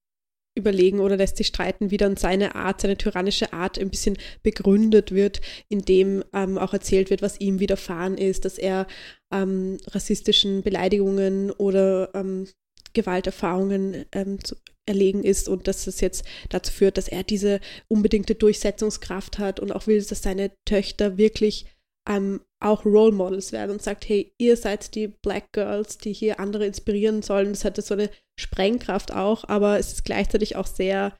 [0.59, 5.11] überlegen oder lässt sich streiten, wie dann seine Art, seine tyrannische Art ein bisschen begründet
[5.11, 8.87] wird, indem ähm, auch erzählt wird, was ihm widerfahren ist, dass er
[9.31, 12.47] ähm, rassistischen Beleidigungen oder ähm,
[12.93, 14.55] Gewalterfahrungen ähm, zu
[14.85, 19.71] erlegen ist und dass es jetzt dazu führt, dass er diese unbedingte Durchsetzungskraft hat und
[19.71, 21.65] auch will, dass seine Töchter wirklich
[22.09, 26.39] ähm, auch Role Models werden und sagt, hey, ihr seid die Black Girls, die hier
[26.39, 27.49] andere inspirieren sollen.
[27.49, 31.15] Das hatte so eine Sprengkraft auch, aber es ist gleichzeitig auch sehr,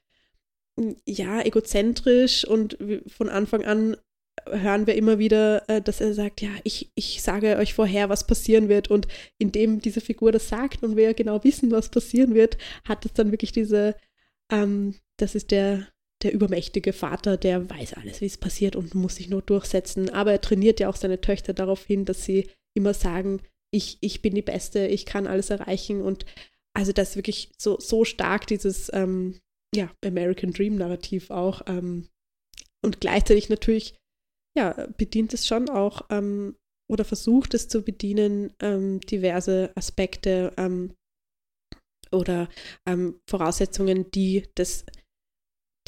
[1.06, 2.78] ja, egozentrisch und
[3.08, 3.98] von Anfang an
[4.48, 8.26] hören wir immer wieder, äh, dass er sagt, ja, ich, ich sage euch vorher, was
[8.26, 8.90] passieren wird.
[8.90, 13.14] Und indem diese Figur das sagt und wir genau wissen, was passieren wird, hat es
[13.14, 13.96] dann wirklich diese,
[14.52, 15.88] ähm, das ist der
[16.24, 20.10] der übermächtige Vater, der weiß alles, wie es passiert und muss sich nur durchsetzen.
[20.10, 23.42] Aber er trainiert ja auch seine Töchter darauf hin, dass sie immer sagen,
[23.72, 26.02] ich, ich bin die Beste, ich kann alles erreichen.
[26.02, 26.26] Und
[26.76, 29.40] also das ist wirklich so, so stark, dieses ähm,
[29.74, 31.62] ja, American Dream Narrativ auch.
[31.68, 32.10] Ähm,
[32.84, 33.96] und gleichzeitig natürlich,
[34.58, 36.56] ja, bedient es schon auch ähm,
[36.90, 40.96] oder versucht es zu bedienen, ähm, diverse Aspekte ähm,
[42.12, 42.50] oder
[42.88, 44.86] ähm, Voraussetzungen, die das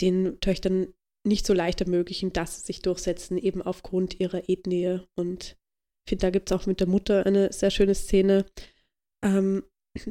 [0.02, 0.94] den Töchtern
[1.24, 5.02] nicht so leicht ermöglichen, dass sie sich durchsetzen, eben aufgrund ihrer Ethnie.
[5.16, 5.58] Und
[6.06, 8.46] ich finde, da gibt es auch mit der Mutter eine sehr schöne Szene.
[9.24, 9.64] Ähm,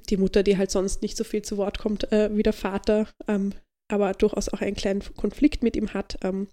[0.09, 3.09] die Mutter, die halt sonst nicht so viel zu Wort kommt äh, wie der Vater,
[3.26, 3.53] ähm,
[3.88, 6.18] aber durchaus auch einen kleinen Konflikt mit ihm hat.
[6.22, 6.49] Ähm,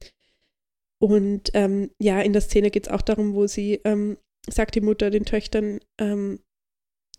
[0.99, 4.17] und ähm, ja, in der Szene geht es auch darum, wo sie ähm,
[4.49, 6.39] sagt die Mutter den Töchtern, ähm,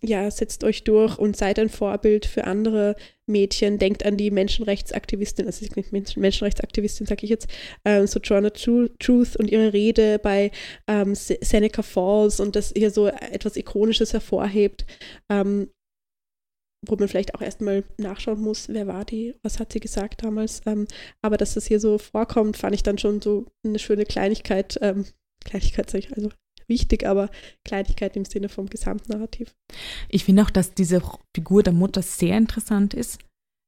[0.00, 2.94] ja, setzt euch durch und seid ein Vorbild für andere
[3.26, 3.78] Mädchen.
[3.78, 7.48] Denkt an die Menschenrechtsaktivistin, also nicht Menschenrechtsaktivistin, sage ich jetzt,
[7.84, 10.52] ähm, Sojourner Truth und ihre Rede bei
[10.86, 14.86] ähm, Seneca Falls und das hier so etwas Ikonisches hervorhebt,
[15.28, 15.68] ähm,
[16.86, 20.60] wo man vielleicht auch erstmal nachschauen muss, wer war die, was hat sie gesagt damals.
[20.64, 20.86] Ähm,
[21.22, 24.78] aber dass das hier so vorkommt, fand ich dann schon so eine schöne Kleinigkeit.
[24.80, 25.06] Ähm,
[25.44, 26.30] Kleinigkeit sage ich also
[26.68, 27.30] wichtig, aber
[27.64, 29.54] Kleinigkeit im Sinne vom Gesamtnarrativ.
[30.08, 31.02] Ich finde auch, dass diese
[31.34, 33.18] Figur der Mutter sehr interessant ist.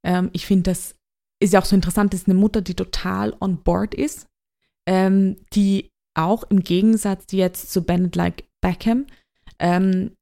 [0.07, 0.95] Ähm, ich finde, das
[1.43, 4.27] ist ja auch so interessant, dass eine Mutter, die total on board ist,
[4.89, 9.07] ähm, die auch im Gegensatz jetzt zu Bennett Like Beckham
[9.59, 10.13] ähm,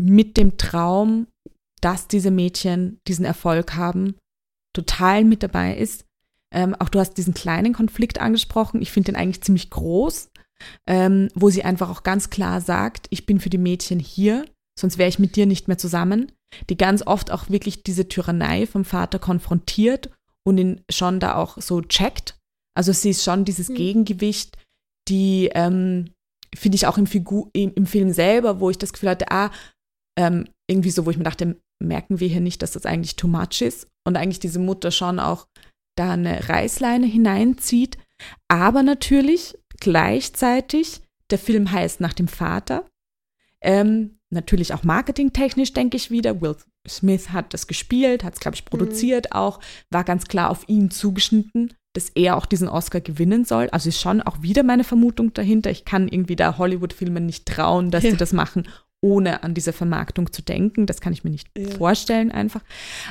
[0.00, 1.26] mit dem Traum,
[1.80, 4.16] dass diese Mädchen diesen Erfolg haben,
[4.74, 6.04] total mit dabei ist.
[6.52, 8.80] Ähm, auch du hast diesen kleinen Konflikt angesprochen.
[8.80, 10.30] Ich finde den eigentlich ziemlich groß,
[10.86, 14.44] ähm, wo sie einfach auch ganz klar sagt, ich bin für die Mädchen hier,
[14.78, 16.32] sonst wäre ich mit dir nicht mehr zusammen,
[16.70, 20.10] die ganz oft auch wirklich diese Tyrannei vom Vater konfrontiert
[20.46, 22.38] und ihn schon da auch so checkt.
[22.76, 23.74] Also sie ist schon dieses mhm.
[23.74, 24.56] Gegengewicht,
[25.08, 26.10] die ähm,
[26.54, 29.50] finde ich auch im, Figur, im, im, Film selber, wo ich das Gefühl hatte, ah,
[30.18, 33.28] ähm, irgendwie so, wo ich mir dachte, merken wir hier nicht, dass das eigentlich too
[33.28, 35.46] much ist und eigentlich diese Mutter schon auch
[35.96, 37.98] da eine Reißleine hineinzieht.
[38.48, 41.00] Aber natürlich gleichzeitig,
[41.30, 42.84] der Film heißt nach dem Vater.
[43.60, 46.40] Ähm, natürlich auch marketingtechnisch, denke ich wieder.
[46.40, 46.56] Will
[46.88, 49.36] Smith hat das gespielt, hat es, glaube ich, produziert mhm.
[49.36, 49.60] auch,
[49.90, 53.68] war ganz klar auf ihn zugeschnitten, dass er auch diesen Oscar gewinnen soll.
[53.70, 55.70] Also ist schon auch wieder meine Vermutung dahinter.
[55.70, 58.10] Ich kann irgendwie da Hollywood-Filmen nicht trauen, dass ja.
[58.10, 58.68] sie das machen,
[59.00, 60.86] ohne an diese Vermarktung zu denken.
[60.86, 61.68] Das kann ich mir nicht ja.
[61.68, 62.62] vorstellen einfach.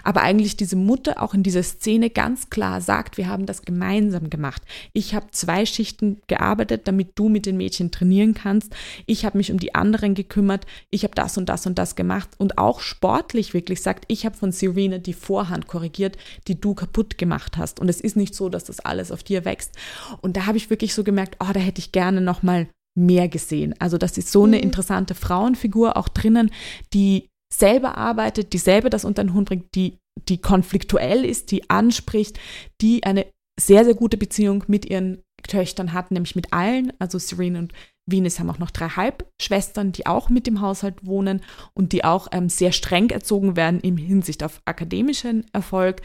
[0.04, 4.30] Aber eigentlich diese Mutter auch in dieser Szene ganz klar sagt, wir haben das gemeinsam
[4.30, 4.62] gemacht.
[4.92, 8.76] Ich habe zwei Schichten gearbeitet, damit du mit den Mädchen trainieren kannst.
[9.06, 10.66] Ich habe mich um die anderen gekümmert.
[10.90, 12.32] Ich habe das und das und das gemacht.
[12.38, 17.18] Und auch sportlich wirklich sagt, ich habe von Serena die Vorhand korrigiert, die du kaputt
[17.18, 17.80] gemacht hast.
[17.80, 19.72] Und es ist nicht so, dass das alles auf dir wächst.
[20.20, 22.68] Und da habe ich wirklich so gemerkt, oh, da hätte ich gerne noch mal
[22.98, 23.76] mehr gesehen.
[23.80, 24.64] Also das ist so eine mhm.
[24.64, 26.52] interessante Frauenfigur auch drinnen,
[26.94, 29.98] die selber arbeitet, die selber das unter den Hund bringt, die,
[30.28, 32.40] die konfliktuell ist, die anspricht,
[32.82, 33.26] die eine
[33.60, 36.92] sehr, sehr gute Beziehung mit ihren Töchtern hat, nämlich mit allen.
[37.00, 37.74] Also Serena und
[38.06, 41.42] Venus haben auch noch drei Halbschwestern, die auch mit im Haushalt wohnen
[41.74, 46.02] und die auch ähm, sehr streng erzogen werden im Hinsicht auf akademischen Erfolg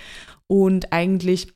[0.47, 1.52] und eigentlich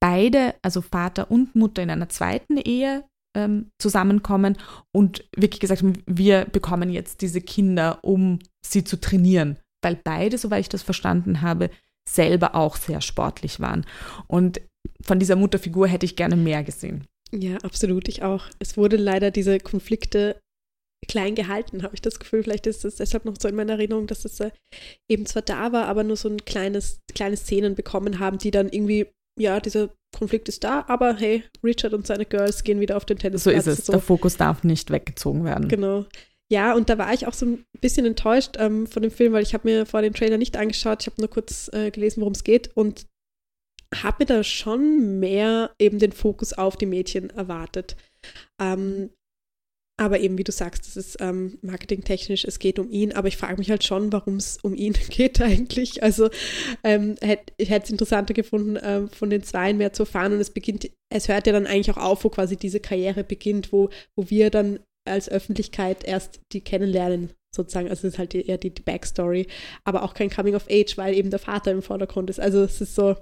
[0.00, 3.04] beide, also Vater und Mutter in einer zweiten Ehe
[3.36, 4.58] ähm, zusammenkommen
[4.92, 10.38] und wirklich gesagt haben, wir bekommen jetzt diese Kinder, um sie zu trainieren, weil beide,
[10.38, 11.70] soweit ich das verstanden habe,
[12.08, 13.86] selber auch sehr sportlich waren.
[14.26, 14.60] Und
[15.02, 17.06] von dieser Mutterfigur hätte ich gerne mehr gesehen.
[17.32, 18.46] Ja, absolut, ich auch.
[18.58, 20.40] Es wurde leider diese Konflikte
[21.08, 22.42] klein gehalten, habe ich das Gefühl.
[22.42, 24.50] Vielleicht ist es deshalb noch so in meiner Erinnerung, dass es äh,
[25.08, 28.68] eben zwar da war, aber nur so ein kleines, kleine Szenen bekommen haben, die dann
[28.68, 29.06] irgendwie
[29.38, 33.18] ja, dieser Konflikt ist da, aber hey, Richard und seine Girls gehen wieder auf den
[33.18, 33.64] Tennisplatz.
[33.64, 33.86] So ist es.
[33.86, 33.92] So.
[33.92, 35.68] Der Fokus darf nicht weggezogen werden.
[35.68, 36.06] Genau.
[36.50, 39.44] Ja, und da war ich auch so ein bisschen enttäuscht ähm, von dem Film, weil
[39.44, 41.02] ich habe mir vor dem Trailer nicht angeschaut.
[41.02, 43.06] Ich habe nur kurz äh, gelesen, worum es geht und
[43.94, 47.96] habe mir da schon mehr eben den Fokus auf die Mädchen erwartet.
[48.60, 49.10] Ähm,
[50.00, 53.36] aber eben, wie du sagst, es ist ähm, marketingtechnisch, es geht um ihn, aber ich
[53.36, 56.02] frage mich halt schon, warum es um ihn geht eigentlich.
[56.02, 56.30] Also
[56.82, 60.32] ähm, hätt, ich hätte es interessanter gefunden, ähm, von den Zweien mehr zu erfahren.
[60.32, 63.74] Und es beginnt, es hört ja dann eigentlich auch auf, wo quasi diese Karriere beginnt,
[63.74, 67.90] wo, wo wir dann als Öffentlichkeit erst die kennenlernen, sozusagen.
[67.90, 69.48] Also es ist halt eher die, die Backstory,
[69.84, 72.40] aber auch kein Coming of Age, weil eben der Vater im Vordergrund ist.
[72.40, 73.16] Also es ist so,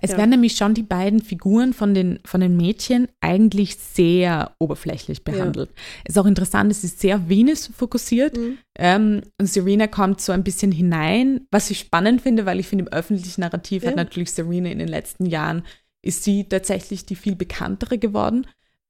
[0.00, 0.18] es ja.
[0.18, 5.70] werden nämlich schon die beiden Figuren von den, von den Mädchen eigentlich sehr oberflächlich behandelt.
[5.70, 5.82] Ja.
[6.08, 8.58] Ist auch interessant, es ist sehr Venus fokussiert mhm.
[8.78, 12.84] ähm, und Serena kommt so ein bisschen hinein, was ich spannend finde, weil ich finde,
[12.84, 13.90] im öffentlichen Narrativ ja.
[13.90, 15.62] hat natürlich Serena in den letzten Jahren,
[16.02, 18.46] ist sie tatsächlich die viel bekanntere geworden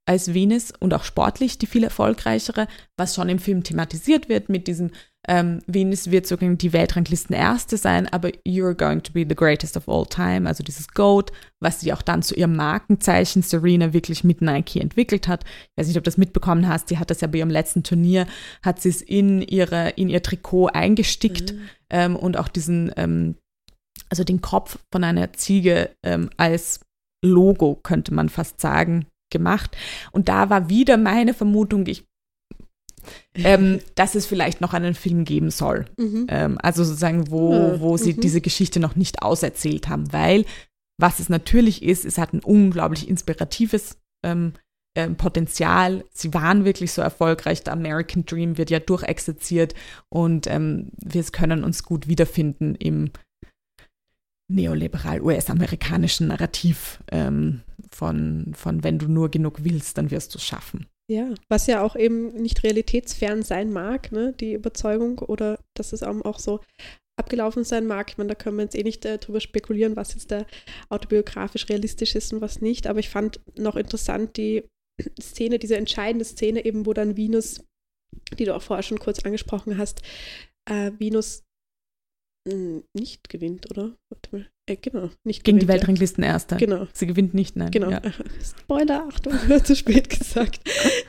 [0.06, 4.66] als Venus und auch sportlich die viel erfolgreichere, was schon im Film thematisiert wird mit
[4.66, 4.90] diesem
[5.26, 9.76] ähm, Venus wird sogar die Weltranglisten Erste sein, aber you're going to be the greatest
[9.76, 14.22] of all time, also dieses GOAT, was sie auch dann zu ihrem Markenzeichen Serena wirklich
[14.22, 15.44] mit Nike entwickelt hat.
[15.44, 17.82] Ich weiß nicht, ob du das mitbekommen hast, die hat das ja bei ihrem letzten
[17.82, 18.26] Turnier,
[18.62, 21.60] hat sie es in, ihre, in ihr Trikot eingestickt mhm.
[21.90, 23.36] ähm, und auch diesen, ähm,
[24.10, 26.80] also den Kopf von einer Ziege ähm, als
[27.24, 29.76] Logo, könnte man fast sagen, gemacht.
[30.12, 32.06] Und da war wieder meine Vermutung, ich
[33.34, 35.84] ähm, dass es vielleicht noch einen Film geben soll.
[35.98, 36.26] Mhm.
[36.28, 38.20] Ähm, also sozusagen, wo, wo sie mhm.
[38.20, 40.46] diese Geschichte noch nicht auserzählt haben, weil
[40.98, 44.52] was es natürlich ist, es hat ein unglaublich inspiratives ähm,
[44.96, 46.04] ähm, Potenzial.
[46.12, 47.64] Sie waren wirklich so erfolgreich.
[47.64, 49.74] Der American Dream wird ja durchexerziert
[50.08, 53.10] und ähm, wir können uns gut wiederfinden im
[54.48, 60.44] neoliberal US-amerikanischen Narrativ ähm, von, von wenn du nur genug willst, dann wirst du es
[60.44, 60.86] schaffen.
[61.10, 66.02] Ja, was ja auch eben nicht realitätsfern sein mag, ne, die Überzeugung oder dass es
[66.02, 66.60] auch so
[67.16, 68.10] abgelaufen sein mag.
[68.10, 70.46] Ich meine, da können wir jetzt eh nicht äh, drüber spekulieren, was jetzt da
[70.88, 72.86] autobiografisch realistisch ist und was nicht.
[72.86, 74.64] Aber ich fand noch interessant die
[75.20, 77.62] Szene, diese entscheidende Szene eben, wo dann Venus,
[78.38, 80.02] die du auch vorher schon kurz angesprochen hast,
[80.68, 81.42] äh, Venus
[82.44, 83.96] nicht gewinnt, oder?
[84.10, 84.46] Warte mal.
[84.66, 86.56] Äh, genau, nicht Gegen gewinnt, die Weltranglisten Erster.
[86.56, 86.86] Genau.
[86.92, 87.70] Sie gewinnt nicht, nein.
[87.70, 87.90] Genau.
[87.90, 88.02] Ja.
[88.42, 89.32] Spoiler, Achtung,
[89.64, 90.60] zu spät gesagt.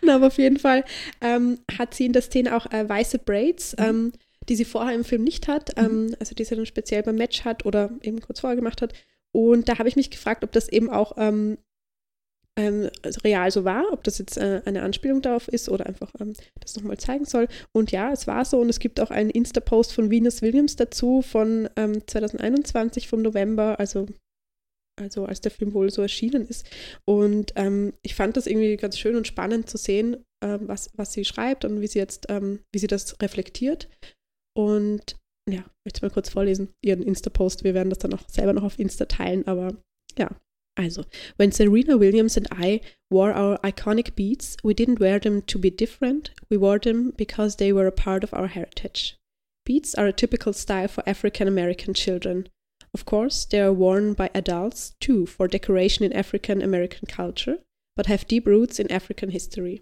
[0.02, 0.86] Na, aber auf jeden Fall
[1.22, 3.86] ähm, hat sie in der Szene auch äh, weiße Braids, mhm.
[3.86, 4.12] ähm,
[4.48, 5.86] die sie vorher im Film nicht hat, mhm.
[5.86, 8.94] ähm, also die sie dann speziell beim Match hat oder eben kurz vorher gemacht hat.
[9.32, 11.58] Und da habe ich mich gefragt, ob das eben auch ähm,
[12.58, 16.14] ähm, also real so war, ob das jetzt äh, eine Anspielung darauf ist oder einfach
[16.20, 17.48] ähm, das nochmal zeigen soll.
[17.74, 21.22] Und ja, es war so und es gibt auch einen Insta-Post von Venus Williams dazu
[21.22, 24.08] von ähm, 2021 vom November, also
[24.98, 26.70] also als der Film wohl so erschienen ist.
[27.06, 31.12] Und ähm, ich fand das irgendwie ganz schön und spannend zu sehen, äh, was, was
[31.12, 33.90] sie schreibt und wie sie jetzt, ähm, wie sie das reflektiert.
[34.58, 35.18] Und
[35.50, 37.66] ja, ich möchte mal kurz vorlesen, ihren Insta-Post.
[37.66, 39.76] Wir werden das dann auch selber noch auf Insta teilen, aber
[40.18, 40.30] ja,
[40.78, 41.06] Also,
[41.38, 45.70] when Serena Williams and I wore our iconic beads, we didn't wear them to be
[45.70, 49.18] different, we wore them because they were a part of our heritage.
[49.66, 52.50] Beads are a typical style for African American children.
[52.94, 57.60] Of course, they are worn by adults too for decoration in African American culture,
[57.96, 59.82] but have deep roots in African history.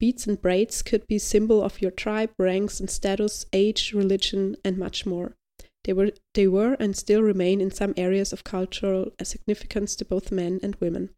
[0.00, 4.78] Beads and braids could be symbol of your tribe, ranks and status, age, religion, and
[4.78, 5.36] much more.
[5.88, 10.30] They were, they were and still remain in some areas of cultural significance to both
[10.30, 11.14] men and women.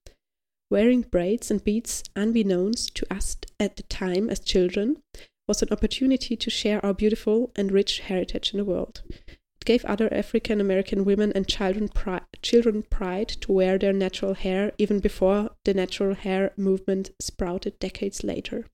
[0.71, 5.03] Wearing braids and beads, unbeknownst to us at the time as children,
[5.49, 9.03] was an opportunity to share our beautiful and rich heritage in the world.
[9.27, 14.35] It gave other African American women and children, pri- children pride to wear their natural
[14.35, 18.67] hair even before the natural hair movement sprouted decades later.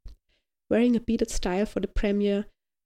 [0.68, 2.44] Wearing a beaded style for the premiere,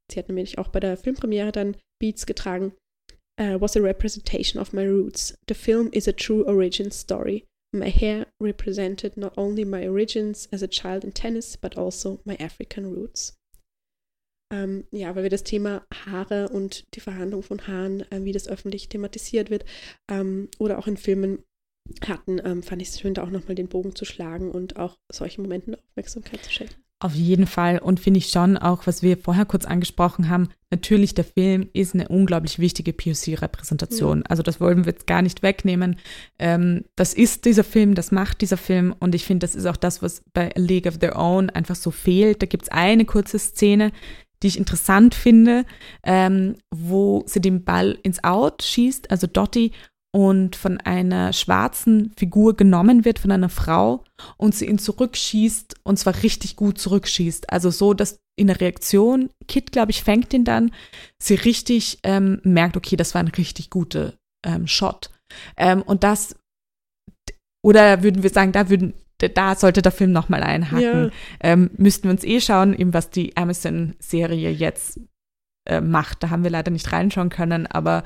[0.09, 2.73] sie hat nämlich auch bei der Filmpremiere dann Beads getragen,
[3.41, 5.35] uh, was a representation of my roots.
[5.47, 7.47] The film is a true origin story.
[7.73, 12.37] My hair represented not only my origins as a child in tennis, but also my
[12.37, 13.37] African roots.
[14.53, 18.49] Ähm, ja, weil wir das Thema Haare und die Verhandlung von Haaren, äh, wie das
[18.49, 19.65] öffentlich thematisiert wird,
[20.11, 21.45] ähm, oder auch in Filmen
[22.03, 24.99] hatten, ähm, fand ich es schön, da auch nochmal den Bogen zu schlagen und auch
[25.11, 26.75] solchen Momenten Aufmerksamkeit zu schenken.
[27.03, 27.79] Auf jeden Fall.
[27.79, 31.95] Und finde ich schon auch, was wir vorher kurz angesprochen haben, natürlich der Film ist
[31.95, 34.19] eine unglaublich wichtige POC-Repräsentation.
[34.19, 34.25] Ja.
[34.29, 35.97] Also das wollen wir jetzt gar nicht wegnehmen.
[36.39, 38.95] Ähm, das ist dieser Film, das macht dieser Film.
[39.01, 41.75] Und ich finde, das ist auch das, was bei A League of Their Own einfach
[41.75, 42.43] so fehlt.
[42.43, 43.93] Da gibt es eine kurze Szene,
[44.43, 45.65] die ich interessant finde,
[46.03, 49.73] ähm, wo sie den Ball ins Out schießt, also Dottie,
[50.13, 54.05] und von einer schwarzen Figur genommen wird, von einer Frau,
[54.37, 57.53] und sie ihn zurückschießt, und zwar richtig gut zurückschießt.
[57.53, 60.73] Also so, dass in der Reaktion, Kit, glaube ich, fängt ihn dann,
[61.23, 64.15] sie richtig ähm, merkt, okay, das war ein richtig guter
[64.45, 65.11] ähm, Shot.
[65.57, 66.35] Ähm, und das,
[67.65, 68.95] oder würden wir sagen, da würden
[69.29, 71.05] da sollte der Film nochmal einhaken.
[71.05, 71.11] Ja.
[71.41, 75.01] Ähm, müssten wir uns eh schauen, eben was die Amazon-Serie jetzt
[75.69, 76.23] äh, macht.
[76.23, 78.03] Da haben wir leider nicht reinschauen können, aber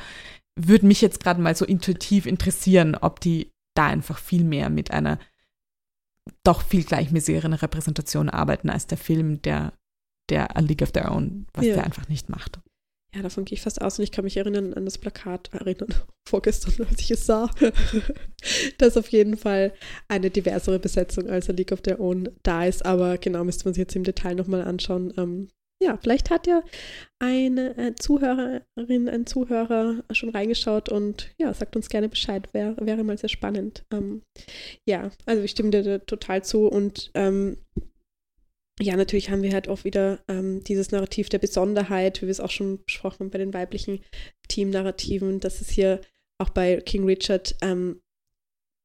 [0.57, 4.91] würde mich jetzt gerade mal so intuitiv interessieren, ob die da einfach viel mehr mit
[4.91, 5.19] einer
[6.43, 9.75] doch viel gleichmäßigeren Repräsentation arbeiten als der Film, der,
[10.31, 11.75] der A League of Their Own, was ja.
[11.75, 12.61] der einfach nicht macht.
[13.15, 15.95] Ja, davon gehe ich fast aus und ich kann mich erinnern an das Plakat, erinnern,
[16.29, 17.51] vorgestern, als ich es sah,
[18.79, 19.73] dass auf jeden Fall
[20.09, 23.75] eine diversere Besetzung als A League of Their Own da ist, aber genau müsste man
[23.75, 25.13] sich jetzt im Detail nochmal anschauen.
[25.17, 25.49] Ähm,
[25.85, 26.63] ja, vielleicht hat ja
[27.19, 32.49] eine äh, Zuhörerin, ein Zuhörer schon reingeschaut und ja, sagt uns gerne Bescheid.
[32.53, 33.85] Wär, wäre mal sehr spannend.
[33.93, 34.23] Ähm,
[34.87, 37.59] ja, also ich stimme dir total zu und ähm,
[38.81, 42.41] ja, natürlich haben wir halt auch wieder ähm, dieses Narrativ der Besonderheit, wie wir es
[42.41, 44.01] auch schon besprochen haben bei den weiblichen
[44.49, 46.01] Teamnarrativen, dass es hier
[46.39, 48.01] auch bei King Richard, ähm,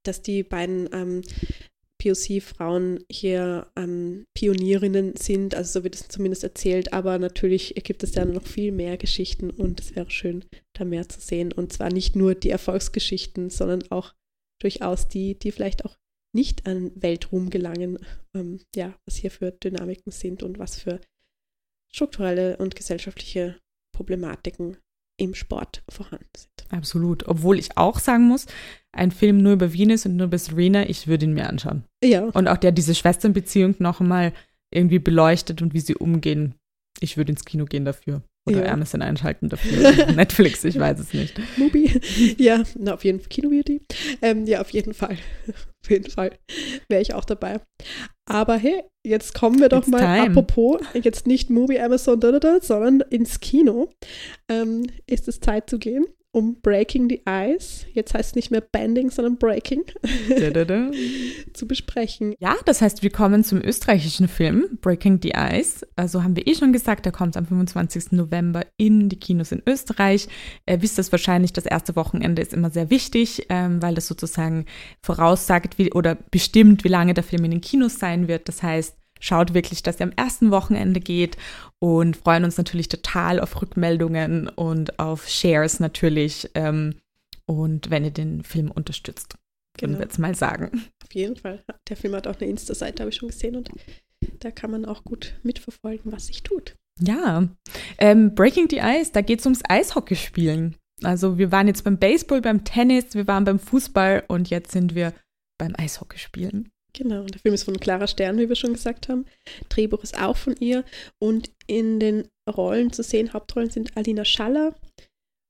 [0.04, 1.22] dass die beiden ähm,
[2.00, 8.14] POC-Frauen hier ähm, Pionierinnen sind, also so wird es zumindest erzählt, aber natürlich gibt es
[8.14, 11.52] da noch viel mehr Geschichten und es wäre schön, da mehr zu sehen.
[11.52, 14.16] Und zwar nicht nur die Erfolgsgeschichten, sondern auch
[14.62, 15.98] durchaus die, die vielleicht auch
[16.34, 18.00] nicht an Weltruhm gelangen,
[18.34, 21.02] ähm, ja, was hier für Dynamiken sind und was für
[21.92, 23.60] strukturelle und gesellschaftliche
[23.92, 24.78] Problematiken
[25.20, 26.50] im Sport vorhanden sind.
[26.72, 27.28] Absolut.
[27.28, 28.46] Obwohl ich auch sagen muss,
[28.92, 31.84] ein Film nur über Venus und nur über Serena, ich würde ihn mir anschauen.
[32.04, 32.26] Ja.
[32.26, 34.34] Und auch der diese Schwesternbeziehung noch mal
[34.72, 36.56] irgendwie beleuchtet und wie sie umgehen.
[37.00, 38.22] Ich würde ins Kino gehen dafür.
[38.50, 38.74] Oder ja.
[38.74, 40.06] Amazon einschalten dafür.
[40.16, 41.40] Netflix, ich weiß es nicht.
[41.58, 42.00] Mubi.
[42.38, 43.30] Ja, na, auf jeden Fall.
[43.30, 43.82] Kino-Beauty.
[44.22, 45.18] Ähm, ja, auf jeden Fall.
[45.48, 46.32] auf jeden Fall
[46.88, 47.62] wäre ich auch dabei.
[48.26, 50.30] Aber hey, jetzt kommen wir doch It's mal, time.
[50.30, 53.90] apropos, jetzt nicht Mubi, Amazon, da, da, da, sondern ins Kino.
[54.50, 56.06] Ähm, ist es Zeit zu gehen?
[56.40, 59.84] Um Breaking the Ice, jetzt heißt es nicht mehr Bending, sondern Breaking,
[60.40, 60.92] da, da, da.
[61.54, 62.34] zu besprechen.
[62.40, 65.86] Ja, das heißt, wir kommen zum österreichischen Film Breaking the Ice.
[65.96, 68.14] Also haben wir eh schon gesagt, der kommt am 25.
[68.14, 70.28] November in die Kinos in Österreich.
[70.68, 74.66] Ihr wisst das wahrscheinlich, das erste Wochenende ist immer sehr wichtig, ähm, weil das sozusagen
[75.02, 78.48] voraussagt wie, oder bestimmt, wie lange der Film in den Kinos sein wird.
[78.48, 81.38] Das heißt, schaut wirklich, dass er am ersten Wochenende geht
[81.80, 86.96] und freuen uns natürlich total auf Rückmeldungen und auf Shares natürlich ähm,
[87.46, 89.36] und wenn ihr den Film unterstützt,
[89.78, 90.00] können genau.
[90.00, 90.86] wir jetzt mal sagen.
[91.04, 91.64] Auf jeden Fall.
[91.88, 93.72] Der Film hat auch eine Insta-Seite, habe ich schon gesehen und
[94.40, 96.76] da kann man auch gut mitverfolgen, was sich tut.
[97.00, 97.48] Ja,
[97.98, 100.76] ähm, Breaking the Ice, da geht es ums Eishockeyspielen.
[101.02, 104.96] Also wir waren jetzt beim Baseball, beim Tennis, wir waren beim Fußball und jetzt sind
[104.96, 105.14] wir
[105.58, 106.70] beim Eishockeyspielen.
[106.94, 109.26] Genau, der Film ist von Clara Stern, wie wir schon gesagt haben.
[109.70, 110.84] Drehbuch ist auch von ihr.
[111.20, 114.76] Und in den Rollen zu sehen, Hauptrollen sind Alina Schaller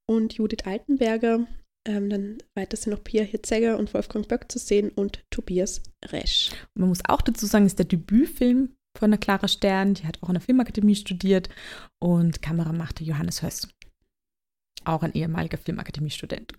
[0.06, 1.48] und Judith Altenberger.
[1.88, 6.52] Ähm, dann weiter sind noch Pia Hirzegger und Wolfgang Böck zu sehen und Tobias Resch.
[6.76, 9.94] Und man muss auch dazu sagen, ist der Debütfilm von der Clara Stern.
[9.94, 11.50] Die hat auch an der Filmakademie studiert
[12.00, 13.68] und Kamera machte Johannes Höss.
[14.84, 16.54] Auch ein ehemaliger Filmakademie-Student.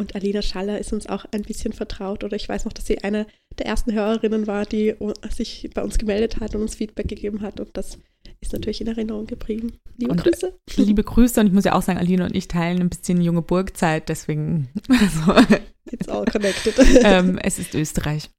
[0.00, 2.24] Und Alina Schaller ist uns auch ein bisschen vertraut.
[2.24, 3.26] Oder ich weiß noch, dass sie eine
[3.58, 4.94] der ersten Hörerinnen war, die
[5.30, 7.60] sich bei uns gemeldet hat und uns Feedback gegeben hat.
[7.60, 7.98] Und das
[8.40, 9.74] ist natürlich in Erinnerung geblieben.
[9.98, 10.58] Liebe und Grüße.
[10.76, 11.38] Liebe Grüße.
[11.40, 14.08] Und ich muss ja auch sagen, Alina und ich teilen ein bisschen junge Burgzeit.
[14.08, 14.70] Deswegen.
[14.88, 15.58] Also,
[15.92, 16.74] It's all connected.
[17.04, 18.30] ähm, es ist Österreich.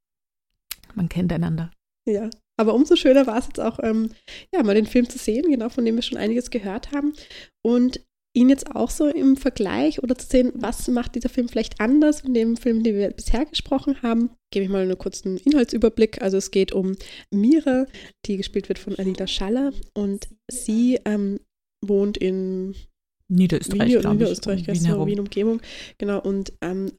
[0.96, 1.72] Man kennt einander.
[2.08, 2.32] Ja.
[2.58, 4.12] Aber umso schöner war es jetzt auch, ähm,
[4.52, 7.14] ja, mal den Film zu sehen, genau, von dem wir schon einiges gehört haben.
[7.62, 8.02] Und
[8.34, 12.22] ihn jetzt auch so im Vergleich oder zu sehen, was macht dieser Film vielleicht anders
[12.22, 16.22] von dem Film, den wir bisher gesprochen haben, gebe ich mal einen kurzen Inhaltsüberblick.
[16.22, 16.96] Also es geht um
[17.30, 17.88] Mira,
[18.26, 19.74] die gespielt wird von Anita Schaller.
[19.94, 21.40] Und sie ähm,
[21.84, 22.76] wohnt in
[23.28, 25.62] Niederösterreich, Nieder Niederösterreich, Wien, Wien Umgebung,
[25.98, 26.92] genau und ähm,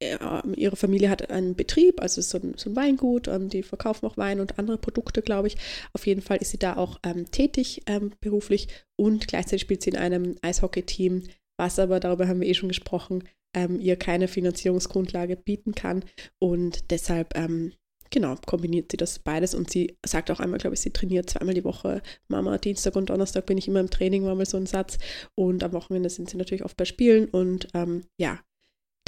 [0.00, 4.16] ihre Familie hat einen Betrieb, also so ein, so ein Weingut, ähm, die verkaufen auch
[4.16, 5.56] Wein und andere Produkte, glaube ich.
[5.92, 9.90] Auf jeden Fall ist sie da auch ähm, tätig ähm, beruflich und gleichzeitig spielt sie
[9.90, 11.24] in einem Eishockey-Team,
[11.58, 13.24] was aber, darüber haben wir eh schon gesprochen,
[13.56, 16.04] ähm, ihr keine Finanzierungsgrundlage bieten kann
[16.40, 17.72] und deshalb, ähm,
[18.10, 21.54] genau, kombiniert sie das beides und sie sagt auch einmal, glaube ich, sie trainiert zweimal
[21.54, 22.02] die Woche.
[22.28, 24.98] Mama, Dienstag und Donnerstag bin ich immer im Training, war mal so ein Satz
[25.34, 28.38] und am Wochenende sind sie natürlich oft bei Spielen und ähm, ja,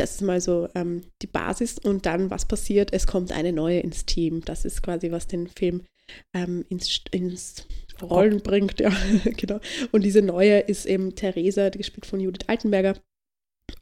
[0.00, 1.78] das ist mal so ähm, die Basis.
[1.78, 2.92] Und dann, was passiert?
[2.92, 4.42] Es kommt eine neue ins Team.
[4.44, 5.82] Das ist quasi, was den Film
[6.34, 7.66] ähm, ins, ins
[8.00, 8.80] Rollen bringt.
[8.80, 8.90] Ja,
[9.24, 9.60] genau.
[9.92, 12.96] Und diese neue ist eben Theresa, gespielt von Judith Altenberger.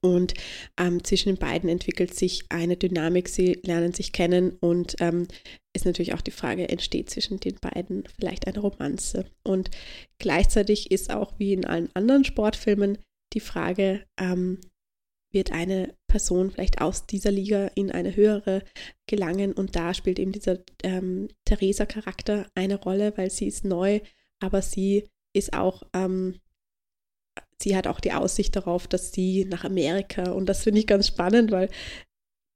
[0.01, 0.35] Und
[0.78, 5.27] ähm, zwischen den beiden entwickelt sich eine Dynamik, sie lernen sich kennen und ähm,
[5.74, 9.24] ist natürlich auch die Frage, entsteht zwischen den beiden vielleicht eine Romanze?
[9.45, 9.70] Und
[10.19, 12.99] gleichzeitig ist auch wie in allen anderen Sportfilmen
[13.32, 14.59] die Frage, ähm,
[15.33, 18.63] wird eine Person vielleicht aus dieser Liga in eine höhere
[19.07, 24.01] gelangen und da spielt eben dieser ähm, Theresa-Charakter eine Rolle, weil sie ist neu,
[24.41, 26.41] aber sie ist auch, ähm,
[27.61, 31.07] sie hat auch die Aussicht darauf, dass sie nach Amerika und das finde ich ganz
[31.07, 31.69] spannend, weil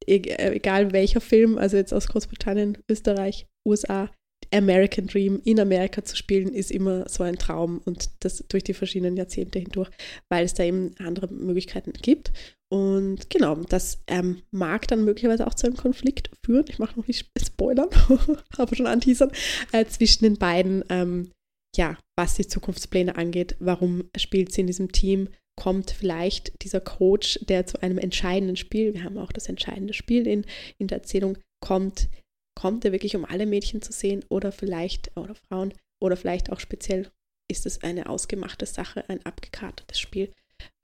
[0.07, 0.23] e-,
[0.55, 4.11] egal welcher Film, also jetzt aus Großbritannien, Österreich, USA,
[4.53, 8.74] American Dream in Amerika zu spielen, ist immer so ein Traum und das durch die
[8.74, 9.90] verschiedenen Jahrzehnte hindurch,
[10.28, 12.32] weil es da eben andere Möglichkeiten gibt.
[12.73, 16.65] Und genau, das ähm, mag dann möglicherweise auch zu einem Konflikt führen.
[16.69, 17.90] Ich mache noch nicht Spoilern,
[18.57, 19.31] aber schon anteasern,
[19.73, 21.31] äh, zwischen den beiden, ähm,
[21.77, 23.57] ja, was die Zukunftspläne angeht.
[23.59, 25.28] Warum spielt sie in diesem Team?
[25.55, 30.27] Kommt vielleicht dieser Coach, der zu einem entscheidenden Spiel, wir haben auch das entscheidende Spiel
[30.27, 30.47] in,
[30.78, 32.09] in der Erzählung, kommt
[32.55, 36.61] kommt er wirklich, um alle Mädchen zu sehen oder vielleicht, oder Frauen, oder vielleicht auch
[36.61, 37.11] speziell
[37.51, 40.32] ist es eine ausgemachte Sache, ein abgekartetes Spiel,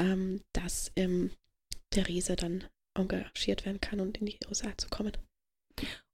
[0.00, 1.30] ähm, dass ähm,
[1.90, 5.12] Theresa dann engagiert werden kann und in die USA zu kommen.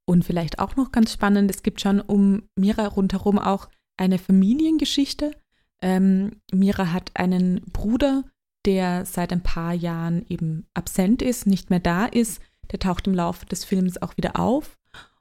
[0.06, 5.32] Und vielleicht auch noch ganz spannend, es gibt schon um Mira rundherum auch eine Familiengeschichte.
[5.80, 8.24] Ähm, Mira hat einen Bruder,
[8.66, 12.40] der seit ein paar Jahren eben absent ist, nicht mehr da ist.
[12.70, 14.78] Der taucht im Laufe des Films auch wieder auf.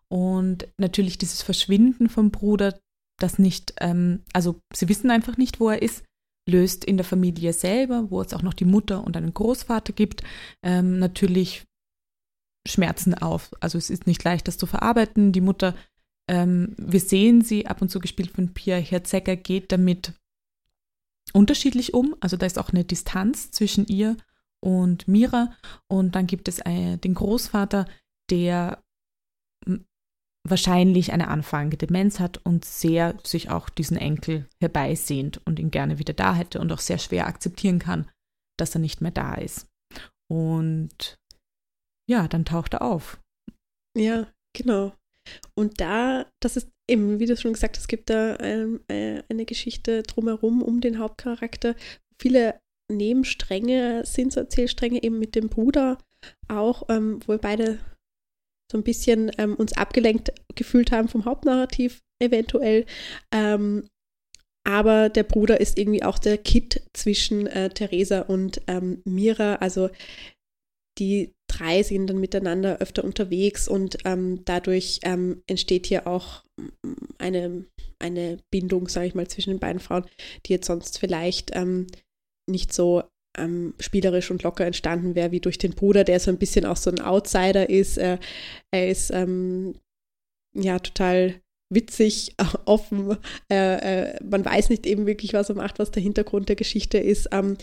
[0.07, 2.77] Und natürlich dieses Verschwinden vom Bruder,
[3.19, 6.03] das nicht, ähm, also sie wissen einfach nicht, wo er ist,
[6.45, 10.23] löst in der Familie selber, wo es auch noch die Mutter und einen Großvater gibt,
[10.61, 11.65] ähm, natürlich
[12.67, 13.51] Schmerzen auf.
[13.59, 15.31] Also es ist nicht leicht, das zu verarbeiten.
[15.31, 15.75] Die Mutter,
[16.29, 20.13] ähm, wir sehen sie, ab und zu gespielt von Pia Herzegger, geht damit
[21.33, 22.15] unterschiedlich um.
[22.19, 24.17] Also da ist auch eine Distanz zwischen ihr
[24.59, 25.53] und Mira.
[25.87, 27.85] Und dann gibt es äh, den Großvater,
[28.29, 28.82] der
[30.47, 35.99] wahrscheinlich eine anfallende Demenz hat und sehr sich auch diesen Enkel herbeisehnt und ihn gerne
[35.99, 38.09] wieder da hätte und auch sehr schwer akzeptieren kann,
[38.57, 39.67] dass er nicht mehr da ist.
[40.29, 41.17] Und
[42.09, 43.21] ja, dann taucht er auf.
[43.97, 44.93] Ja, genau.
[45.55, 49.23] Und da, das ist eben, wie du schon gesagt hast, es gibt da ähm, äh,
[49.29, 51.75] eine Geschichte drumherum um den Hauptcharakter.
[52.19, 52.59] Viele
[52.91, 55.97] Nebenstränge sind so Erzählstränge eben mit dem Bruder
[56.49, 57.79] auch, ähm, wo beide
[58.71, 62.85] so ein bisschen ähm, uns abgelenkt gefühlt haben vom Hauptnarrativ eventuell.
[63.31, 63.89] Ähm,
[64.65, 69.55] aber der Bruder ist irgendwie auch der Kit zwischen äh, Theresa und ähm, Mira.
[69.55, 69.89] Also
[70.97, 76.43] die drei sind dann miteinander öfter unterwegs und ähm, dadurch ähm, entsteht hier auch
[77.17, 77.65] eine,
[77.99, 80.05] eine Bindung, sage ich mal, zwischen den beiden Frauen,
[80.45, 81.87] die jetzt sonst vielleicht ähm,
[82.49, 83.03] nicht so
[83.37, 86.77] ähm, spielerisch und locker entstanden wäre, wie durch den Bruder, der so ein bisschen auch
[86.77, 87.97] so ein Outsider ist.
[87.97, 88.17] Äh,
[88.71, 89.75] er ist ähm,
[90.53, 92.35] ja total witzig,
[92.65, 93.17] offen.
[93.51, 96.97] Äh, äh, man weiß nicht eben wirklich, was er macht, was der Hintergrund der Geschichte
[96.97, 97.29] ist.
[97.31, 97.57] Ähm,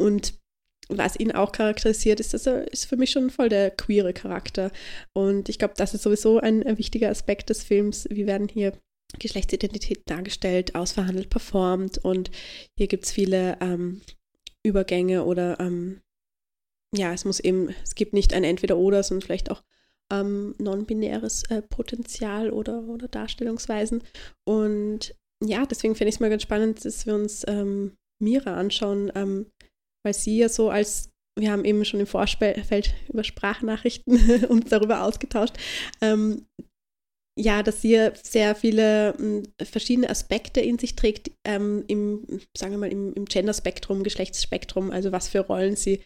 [0.00, 0.34] und
[0.90, 4.70] was ihn auch charakterisiert, ist, dass er ist für mich schon voll der queere Charakter.
[5.12, 8.06] Und ich glaube, das ist sowieso ein, ein wichtiger Aspekt des Films.
[8.10, 8.72] Wie werden hier
[9.18, 12.30] Geschlechtsidentität dargestellt, ausverhandelt, performt und
[12.76, 14.02] hier gibt es viele ähm,
[14.64, 16.00] Übergänge oder ähm,
[16.94, 19.62] ja, es muss eben, es gibt nicht ein Entweder-Oder, sondern vielleicht auch
[20.10, 24.02] ähm, non-binäres äh, Potenzial oder, oder Darstellungsweisen.
[24.44, 25.14] Und
[25.44, 29.46] ja, deswegen finde ich es mal ganz spannend, dass wir uns ähm, Mira anschauen, ähm,
[30.02, 35.04] weil sie ja so als, wir haben eben schon im Vorfeld über Sprachnachrichten uns darüber
[35.04, 35.56] ausgetauscht,
[36.00, 36.46] ähm,
[37.38, 42.78] ja, dass sie sehr viele hm, verschiedene Aspekte in sich trägt, ähm, im, sagen wir
[42.78, 46.02] mal, im, im Gender-Spektrum, Geschlechtsspektrum, also was für Rollen sie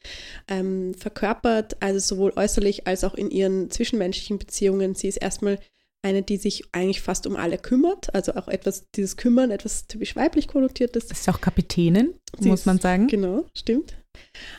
[0.49, 4.95] ähm, verkörpert, also sowohl äußerlich als auch in ihren zwischenmenschlichen Beziehungen.
[4.95, 5.59] Sie ist erstmal
[6.03, 10.15] eine, die sich eigentlich fast um alle kümmert, also auch etwas, dieses Kümmern, etwas typisch
[10.17, 11.07] weiblich konnotiertes.
[11.07, 13.07] Das ist auch Kapitänin, sie muss man sagen.
[13.07, 13.97] Genau, stimmt.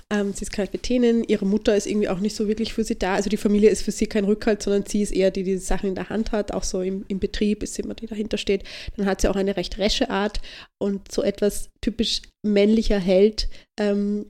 [0.10, 3.16] Ähm, sie ist Kapitänin, ihre Mutter ist irgendwie auch nicht so wirklich für sie da.
[3.16, 5.58] Also die Familie ist für sie kein Rückhalt, sondern sie ist eher die, die die
[5.58, 6.52] Sachen in der Hand hat.
[6.52, 8.64] Auch so im, im Betrieb ist sie immer die dahinter steht.
[8.96, 10.42] Dann hat sie auch eine recht resche Art
[10.80, 13.50] und so etwas typisch männlicher Held
[13.80, 14.28] ähm,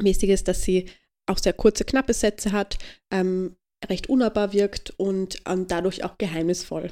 [0.00, 0.86] mäßiges, dass sie
[1.26, 2.78] auch sehr kurze, knappe Sätze hat,
[3.12, 3.56] ähm,
[3.88, 6.90] recht unnahbar wirkt und ähm, dadurch auch geheimnisvoll.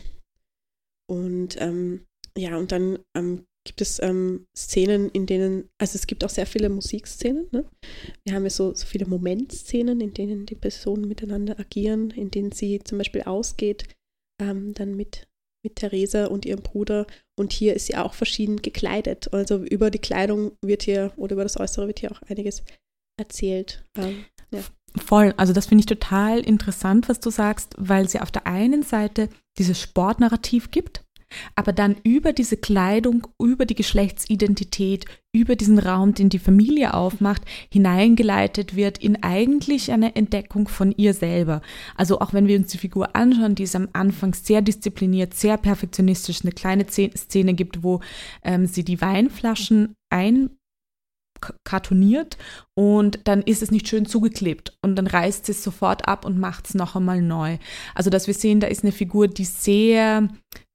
[1.06, 2.06] Und ähm,
[2.36, 6.46] ja, und dann ähm, gibt es ähm, Szenen, in denen, also es gibt auch sehr
[6.46, 7.48] viele Musikszenen.
[7.50, 7.64] Ne?
[8.24, 12.52] Wir haben ja so, so viele Momentszenen, in denen die Personen miteinander agieren, in denen
[12.52, 13.88] sie zum Beispiel ausgeht,
[14.40, 15.26] ähm, dann mit,
[15.64, 17.06] mit Theresa und ihrem Bruder.
[17.36, 19.32] Und hier ist sie auch verschieden gekleidet.
[19.32, 22.62] Also über die Kleidung wird hier, oder über das Äußere wird hier auch einiges
[23.18, 23.82] erzählt.
[23.96, 24.60] Ähm, ja.
[24.96, 28.82] Voll, also das finde ich total interessant, was du sagst, weil sie auf der einen
[28.82, 29.28] Seite
[29.58, 31.03] dieses Sportnarrativ gibt,
[31.54, 37.42] aber dann über diese Kleidung, über die Geschlechtsidentität, über diesen Raum, den die Familie aufmacht,
[37.72, 41.60] hineingeleitet wird in eigentlich eine Entdeckung von ihr selber.
[41.96, 45.56] Also auch wenn wir uns die Figur anschauen, die ist am Anfang sehr diszipliniert, sehr
[45.56, 48.00] perfektionistisch, eine kleine Szene gibt, wo
[48.44, 50.50] ähm, sie die Weinflaschen ein
[51.64, 52.38] kartoniert
[52.74, 56.68] und dann ist es nicht schön zugeklebt und dann reißt es sofort ab und macht
[56.68, 57.58] es noch einmal neu.
[57.94, 60.28] Also dass wir sehen, da ist eine Figur, die sehr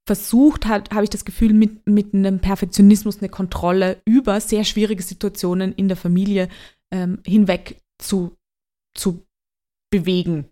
[0.10, 5.04] versucht hat, habe ich das Gefühl, mit, mit einem Perfektionismus eine Kontrolle über sehr schwierige
[5.04, 6.50] Situationen in der Familie
[6.92, 8.36] ähm, hinweg zu,
[8.98, 9.24] zu
[9.92, 10.46] bewegen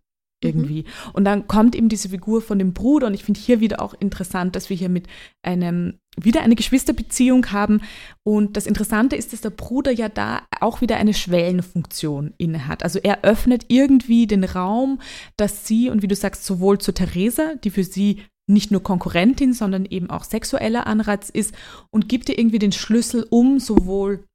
[0.43, 0.83] irgendwie.
[0.83, 1.11] Mhm.
[1.13, 3.95] Und dann kommt eben diese Figur von dem Bruder und ich finde hier wieder auch
[3.95, 5.07] interessant, dass wir hier mit
[5.41, 7.81] einem wieder eine Geschwisterbeziehung haben
[8.23, 12.83] und das Interessante ist, dass der Bruder ja da auch wieder eine Schwellenfunktion inne hat.
[12.83, 15.01] Also er öffnet irgendwie den Raum,
[15.35, 19.53] dass sie und wie du sagst, sowohl zu Theresa, die für sie nicht nur Konkurrentin,
[19.53, 21.53] sondern eben auch sexueller Anreiz ist
[21.91, 24.25] und gibt ihr irgendwie den Schlüssel, um sowohl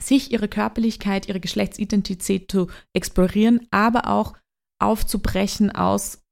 [0.00, 4.34] sich, ihre Körperlichkeit, ihre Geschlechtsidentität zu explorieren, aber auch
[4.80, 6.22] aufzubrechen aus,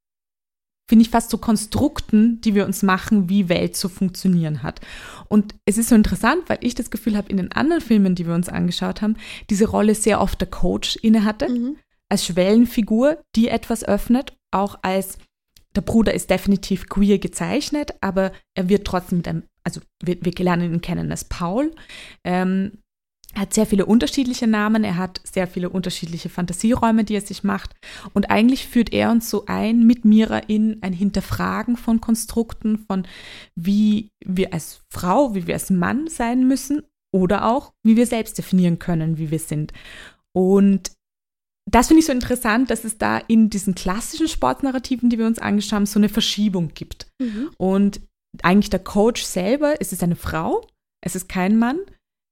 [0.88, 4.80] finde ich, fast so Konstrukten, die wir uns machen, wie Welt zu funktionieren hat.
[5.28, 8.26] Und es ist so interessant, weil ich das Gefühl habe, in den anderen Filmen, die
[8.26, 9.16] wir uns angeschaut haben,
[9.51, 11.76] diese Rolle sehr oft der Coach innehatte, mhm.
[12.09, 15.18] als Schwellenfigur, die etwas öffnet, auch als
[15.76, 20.32] der Bruder ist definitiv queer gezeichnet, aber er wird trotzdem mit einem, also wir, wir
[20.32, 21.72] lernen ihn kennen als Paul.
[22.24, 22.72] Ähm,
[23.32, 27.44] er hat sehr viele unterschiedliche Namen, er hat sehr viele unterschiedliche Fantasieräume, die er sich
[27.44, 27.74] macht.
[28.12, 33.06] Und eigentlich führt er uns so ein mit Mira in ein Hinterfragen von Konstrukten, von
[33.55, 36.82] wie wir als Frau, wie wir als Mann sein müssen
[37.12, 39.72] oder auch, wie wir selbst definieren können, wie wir sind.
[40.32, 40.90] Und
[41.70, 45.38] das finde ich so interessant, dass es da in diesen klassischen Sportnarrativen, die wir uns
[45.38, 47.06] angeschaut haben, so eine Verschiebung gibt.
[47.20, 47.51] Mhm.
[47.59, 48.01] Und
[48.42, 50.66] eigentlich der Coach selber, es ist eine Frau,
[51.01, 51.78] es ist kein Mann,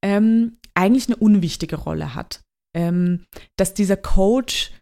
[0.03, 2.43] ähm, eigentlich eine unwichtige Rolle hat.
[2.75, 3.25] Ähm,
[3.57, 4.73] dass dieser Coach,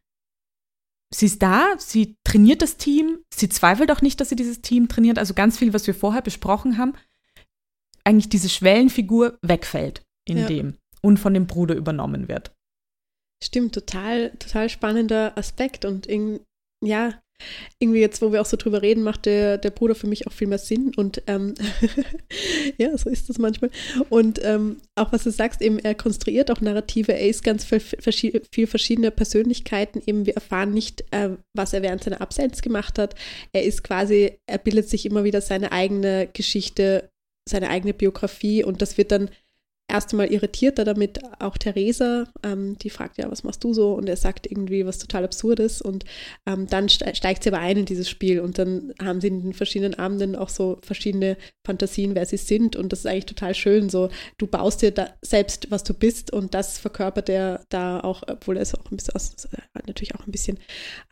[1.15, 4.89] sie ist da, sie trainiert das Team, sie zweifelt auch nicht, dass sie dieses Team
[4.89, 6.95] trainiert, also ganz viel, was wir vorher besprochen haben,
[8.05, 10.47] eigentlich diese Schwellenfigur wegfällt in ja.
[10.47, 12.56] dem und von dem Bruder übernommen wird.
[13.43, 16.41] Stimmt, total, total spannender Aspekt und in,
[16.85, 17.21] ja,
[17.79, 20.33] irgendwie jetzt, wo wir auch so drüber reden, macht der, der Bruder für mich auch
[20.33, 21.55] viel mehr Sinn und ähm,
[22.79, 23.71] ja, so ist das manchmal.
[24.09, 27.81] Und ähm, auch was du sagst, eben er konstruiert auch Narrative, er ist ganz viel,
[27.81, 33.15] viel verschiedene Persönlichkeiten, eben wir erfahren nicht, äh, was er während seiner Absenz gemacht hat.
[33.53, 37.11] Er ist quasi, er bildet sich immer wieder seine eigene Geschichte,
[37.49, 39.31] seine eigene Biografie und das wird dann
[39.89, 43.95] erst einmal irritiert er damit auch Theresa, ähm, die fragt ja, was machst du so?
[43.95, 46.05] Und er sagt irgendwie was total Absurdes und
[46.47, 49.53] ähm, dann steigt sie aber ein in dieses Spiel und dann haben sie in den
[49.53, 53.89] verschiedenen Abenden auch so verschiedene Fantasien, wer sie sind und das ist eigentlich total schön.
[53.89, 54.09] So,
[54.39, 54.93] du baust dir
[55.23, 58.97] selbst, was du bist und das verkörpert er da auch, obwohl er ist auch ein
[58.97, 60.59] bisschen aus, natürlich auch ein bisschen,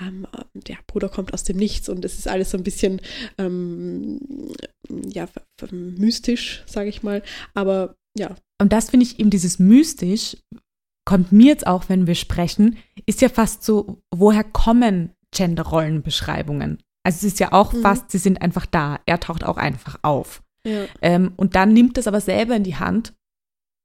[0.00, 3.00] ähm, der Bruder kommt aus dem Nichts und es ist alles so ein bisschen
[3.38, 4.20] ähm,
[4.88, 5.28] ja,
[5.70, 7.22] mystisch, sage ich mal,
[7.54, 10.36] aber ja, und das finde ich eben dieses mystisch,
[11.04, 16.82] kommt mir jetzt auch, wenn wir sprechen, ist ja fast so, woher kommen Gender-Rollenbeschreibungen?
[17.04, 17.82] Also es ist ja auch mhm.
[17.82, 19.00] fast, sie sind einfach da.
[19.04, 20.42] Er taucht auch einfach auf.
[20.66, 20.86] Ja.
[21.02, 23.12] Ähm, und dann nimmt es aber selber in die Hand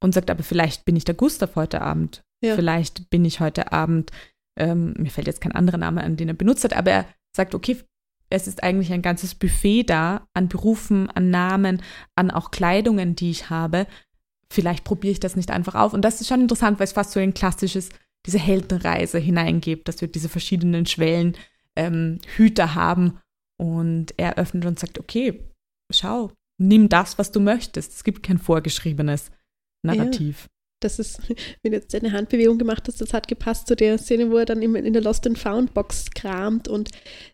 [0.01, 2.23] und sagt, aber vielleicht bin ich der Gustav heute Abend.
[2.41, 2.55] Ja.
[2.55, 4.11] Vielleicht bin ich heute Abend,
[4.57, 7.53] ähm, mir fällt jetzt kein anderer Name an, den er benutzt hat, aber er sagt,
[7.53, 7.77] okay,
[8.29, 11.81] es ist eigentlich ein ganzes Buffet da an Berufen, an Namen,
[12.15, 13.87] an auch Kleidungen, die ich habe,
[14.51, 15.93] vielleicht probiere ich das nicht einfach auf.
[15.93, 17.89] Und das ist schon interessant, weil es fast so ein klassisches,
[18.25, 21.37] diese Heldenreise hineingibt, dass wir diese verschiedenen Schwellen
[21.75, 23.19] ähm, Hüter haben.
[23.57, 25.43] Und er öffnet und sagt, okay,
[25.91, 27.93] schau, nimm das, was du möchtest.
[27.93, 29.31] Es gibt kein vorgeschriebenes
[29.83, 30.43] Narrativ.
[30.43, 30.47] Ja,
[30.81, 31.19] das ist,
[31.63, 34.45] wenn du jetzt eine Handbewegung gemacht hast, das hat gepasst zu der Szene, wo er
[34.45, 36.89] dann in der Lost and Found Box kramt und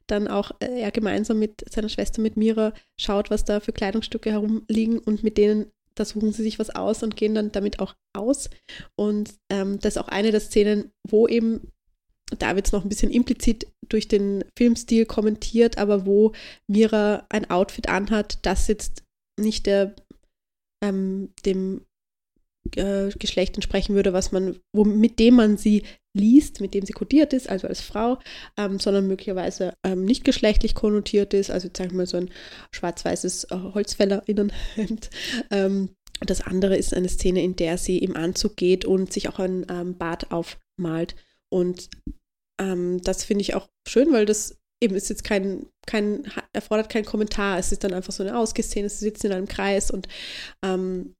[0.07, 4.31] dann auch äh, er gemeinsam mit seiner Schwester, mit Mira, schaut, was da für Kleidungsstücke
[4.31, 7.95] herumliegen und mit denen da suchen sie sich was aus und gehen dann damit auch
[8.15, 8.49] aus.
[8.95, 11.71] Und ähm, das ist auch eine der Szenen, wo eben,
[12.37, 16.33] da wird es noch ein bisschen implizit durch den Filmstil kommentiert, aber wo
[16.67, 19.03] Mira ein Outfit anhat, das jetzt
[19.39, 19.95] nicht der,
[20.83, 21.84] ähm, dem
[22.75, 25.83] äh, Geschlecht entsprechen würde, was man, wo, mit dem man sie
[26.15, 28.19] liest, mit dem sie kodiert ist, also als Frau,
[28.57, 32.31] ähm, sondern möglicherweise ähm, nicht geschlechtlich konnotiert ist, also sagen wir mal so ein
[32.71, 35.09] schwarz-weißes äh, Holzfällerinnenhemd.
[35.51, 35.89] Ähm,
[36.21, 39.65] das andere ist eine Szene, in der sie im Anzug geht und sich auch ein
[39.69, 41.15] ähm, Bart aufmalt.
[41.49, 41.89] Und
[42.59, 47.05] ähm, das finde ich auch schön, weil das eben ist jetzt kein, kein, erfordert keinen
[47.05, 47.59] Kommentar.
[47.59, 50.07] Es ist dann einfach so eine Ausgeszene, sie sitzen in einem Kreis und
[50.63, 51.15] ähm,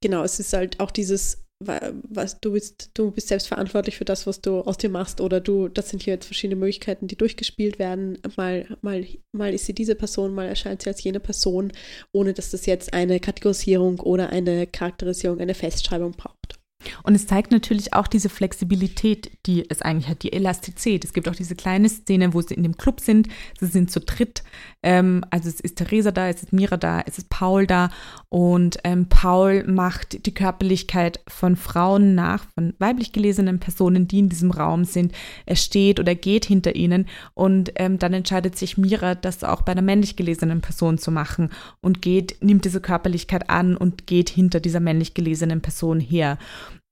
[0.00, 4.26] genau, es ist halt auch dieses was du bist, du bist selbst verantwortlich für das,
[4.26, 7.78] was du aus dir machst, oder du, das sind hier jetzt verschiedene Möglichkeiten, die durchgespielt
[7.78, 8.18] werden.
[8.36, 11.72] Mal, mal, mal ist sie diese Person, mal erscheint sie als jene Person,
[12.12, 16.59] ohne dass das jetzt eine Kategorisierung oder eine Charakterisierung, eine Festschreibung braucht.
[17.02, 21.04] Und es zeigt natürlich auch diese Flexibilität, die es eigentlich hat, die Elastizität.
[21.04, 23.28] Es gibt auch diese kleine Szene, wo sie in dem Club sind.
[23.58, 24.42] Sie sind zu dritt.
[24.82, 27.90] Ähm, also es ist Theresa da, es ist Mira da, es ist Paul da.
[28.28, 34.28] Und ähm, Paul macht die Körperlichkeit von Frauen nach, von weiblich gelesenen Personen, die in
[34.28, 35.12] diesem Raum sind.
[35.46, 37.06] Er steht oder geht hinter ihnen.
[37.34, 41.50] Und ähm, dann entscheidet sich Mira, das auch bei einer männlich gelesenen Person zu machen.
[41.80, 46.38] Und geht, nimmt diese Körperlichkeit an und geht hinter dieser männlich gelesenen Person her.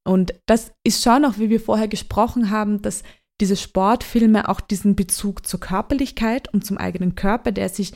[0.08, 3.02] Und das ist schon auch, wie wir vorher gesprochen haben, dass
[3.42, 7.92] diese Sportfilme auch diesen Bezug zur Körperlichkeit und zum eigenen Körper, der sich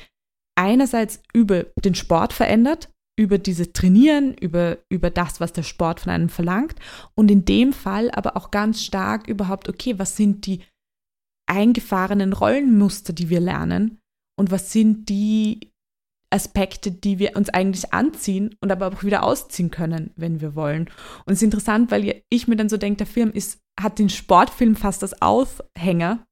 [0.55, 6.13] einerseits über den Sport verändert, über diese Trainieren, über, über das, was der Sport von
[6.13, 6.75] einem verlangt
[7.15, 10.63] und in dem Fall aber auch ganz stark überhaupt, okay, was sind die
[11.47, 14.01] eingefahrenen Rollenmuster, die wir lernen
[14.39, 15.72] und was sind die
[16.33, 20.91] Aspekte, die wir uns eigentlich anziehen und aber auch wieder ausziehen können, wenn wir wollen.
[21.27, 24.09] Und es ist interessant, weil ich mir dann so denke, der Film ist, hat den
[24.09, 26.27] Sportfilm fast als Aufhänger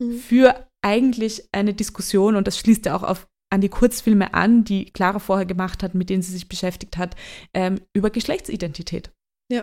[0.00, 0.18] mhm.
[0.18, 4.86] für eigentlich eine Diskussion und das schließt ja auch auf, an die Kurzfilme an, die
[4.86, 7.14] Clara vorher gemacht hat, mit denen sie sich beschäftigt hat,
[7.54, 9.12] ähm, über Geschlechtsidentität.
[9.50, 9.62] Ja.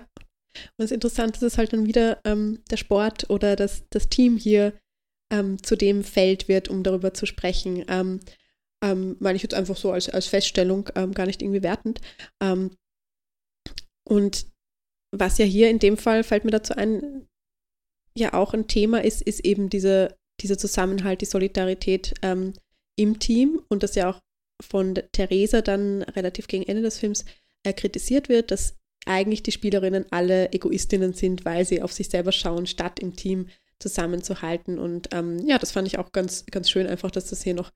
[0.78, 4.10] Und es ist interessant, dass es halt dann wieder ähm, der Sport oder das, das
[4.10, 4.74] Team hier
[5.32, 7.86] ähm, zu dem Feld wird, um darüber zu sprechen.
[7.88, 8.20] Ähm,
[8.84, 12.02] ähm, meine ich jetzt einfach so als, als Feststellung, ähm, gar nicht irgendwie wertend.
[12.42, 12.72] Ähm,
[14.08, 14.48] und
[15.12, 17.28] was ja hier in dem Fall, fällt mir dazu ein,
[18.18, 22.54] ja auch ein Thema ist, ist eben diese, dieser Zusammenhalt, die Solidarität ähm,
[22.96, 24.20] im Team und das ja auch
[24.62, 27.26] von Theresa dann relativ gegen Ende des Films
[27.64, 28.76] äh, kritisiert wird, dass
[29.06, 33.48] eigentlich die Spielerinnen alle Egoistinnen sind, weil sie auf sich selber schauen, statt im Team
[33.80, 34.78] zusammenzuhalten.
[34.78, 37.72] Und ähm, ja, das fand ich auch ganz, ganz schön, einfach, dass das hier noch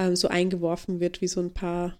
[0.00, 1.98] ähm, so eingeworfen wird, wie so ein paar,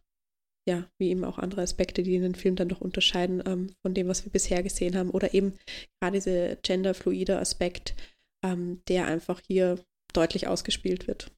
[0.69, 4.09] ja, wie eben auch andere Aspekte, die den Film dann doch unterscheiden ähm, von dem,
[4.09, 5.11] was wir bisher gesehen haben.
[5.11, 5.55] Oder eben
[6.01, 7.95] gerade dieser genderfluide Aspekt,
[8.45, 9.79] ähm, der einfach hier
[10.13, 11.31] deutlich ausgespielt wird.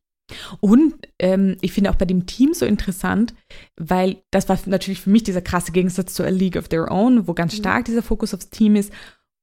[0.61, 3.35] Und ähm, ich finde auch bei dem Team so interessant,
[3.77, 7.28] weil das war natürlich für mich dieser krasse Gegensatz zu A League of Their Own,
[7.28, 7.59] wo ganz mhm.
[7.59, 8.93] stark dieser Fokus aufs Team ist.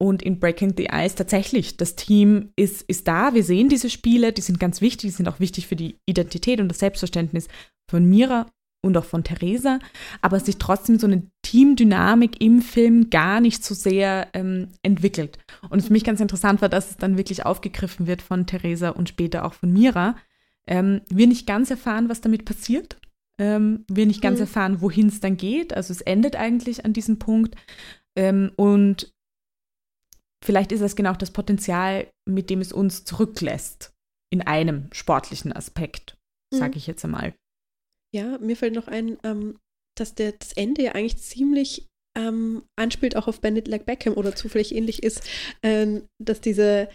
[0.03, 4.33] Und in Breaking the Ice tatsächlich, das Team ist, ist da, wir sehen diese Spiele,
[4.33, 7.47] die sind ganz wichtig, die sind auch wichtig für die Identität und das Selbstverständnis
[7.89, 8.47] von Mira
[8.81, 9.79] und auch von Theresa,
[10.21, 15.37] aber sich trotzdem so eine Teamdynamik im Film gar nicht so sehr ähm, entwickelt.
[15.69, 19.07] Und für mich ganz interessant war, dass es dann wirklich aufgegriffen wird von Theresa und
[19.07, 20.17] später auch von Mira.
[20.67, 22.97] Ähm, wir nicht ganz erfahren, was damit passiert.
[23.39, 24.43] Ähm, wir nicht ganz mhm.
[24.43, 25.73] erfahren, wohin es dann geht.
[25.73, 27.55] Also es endet eigentlich an diesem Punkt.
[28.17, 29.12] Ähm, und
[30.43, 33.93] vielleicht ist das genau das Potenzial, mit dem es uns zurücklässt
[34.31, 36.17] in einem sportlichen Aspekt,
[36.53, 36.77] sage mhm.
[36.77, 37.33] ich jetzt einmal.
[38.13, 39.59] Ja, mir fällt noch ein, ähm,
[39.95, 44.35] dass der, das Ende ja eigentlich ziemlich ähm, anspielt auch auf Bandit Like Beckham oder
[44.35, 45.27] zufällig ähnlich ist,
[45.63, 46.89] ähm, dass diese,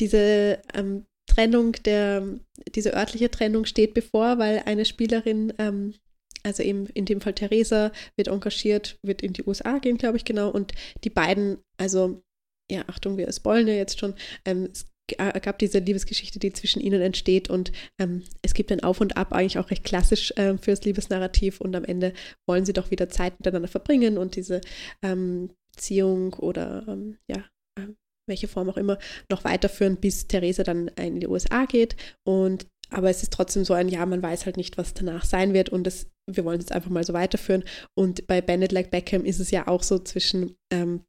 [0.00, 2.26] diese ähm, Trennung der,
[2.74, 5.94] diese örtliche Trennung steht bevor, weil eine Spielerin, ähm,
[6.42, 10.24] also eben in dem Fall Theresa, wird engagiert, wird in die USA gehen, glaube ich,
[10.24, 10.72] genau, und
[11.04, 12.22] die beiden, also
[12.70, 14.14] ja, Achtung, wir spoilen ja jetzt schon,
[14.44, 18.82] ähm, es äh, gab diese Liebesgeschichte, die zwischen ihnen entsteht und ähm, es gibt ein
[18.82, 22.12] Auf und Ab, eigentlich auch recht klassisch äh, fürs Liebesnarrativ und am Ende
[22.46, 24.60] wollen sie doch wieder Zeit miteinander verbringen und diese
[25.02, 27.44] ähm, Beziehung oder ähm, ja,
[27.78, 27.96] ähm,
[28.26, 28.98] welche Form auch immer,
[29.30, 33.74] noch weiterführen, bis Theresa dann in die USA geht und aber es ist trotzdem so
[33.74, 36.64] ein, ja, man weiß halt nicht, was danach sein wird und das, wir wollen es
[36.64, 37.64] jetzt einfach mal so weiterführen.
[37.94, 41.04] Und bei Bennett Like Beckham ist es ja auch so zwischen ähm,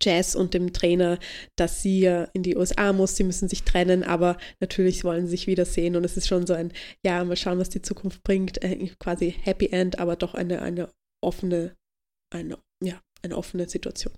[0.00, 1.18] Jazz und dem Trainer,
[1.56, 5.46] dass sie in die USA muss, sie müssen sich trennen, aber natürlich wollen sie sich
[5.46, 6.72] wiedersehen und es ist schon so ein,
[7.04, 10.88] ja, mal schauen, was die Zukunft bringt, äh, quasi Happy End, aber doch eine, eine
[11.22, 11.76] offene,
[12.34, 14.12] eine, ja, eine offene Situation.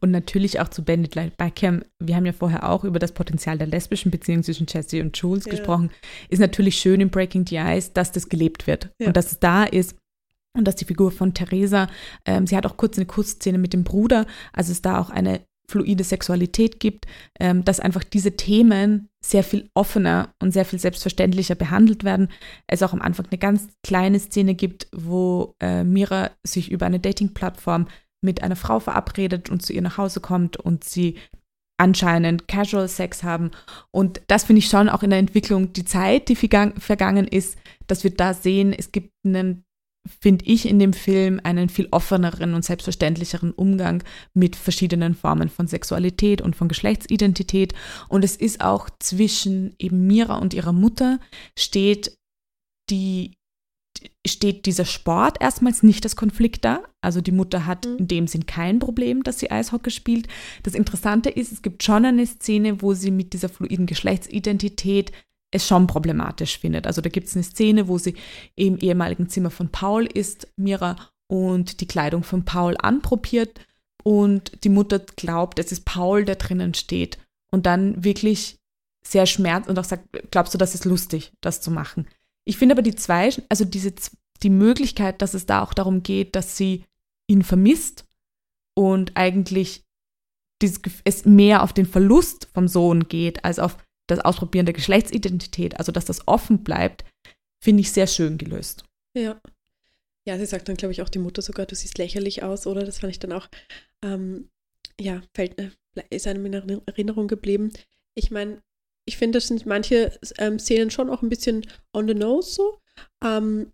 [0.00, 1.84] Und natürlich auch zu Bandit Light Beckham.
[2.00, 5.44] Wir haben ja vorher auch über das Potenzial der lesbischen Beziehung zwischen Jesse und Jules
[5.44, 5.52] ja.
[5.52, 5.90] gesprochen.
[6.28, 9.08] Ist natürlich schön in Breaking the Ice, dass das gelebt wird ja.
[9.08, 9.96] und dass es da ist
[10.56, 11.88] und dass die Figur von Theresa,
[12.24, 15.40] ähm, sie hat auch kurz eine Kussszene mit dem Bruder, also es da auch eine
[15.70, 17.06] fluide Sexualität gibt,
[17.38, 22.28] ähm, dass einfach diese Themen sehr viel offener und sehr viel selbstverständlicher behandelt werden.
[22.66, 27.00] Es auch am Anfang eine ganz kleine Szene gibt, wo äh, Mira sich über eine
[27.00, 27.86] Dating-Plattform
[28.22, 31.16] mit einer Frau verabredet und zu ihr nach Hause kommt und sie
[31.78, 33.52] anscheinend Casual Sex haben.
[33.90, 37.56] Und das finde ich schon auch in der Entwicklung, die Zeit, die vergangen ist,
[37.86, 39.64] dass wir da sehen, es gibt einen
[40.20, 44.02] finde ich in dem Film einen viel offeneren und selbstverständlicheren Umgang
[44.34, 47.74] mit verschiedenen Formen von Sexualität und von Geschlechtsidentität.
[48.08, 51.20] Und es ist auch zwischen eben Mira und ihrer Mutter
[51.56, 52.16] steht
[52.88, 53.32] die
[54.26, 56.82] steht dieser Sport erstmals nicht das Konflikt da.
[57.02, 57.96] Also die Mutter hat mhm.
[57.98, 60.28] in dem Sinn kein Problem, dass sie Eishockey spielt.
[60.62, 65.12] Das Interessante ist, es gibt schon eine Szene, wo sie mit dieser fluiden Geschlechtsidentität
[65.50, 66.86] es schon problematisch findet.
[66.86, 68.14] Also da gibt es eine Szene, wo sie
[68.54, 70.96] im ehemaligen Zimmer von Paul ist, Mira,
[71.26, 73.60] und die Kleidung von Paul anprobiert
[74.02, 77.18] und die Mutter glaubt, es ist Paul, der drinnen steht
[77.50, 78.58] und dann wirklich
[79.04, 82.06] sehr schmerzt und auch sagt, glaubst du, das ist lustig, das zu machen?
[82.44, 83.94] Ich finde aber die zwei, also diese,
[84.42, 86.84] die Möglichkeit, dass es da auch darum geht, dass sie
[87.26, 88.06] ihn vermisst
[88.74, 89.84] und eigentlich
[90.62, 93.76] dieses, es mehr auf den Verlust vom Sohn geht, als auf
[94.10, 97.04] das Ausprobieren der Geschlechtsidentität, also dass das offen bleibt,
[97.62, 98.84] finde ich sehr schön gelöst.
[99.16, 99.40] Ja.
[100.26, 102.84] Ja, sie sagt dann, glaube ich, auch die Mutter sogar, du siehst lächerlich aus, oder?
[102.84, 103.48] Das fand ich dann auch,
[104.04, 104.50] ähm,
[105.00, 105.70] ja, fällt, äh,
[106.10, 106.52] ist einem in
[106.86, 107.72] Erinnerung geblieben.
[108.14, 108.62] Ich meine,
[109.06, 112.78] ich finde, das sind manche ähm, Szenen schon auch ein bisschen on the nose so.
[113.24, 113.72] Ähm,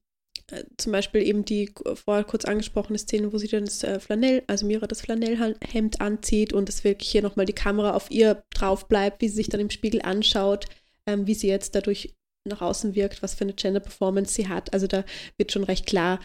[0.50, 4.42] äh, zum Beispiel eben die vorher kurz angesprochene Szene, wo sie dann das äh, Flanell,
[4.46, 8.88] also Mira das Flanellhemd anzieht und es wirklich hier nochmal die Kamera auf ihr drauf
[8.88, 10.66] bleibt, wie sie sich dann im Spiegel anschaut,
[11.06, 12.14] ähm, wie sie jetzt dadurch
[12.46, 14.72] nach außen wirkt, was für eine Gender-Performance sie hat.
[14.72, 15.04] Also da
[15.36, 16.20] wird schon recht klar,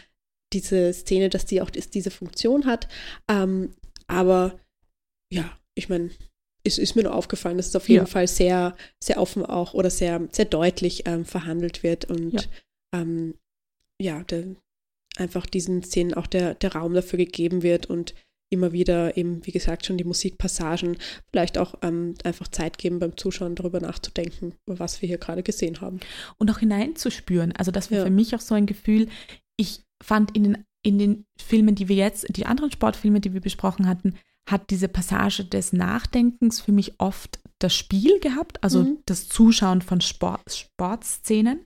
[0.52, 2.88] diese Szene, dass die auch diese Funktion hat.
[3.28, 3.74] Ähm,
[4.06, 4.60] aber
[5.32, 6.10] ja, ich meine,
[6.64, 8.10] es ist mir nur aufgefallen, dass es auf jeden ja.
[8.10, 13.00] Fall sehr, sehr offen auch oder sehr, sehr deutlich ähm, verhandelt wird und ja.
[13.00, 13.34] ähm,
[14.02, 14.56] ja, der,
[15.16, 18.14] einfach diesen Szenen auch der, der Raum dafür gegeben wird und
[18.50, 20.98] immer wieder eben, wie gesagt, schon die Musikpassagen
[21.30, 25.80] vielleicht auch ähm, einfach Zeit geben beim Zuschauen darüber nachzudenken, was wir hier gerade gesehen
[25.80, 26.00] haben.
[26.36, 27.52] Und auch hineinzuspüren.
[27.52, 28.04] Also das war ja.
[28.04, 29.08] für mich auch so ein Gefühl,
[29.56, 33.40] ich fand in den, in den Filmen, die wir jetzt, die anderen Sportfilme, die wir
[33.40, 34.16] besprochen hatten,
[34.48, 38.98] hat diese Passage des Nachdenkens für mich oft das Spiel gehabt, also mhm.
[39.06, 41.64] das Zuschauen von Sport, Sportszenen.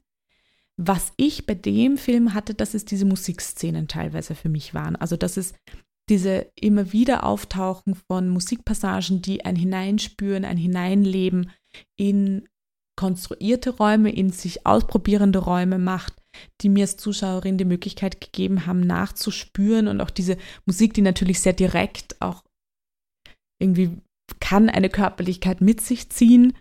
[0.78, 4.96] Was ich bei dem Film hatte, dass es diese Musikszenen teilweise für mich waren.
[4.96, 5.54] Also dass es
[6.08, 11.50] diese immer wieder Auftauchen von Musikpassagen, die ein Hineinspüren, ein Hineinleben
[11.98, 12.48] in
[12.96, 16.14] konstruierte Räume, in sich ausprobierende Räume macht,
[16.60, 21.40] die mir als Zuschauerin die Möglichkeit gegeben haben, nachzuspüren und auch diese Musik, die natürlich
[21.40, 22.42] sehr direkt auch
[23.60, 23.98] irgendwie
[24.40, 26.56] kann eine Körperlichkeit mit sich ziehen,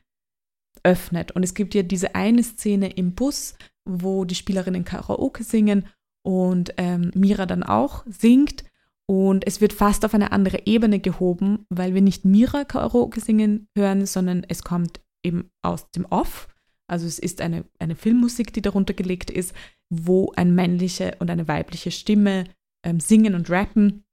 [0.84, 1.32] öffnet.
[1.32, 3.56] Und es gibt ja diese eine Szene im Bus,
[3.86, 5.86] wo die Spielerinnen Karaoke singen
[6.24, 8.64] und ähm, Mira dann auch singt.
[9.08, 13.68] Und es wird fast auf eine andere Ebene gehoben, weil wir nicht Mira Karaoke singen
[13.78, 16.48] hören, sondern es kommt eben aus dem Off.
[16.88, 19.54] Also es ist eine, eine Filmmusik, die darunter gelegt ist,
[19.90, 22.46] wo eine männliche und eine weibliche Stimme
[22.84, 24.04] ähm, singen und rappen.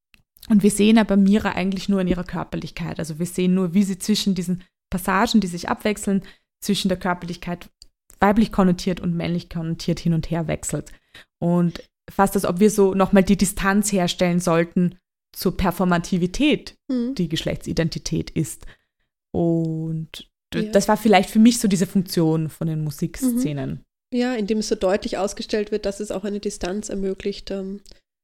[0.48, 2.98] Und wir sehen aber Mira eigentlich nur in ihrer Körperlichkeit.
[2.98, 6.22] Also wir sehen nur, wie sie zwischen diesen Passagen, die sich abwechseln,
[6.60, 7.70] zwischen der Körperlichkeit
[8.22, 10.92] weiblich konnotiert und männlich konnotiert hin und her wechselt.
[11.38, 14.98] Und fast als ob wir so nochmal die Distanz herstellen sollten
[15.36, 17.14] zur Performativität, mhm.
[17.14, 18.66] die Geschlechtsidentität ist.
[19.34, 20.62] Und ja.
[20.62, 23.70] das war vielleicht für mich so diese Funktion von den Musikszenen.
[23.70, 23.84] Mhm.
[24.14, 27.50] Ja, indem es so deutlich ausgestellt wird, dass es auch eine Distanz ermöglicht.
[27.50, 27.80] Ähm,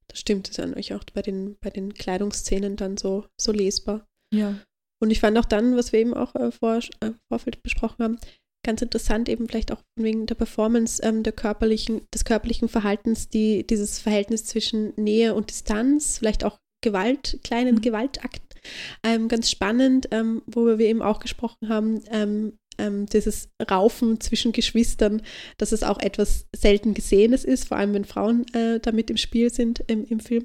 [0.07, 4.07] das stimmt, ist ja eigentlich auch bei den, bei den Kleidungsszenen dann so, so lesbar.
[4.33, 4.59] Ja.
[5.01, 8.19] Und ich fand auch dann, was wir eben auch äh, vor, äh, Vorfeld besprochen haben,
[8.69, 13.67] ganz interessant, eben vielleicht auch wegen der Performance ähm, der körperlichen, des körperlichen Verhaltens, die,
[13.67, 17.81] dieses Verhältnis zwischen Nähe und Distanz, vielleicht auch Gewalt, kleinen mhm.
[17.81, 18.61] Gewaltakten.
[19.03, 24.53] Ähm, ganz spannend, ähm, worüber wir eben auch gesprochen haben, ähm, ähm, dieses Raufen zwischen
[24.53, 25.23] Geschwistern,
[25.57, 29.51] dass es auch etwas selten Gesehenes ist, vor allem wenn Frauen äh, damit im Spiel
[29.51, 30.45] sind im, im Film.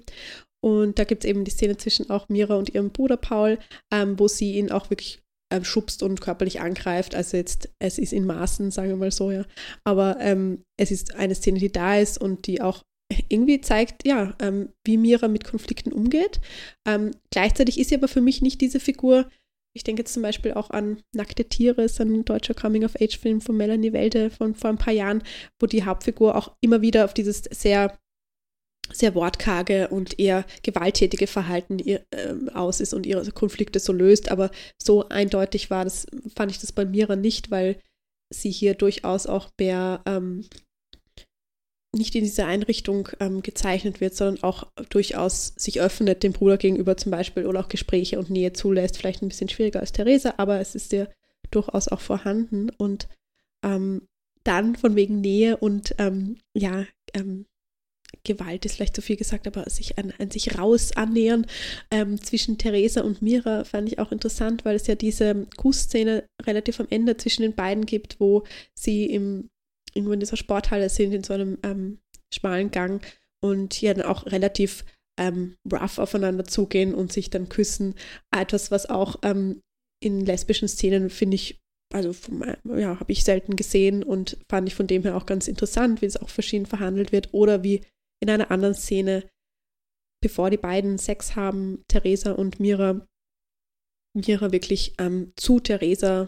[0.63, 3.59] Und da gibt es eben die Szene zwischen auch Mira und ihrem Bruder Paul,
[3.91, 5.22] ähm, wo sie ihn auch wirklich
[5.53, 7.13] ähm, schubst und körperlich angreift.
[7.15, 9.45] Also jetzt, es ist in Maßen, sagen wir mal so, ja.
[9.84, 12.81] Aber ähm, es ist eine Szene, die da ist und die auch
[13.30, 16.41] irgendwie zeigt, ja, ähm, wie Mira mit Konflikten umgeht.
[16.88, 19.30] Ähm, gleichzeitig ist sie aber für mich nicht diese Figur,
[19.75, 23.93] ich denke jetzt zum Beispiel auch an Nackte Tiere, ist ein deutscher Coming-of-Age-Film von Melanie
[23.93, 25.23] Welde von vor ein paar Jahren,
[25.59, 27.97] wo die Hauptfigur auch immer wieder auf dieses sehr
[28.91, 34.30] sehr wortkarge und eher gewalttätige Verhalten ihr, äh, aus ist und ihre Konflikte so löst.
[34.30, 34.51] Aber
[34.81, 36.05] so eindeutig war das,
[36.35, 37.80] fand ich das bei Mira nicht, weil
[38.34, 40.45] sie hier durchaus auch mehr ähm,
[41.95, 46.97] nicht in dieser Einrichtung ähm, gezeichnet wird, sondern auch durchaus sich öffnet dem Bruder gegenüber
[46.97, 48.97] zum Beispiel oder auch Gespräche und Nähe zulässt.
[48.97, 51.07] Vielleicht ein bisschen schwieriger als Theresa, aber es ist ja
[51.51, 52.72] durchaus auch vorhanden.
[52.72, 53.07] Und
[53.64, 54.07] ähm,
[54.43, 57.45] dann von wegen Nähe und ähm, ja, ähm,
[58.23, 61.45] Gewalt ist vielleicht zu viel gesagt, aber sich an, an sich raus annähern
[61.91, 66.80] ähm, zwischen Theresa und Mira fand ich auch interessant, weil es ja diese Kussszene relativ
[66.80, 69.49] am Ende zwischen den beiden gibt, wo sie im,
[69.94, 71.99] irgendwo in dieser Sporthalle sind, in so einem ähm,
[72.34, 73.06] schmalen Gang
[73.41, 74.85] und hier dann auch relativ
[75.19, 77.95] ähm, rough aufeinander zugehen und sich dann küssen.
[78.31, 79.61] Etwas, was auch ähm,
[80.02, 81.61] in lesbischen Szenen, finde ich,
[81.94, 82.14] also
[82.64, 86.07] ja, habe ich selten gesehen und fand ich von dem her auch ganz interessant, wie
[86.07, 87.81] es auch verschieden verhandelt wird oder wie
[88.23, 89.29] in einer anderen Szene,
[90.21, 93.05] bevor die beiden Sex haben, Theresa und Mira,
[94.15, 96.27] Mira wirklich ähm, zu Theresa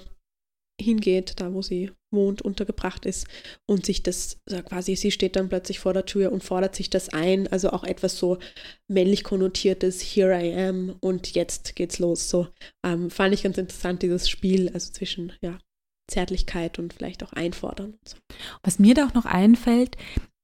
[0.80, 3.28] hingeht, da wo sie wohnt, untergebracht ist
[3.66, 7.10] und sich das quasi, sie steht dann plötzlich vor der Tür und fordert sich das
[7.10, 8.40] ein, also auch etwas so
[8.88, 12.30] männlich konnotiertes, here I am und jetzt geht's los.
[12.30, 12.50] So
[12.86, 15.58] ähm, fand ich ganz interessant, dieses Spiel, also zwischen, ja,
[16.08, 17.98] Zärtlichkeit und vielleicht auch Einfordern.
[18.64, 19.98] Was mir da auch noch einfällt,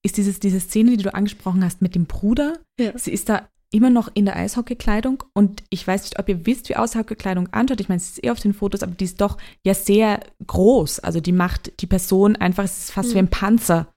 [0.03, 2.59] ist dieses, diese Szene, die du angesprochen hast mit dem Bruder.
[2.79, 2.97] Ja.
[2.97, 6.67] Sie ist da immer noch in der Eishockeykleidung und ich weiß nicht, ob ihr wisst,
[6.69, 7.79] wie Eishockeykleidung anschaut.
[7.79, 10.99] Ich meine, es ist eher auf den Fotos, aber die ist doch ja sehr groß.
[10.99, 13.13] Also die macht die Person einfach, es ist fast mhm.
[13.13, 13.87] wie ein Panzer,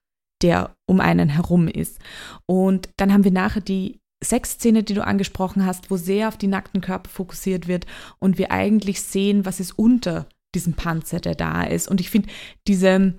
[0.43, 1.99] der um einen herum ist.
[2.47, 6.47] Und dann haben wir nachher die Sexszene, die du angesprochen hast, wo sehr auf die
[6.47, 7.87] nackten Körper fokussiert wird
[8.21, 11.89] und wir eigentlich sehen, was ist unter diesem Panzer, der da ist.
[11.89, 12.29] Und ich finde
[12.69, 13.15] diese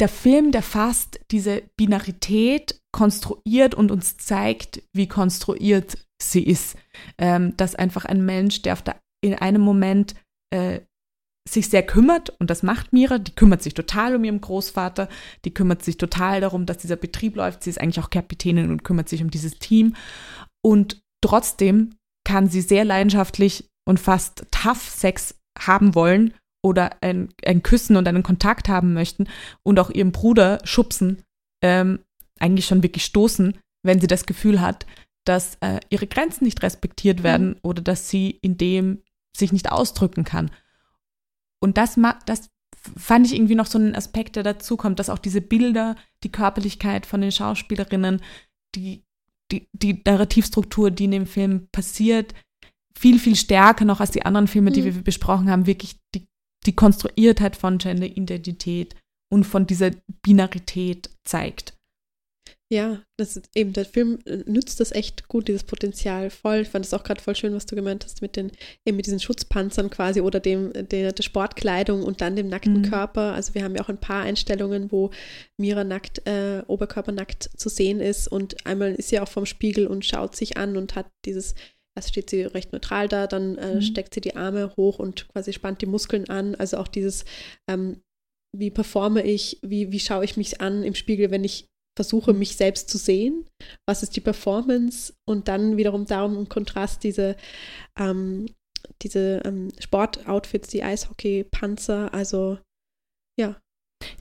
[0.00, 6.76] der Film, der fast diese Binarität konstruiert und uns zeigt, wie konstruiert sie ist.
[7.18, 10.14] Ähm, dass einfach ein Mensch, der der, in einem Moment
[10.54, 10.80] äh,
[11.48, 15.08] sich sehr kümmert, und das macht Mira, die kümmert sich total um ihren Großvater,
[15.44, 18.84] die kümmert sich total darum, dass dieser Betrieb läuft, sie ist eigentlich auch Kapitänin und
[18.84, 19.96] kümmert sich um dieses Team.
[20.62, 21.96] Und trotzdem
[22.26, 28.06] kann sie sehr leidenschaftlich und fast tough Sex haben wollen oder ein, ein Küssen und
[28.06, 29.28] einen Kontakt haben möchten
[29.62, 31.22] und auch ihrem Bruder schubsen,
[31.62, 32.00] ähm,
[32.38, 34.86] eigentlich schon wirklich stoßen, wenn sie das Gefühl hat,
[35.24, 37.24] dass äh, ihre Grenzen nicht respektiert mhm.
[37.24, 37.58] werden mhm.
[37.62, 39.02] oder dass sie in dem
[39.36, 40.50] sich nicht ausdrücken kann.
[41.62, 42.48] Und das, das
[42.96, 46.32] fand ich irgendwie noch so einen Aspekt, der dazu kommt, dass auch diese Bilder, die
[46.32, 48.22] Körperlichkeit von den Schauspielerinnen,
[48.74, 49.04] die,
[49.52, 52.34] die, die Narrativstruktur, die in dem Film passiert,
[52.98, 54.96] viel, viel stärker noch als die anderen Filme, die mhm.
[54.96, 56.26] wir besprochen haben, wirklich die
[56.70, 58.94] die Konstruiertheit von Gender-Identität
[59.28, 59.90] und von dieser
[60.22, 61.74] Binarität zeigt.
[62.72, 66.58] Ja, das ist eben, der Film nützt das echt gut, dieses Potenzial voll.
[66.58, 68.52] Ich fand es auch gerade voll schön, was du gemeint hast mit den,
[68.86, 72.88] eben mit diesen Schutzpanzern quasi oder dem, der, der Sportkleidung und dann dem nackten mhm.
[72.88, 73.32] Körper.
[73.32, 75.10] Also wir haben ja auch ein paar Einstellungen, wo
[75.58, 80.04] Mira nackt, äh, oberkörpernackt zu sehen ist und einmal ist sie auch vorm Spiegel und
[80.04, 81.56] schaut sich an und hat dieses,
[82.00, 83.82] erst steht sie recht neutral da, dann äh, mhm.
[83.82, 86.54] steckt sie die Arme hoch und quasi spannt die Muskeln an.
[86.54, 87.26] Also auch dieses,
[87.68, 88.00] ähm,
[88.56, 91.66] wie performe ich, wie, wie schaue ich mich an im Spiegel, wenn ich
[91.96, 93.46] versuche, mich selbst zu sehen.
[93.86, 95.12] Was ist die Performance?
[95.28, 97.36] Und dann wiederum darum im Kontrast diese,
[97.98, 98.46] ähm,
[99.02, 102.58] diese ähm, Sportoutfits, die Eishockey-Panzer, also
[103.38, 103.60] ja.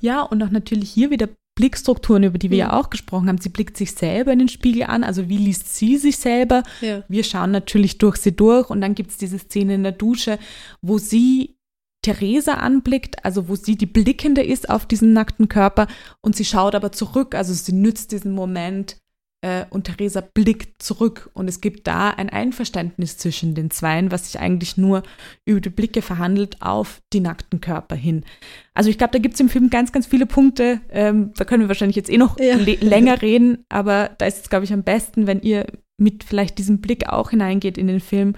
[0.02, 1.30] Ja, und auch natürlich hier wieder
[1.60, 2.72] Blickstrukturen, über die wir mhm.
[2.72, 3.38] ja auch gesprochen haben.
[3.38, 6.64] Sie blickt sich selber in den Spiegel an, also wie liest sie sich selber?
[6.80, 7.04] Ja.
[7.10, 10.40] Wir schauen natürlich durch sie durch und dann gibt es diese Szene in der Dusche,
[10.82, 11.58] wo sie
[12.02, 15.88] Theresa anblickt, also wo sie die Blickende ist auf diesen nackten Körper
[16.22, 18.96] und sie schaut aber zurück, also sie nützt diesen Moment
[19.42, 24.32] äh, und Theresa blickt zurück und es gibt da ein Einverständnis zwischen den Zweien, was
[24.32, 25.04] sich eigentlich nur
[25.46, 28.26] über die Blicke verhandelt auf die nackten Körper hin.
[28.74, 31.64] Also ich glaube, da gibt es im Film ganz, ganz viele Punkte, ähm, da können
[31.64, 32.56] wir wahrscheinlich jetzt eh noch ja.
[32.58, 35.66] länger reden, aber da ist es, glaube ich, am besten, wenn ihr
[35.98, 38.36] mit vielleicht diesem Blick auch hineingeht in den Film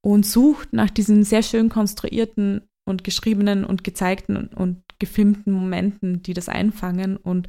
[0.00, 6.34] und sucht nach diesen sehr schön konstruierten und geschriebenen und gezeigten und gefilmten Momenten, die
[6.34, 7.48] das einfangen und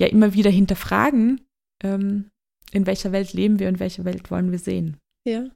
[0.00, 1.43] ja immer wieder hinterfragen,
[1.82, 2.30] ähm,
[2.72, 4.96] in welcher Welt leben wir und welche Welt wollen wir sehen.
[5.26, 5.48] Ja,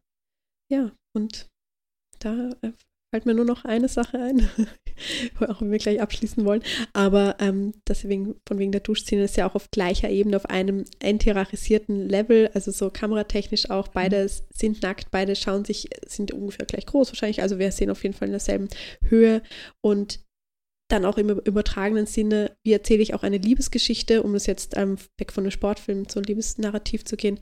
[0.70, 1.48] ja, und
[2.20, 2.72] da äh,
[3.10, 4.48] fällt mir nur noch eine Sache ein,
[5.40, 6.62] auch wenn wir gleich abschließen wollen.
[6.92, 10.84] Aber ähm, deswegen, von wegen der Duschszene ist ja auch auf gleicher Ebene, auf einem
[11.00, 13.88] enthierarchisierten Level, also so kameratechnisch auch.
[13.88, 14.44] Beide mhm.
[14.52, 17.42] sind nackt, beide schauen sich, sind ungefähr gleich groß wahrscheinlich.
[17.42, 18.68] Also wir sehen auf jeden Fall in derselben
[19.04, 19.42] Höhe
[19.80, 20.20] und
[20.88, 24.96] dann auch im übertragenen Sinne, wie erzähle ich auch eine Liebesgeschichte, um es jetzt ähm,
[25.18, 27.40] weg von einem Sportfilm zu einem Liebesnarrativ zu gehen,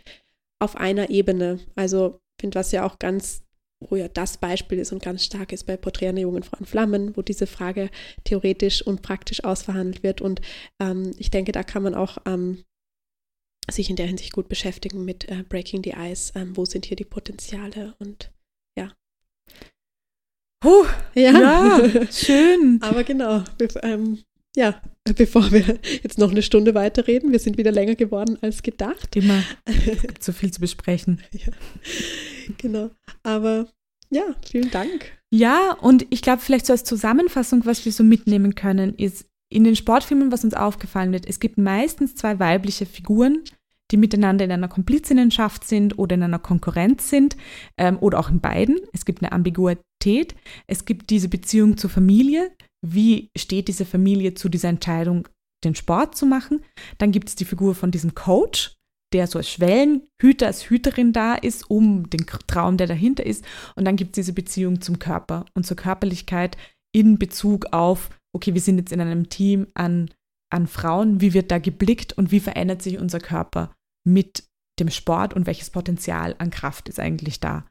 [0.61, 1.61] auf einer Ebene.
[1.77, 3.47] Also finde, was ja auch ganz
[3.81, 6.67] wo ja das Beispiel ist und ganz stark ist bei Porträt einer jungen Frau in
[6.67, 7.91] Flammen, wo diese Frage
[8.25, 10.21] theoretisch und praktisch ausverhandelt wird.
[10.21, 10.41] Und
[10.81, 12.65] ähm, ich denke, da kann man auch ähm,
[13.71, 16.33] sich in der Hinsicht gut beschäftigen mit äh, Breaking the Ice.
[16.35, 18.33] Ähm, wo sind hier die Potenziale und.
[20.61, 20.85] Puh,
[21.15, 21.33] ja.
[21.33, 22.79] ja schön.
[22.83, 23.45] Aber genau,
[23.83, 24.19] ähm,
[24.57, 24.81] ja,
[25.17, 29.15] bevor wir jetzt noch eine Stunde weiterreden, wir sind wieder länger geworden als gedacht.
[29.15, 29.43] Immer.
[29.67, 31.23] Es gibt so viel zu besprechen.
[31.33, 31.53] ja,
[32.57, 32.91] genau.
[33.23, 33.69] Aber
[34.11, 35.13] ja, vielen Dank.
[35.31, 39.65] Ja, und ich glaube, vielleicht so als Zusammenfassung, was wir so mitnehmen können, ist in
[39.65, 43.45] den Sportfilmen, was uns aufgefallen wird, es gibt meistens zwei weibliche Figuren,
[43.91, 47.37] die miteinander in einer Komplizinnenschaft sind oder in einer Konkurrenz sind
[47.77, 48.79] ähm, oder auch in beiden.
[48.93, 50.35] Es gibt eine Ambiguität.
[50.67, 52.51] Es gibt diese Beziehung zur Familie,
[52.85, 55.29] wie steht diese Familie zu dieser Entscheidung,
[55.65, 56.65] den Sport zu machen.
[56.99, 58.77] Dann gibt es die Figur von diesem Coach,
[59.13, 63.45] der so als Schwellenhüter, als Hüterin da ist, um den Traum, der dahinter ist.
[63.77, 66.57] Und dann gibt es diese Beziehung zum Körper und zur Körperlichkeit
[66.95, 70.11] in Bezug auf, okay, wir sind jetzt in einem Team an,
[70.51, 73.75] an Frauen, wie wird da geblickt und wie verändert sich unser Körper
[74.05, 74.45] mit
[74.79, 77.67] dem Sport und welches Potenzial an Kraft ist eigentlich da.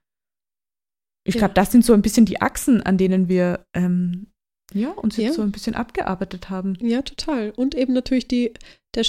[1.27, 1.39] Ich ja.
[1.39, 4.27] glaube, das sind so ein bisschen die Achsen, an denen wir ähm,
[4.73, 5.33] ja, uns jetzt ja.
[5.33, 6.75] so ein bisschen abgearbeitet haben.
[6.81, 7.51] Ja, total.
[7.51, 8.53] Und eben natürlich die,
[8.95, 9.05] der,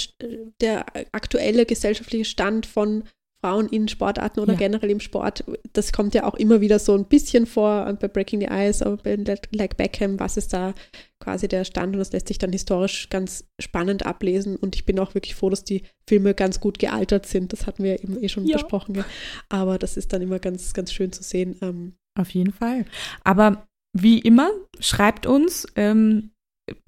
[0.61, 3.03] der aktuelle gesellschaftliche Stand von
[3.43, 4.59] Frauen in Sportarten oder ja.
[4.59, 5.43] generell im Sport,
[5.73, 8.97] das kommt ja auch immer wieder so ein bisschen vor bei Breaking the Ice, aber
[8.97, 9.17] bei
[9.51, 10.73] Like Beckham, was ist da
[11.19, 14.99] quasi der Stand und das lässt sich dann historisch ganz spannend ablesen und ich bin
[14.99, 18.29] auch wirklich froh, dass die Filme ganz gut gealtert sind, das hatten wir eben eh
[18.29, 18.57] schon ja.
[18.57, 19.05] besprochen, ja.
[19.49, 21.57] aber das ist dann immer ganz, ganz schön zu sehen.
[21.61, 22.85] Ähm, Auf jeden Fall.
[23.23, 24.49] Aber wie immer,
[24.79, 26.31] schreibt uns, ähm,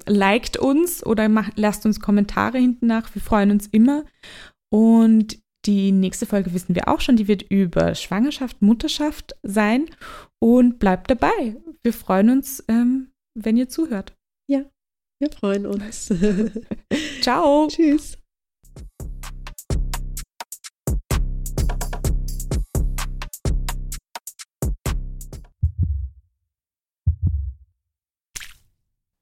[0.06, 3.14] liked uns oder macht, lasst uns Kommentare hinten nach.
[3.16, 4.04] Wir freuen uns immer.
[4.72, 5.40] Und
[5.70, 9.86] die nächste Folge wissen wir auch schon, die wird über Schwangerschaft, Mutterschaft sein.
[10.40, 11.58] Und bleibt dabei.
[11.84, 14.16] Wir freuen uns, ähm, wenn ihr zuhört.
[14.50, 14.64] Ja,
[15.22, 16.12] wir freuen uns.
[17.22, 17.68] Ciao.
[17.68, 18.19] Tschüss.